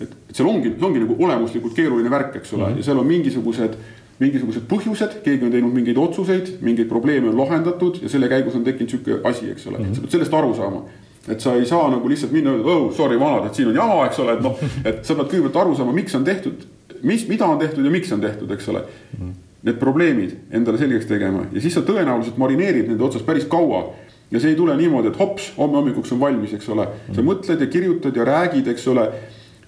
et 0.00 0.16
seal 0.32 0.48
ongi, 0.48 0.72
see 0.78 0.88
ongi 0.88 1.04
nagu 1.04 1.18
olemuslikult 1.26 1.76
keeruline 1.76 2.10
värk, 2.10 2.40
eks 2.40 2.52
ole 2.54 2.62
mm, 2.62 2.70
-hmm. 2.70 2.78
ja 2.78 2.88
seal 2.88 2.98
on 2.98 3.06
mingisugused, 3.12 3.76
mingisugused 4.18 4.66
põhjused, 4.70 5.16
keegi 5.24 5.46
on 5.46 5.54
teinud 5.54 5.74
mingeid 5.74 5.98
otsuseid, 5.98 6.58
mingeid 6.62 6.88
probleeme 6.88 7.32
on 7.32 7.38
lahendatud 7.38 8.02
ja 8.02 8.08
selle 8.12 8.28
käigus 8.30 8.54
on 8.54 8.66
tekkinud 8.66 8.90
sihuke 8.90 9.18
asi, 9.28 9.50
eks 9.50 9.66
ole 9.66 9.78
mm, 9.78 9.84
-hmm. 9.84 9.94
sa 9.94 10.04
pead 10.04 10.10
sellest 10.18 10.34
aru 10.34 10.54
saama 10.54 10.84
et 11.28 11.40
sa 11.40 11.54
ei 11.56 11.66
saa 11.66 11.88
nagu 11.90 12.08
lihtsalt 12.08 12.32
minna, 12.32 12.52
oh 12.52 12.92
sorry 12.92 13.18
vanad, 13.20 13.46
et 13.48 13.54
siin 13.54 13.68
on 13.68 13.74
jama, 13.78 14.04
eks 14.06 14.18
ole, 14.20 14.36
et 14.36 14.44
noh, 14.44 14.58
et 14.84 15.00
sa 15.06 15.16
pead 15.16 15.30
kõigepealt 15.32 15.60
aru 15.62 15.76
saama, 15.78 15.94
miks 15.96 16.14
on 16.18 16.24
tehtud, 16.24 16.66
mis, 17.02 17.24
mida 17.28 17.48
on 17.48 17.58
tehtud 17.58 17.84
ja 17.84 17.92
miks 17.92 18.12
on 18.12 18.20
tehtud, 18.20 18.50
eks 18.50 18.68
ole 18.68 18.84
mm. 18.84 19.24
-hmm. 19.24 19.34
Need 19.64 19.78
probleemid 19.80 20.32
endale 20.52 20.76
selgeks 20.78 21.06
tegema 21.08 21.46
ja 21.52 21.60
siis 21.60 21.72
sa 21.74 21.80
tõenäoliselt 21.80 22.36
marineerid 22.36 22.88
nende 22.88 23.04
otsas 23.04 23.22
päris 23.22 23.44
kaua. 23.44 23.94
ja 24.30 24.40
see 24.40 24.50
ei 24.50 24.56
tule 24.56 24.76
niimoodi, 24.76 25.08
et 25.08 25.18
hops, 25.18 25.52
homme 25.56 25.76
hommikuks 25.76 26.12
on 26.12 26.20
valmis, 26.20 26.52
eks 26.52 26.68
ole, 26.68 26.84
sa 27.06 27.22
mhm. 27.22 27.30
mõtled 27.30 27.60
ja 27.60 27.66
kirjutad 27.66 28.16
ja 28.16 28.24
räägid, 28.24 28.68
eks 28.68 28.88
ole. 28.88 29.08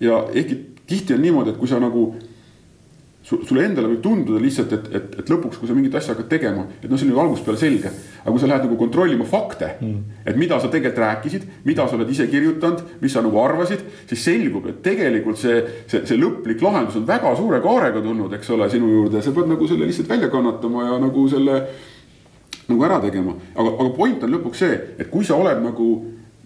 ja 0.00 0.26
ehkki 0.34 0.56
tihti 0.86 1.14
on 1.14 1.22
niimoodi, 1.22 1.50
et 1.50 1.56
kui 1.56 1.68
sa 1.68 1.80
nagu 1.80 2.14
sulle 3.26 3.64
endale 3.66 3.88
võib 3.90 4.02
tunduda 4.04 4.38
lihtsalt, 4.38 4.72
et, 4.76 4.84
et, 4.94 5.14
et 5.20 5.30
lõpuks, 5.32 5.58
kui 5.58 5.66
sa 5.66 5.74
mingit 5.74 5.94
asja 5.98 6.14
hakkad 6.14 6.28
tegema, 6.30 6.62
et 6.78 6.86
noh, 6.86 6.98
see 6.98 7.08
on 7.08 7.14
ju 7.14 7.22
algusest 7.22 7.48
peale 7.48 7.58
selge. 7.58 7.90
aga 8.22 8.34
kui 8.34 8.42
sa 8.42 8.50
lähed 8.50 8.66
nagu 8.66 8.78
kontrollima 8.78 9.26
fakte 9.26 9.72
mm., 9.80 10.20
et 10.30 10.38
mida 10.38 10.60
sa 10.62 10.70
tegelikult 10.70 11.02
rääkisid, 11.02 11.48
mida 11.66 11.88
sa 11.88 11.98
oled 11.98 12.12
ise 12.12 12.28
kirjutanud, 12.30 12.84
mis 13.02 13.16
sa 13.16 13.24
nagu 13.26 13.40
arvasid, 13.42 13.82
siis 14.06 14.22
selgub, 14.28 14.68
et 14.70 14.78
tegelikult 14.84 15.40
see, 15.42 15.58
see, 15.90 16.04
see 16.06 16.20
lõplik 16.20 16.62
lahendus 16.62 17.00
on 17.00 17.08
väga 17.08 17.34
suure 17.38 17.60
kaarega 17.64 18.02
tulnud, 18.04 18.38
eks 18.38 18.54
ole, 18.54 18.70
sinu 18.70 18.92
juurde, 18.94 19.22
sa 19.22 19.34
pead 19.34 19.50
nagu 19.50 19.70
selle 19.70 19.90
lihtsalt 19.90 20.14
välja 20.14 20.30
kannatama 20.30 20.86
ja 20.86 20.98
nagu 21.02 21.26
selle 21.32 21.60
nagu 22.66 22.86
ära 22.86 23.00
tegema. 23.02 23.34
aga, 23.54 23.72
aga 23.74 23.90
point 23.96 24.22
on 24.22 24.38
lõpuks 24.38 24.62
see, 24.62 24.78
et 24.98 25.10
kui 25.10 25.26
sa 25.26 25.38
oled 25.38 25.62
nagu 25.66 25.90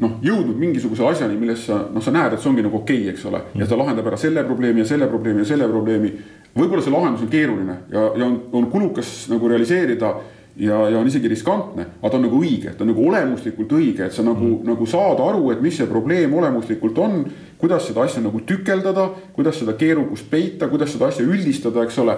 noh, 0.01 0.17
jõudnud 0.25 0.57
mingisuguse 0.61 1.05
asjani, 1.07 1.37
milles 1.41 1.67
sa 1.69 1.83
noh, 1.93 2.03
sa 2.05 2.13
näed, 2.15 2.35
et 2.35 2.43
see 2.43 2.51
ongi 2.51 2.65
nagu 2.65 2.81
okei 2.81 3.03
okay,, 3.05 3.15
eks 3.15 3.25
ole, 3.29 3.43
ja 3.61 3.69
ta 3.69 3.79
lahendab 3.79 4.09
ära 4.11 4.19
selle 4.21 4.45
probleemi 4.49 4.85
ja 4.85 4.91
selle 4.93 5.09
probleemi 5.11 5.45
ja 5.45 5.53
selle 5.53 5.69
probleemi 5.69 6.13
võib-olla 6.57 6.85
see 6.85 6.95
lahendus 6.95 7.25
on 7.27 7.33
keeruline 7.33 7.79
ja, 7.93 8.11
ja 8.17 8.27
on, 8.27 8.39
on 8.57 8.69
kulukas 8.73 9.29
nagu 9.31 9.51
realiseerida 9.51 10.15
ja, 10.57 10.79
ja 10.91 10.99
on 10.99 11.09
isegi 11.09 11.29
riskantne, 11.31 11.87
aga 12.01 12.11
ta 12.11 12.19
on 12.19 12.27
nagu 12.27 12.41
õige, 12.41 12.75
ta 12.75 12.85
on 12.85 12.91
nagu 12.93 13.05
olemuslikult 13.11 13.75
õige, 13.77 14.07
et 14.07 14.17
sa 14.17 14.25
nagu 14.27 14.45
mm., 14.45 14.65
nagu 14.69 14.89
saad 14.89 15.21
aru, 15.25 15.51
et 15.55 15.63
mis 15.65 15.77
see 15.79 15.89
probleem 15.91 16.35
olemuslikult 16.37 16.99
on. 16.99 17.23
kuidas 17.61 17.85
seda 17.87 18.07
asja 18.07 18.23
nagu 18.25 18.41
tükeldada, 18.49 19.11
kuidas 19.37 19.59
seda 19.61 19.75
keerukust 19.77 20.31
peita, 20.31 20.69
kuidas 20.69 20.95
seda 20.95 21.11
asja 21.11 21.27
üldistada, 21.27 21.85
eks 21.85 21.99
ole. 22.01 22.17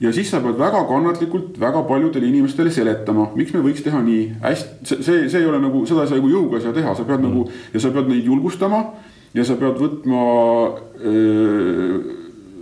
Ja 0.00 0.12
siis 0.16 0.30
sa 0.32 0.40
pead 0.40 0.56
väga 0.58 0.84
kannatlikult 0.88 1.58
väga 1.60 1.82
paljudele 1.88 2.30
inimestele 2.30 2.72
seletama, 2.72 3.28
miks 3.36 3.52
me 3.54 3.64
võiks 3.64 3.84
teha 3.84 4.00
nii 4.04 4.22
hästi, 4.44 4.96
see, 5.02 5.18
see, 5.28 5.42
ei 5.42 5.48
ole 5.48 5.60
nagu, 5.62 5.84
seda 5.88 6.06
ei 6.06 6.12
saa 6.12 6.20
nagu 6.20 6.32
jõuga 6.32 6.58
ei 6.58 6.64
saa 6.64 6.76
teha, 6.76 6.94
sa 6.96 7.04
pead 7.08 7.20
mm. 7.20 7.28
nagu 7.28 7.74
ja 7.74 7.84
sa 7.84 7.92
pead 7.94 8.08
neid 8.08 8.30
julgustama 8.30 8.80
ja 9.36 9.44
sa 9.46 9.58
pead 9.60 9.76
võtma 9.80 10.24
öö, 11.04 12.00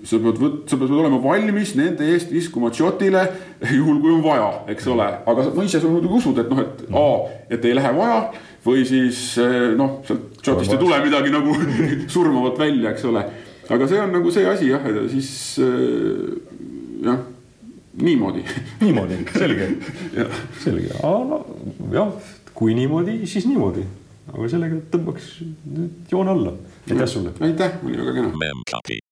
sa 0.08 0.18
pead 0.22 0.40
võt-, 0.40 0.60
sa 0.70 0.78
pead 0.80 0.92
olema 0.98 1.20
valmis 1.22 1.74
nende 1.78 2.06
eest 2.14 2.32
viskuma 2.34 2.72
shot'ile 2.74 3.24
juhul, 3.78 4.02
kui 4.02 4.14
on 4.16 4.24
vaja, 4.24 4.50
eks 4.74 4.90
ole, 4.92 5.08
aga 5.30 5.48
no 5.54 5.66
ise 5.66 5.82
sa 5.82 5.90
muidugi 5.90 6.20
usud, 6.20 6.42
et 6.42 6.52
noh, 6.52 6.62
et 6.64 6.84
A, 6.90 7.08
et 7.54 7.68
ei 7.68 7.76
lähe 7.78 7.94
vaja 7.96 8.20
või 8.66 8.82
siis 8.88 9.20
eh, 9.42 9.74
noh, 9.78 10.00
sealt 10.08 10.42
shot'ist 10.42 10.74
ei 10.74 10.80
tule 10.80 10.98
midagi 11.04 11.32
nagu 11.32 11.54
surmavat 12.14 12.58
välja, 12.60 12.92
eks 12.92 13.06
ole. 13.08 13.24
aga 13.68 13.88
see 13.88 14.00
on 14.00 14.14
nagu 14.16 14.32
see 14.34 14.48
asi 14.48 14.72
jah, 14.72 14.86
siis 15.12 15.30
eh, 15.62 16.47
jah, 17.04 17.24
niimoodi. 18.02 18.44
Niimoodi, 18.84 19.20
selge. 19.34 19.70
Selge, 20.62 21.00
no 21.02 21.42
jah, 21.94 22.14
kui 22.54 22.76
niimoodi, 22.78 23.20
siis 23.30 23.48
niimoodi, 23.48 23.84
aga 24.32 24.48
sellega 24.54 24.80
tõmbaks 24.94 25.34
nüüd 25.66 26.14
joone 26.14 26.34
alla. 26.36 26.56
aitäh 26.88 27.10
sulle. 27.10 27.36
aitäh, 27.40 27.78
oli 27.84 28.00
väga 28.02 28.16
kena. 28.20 29.04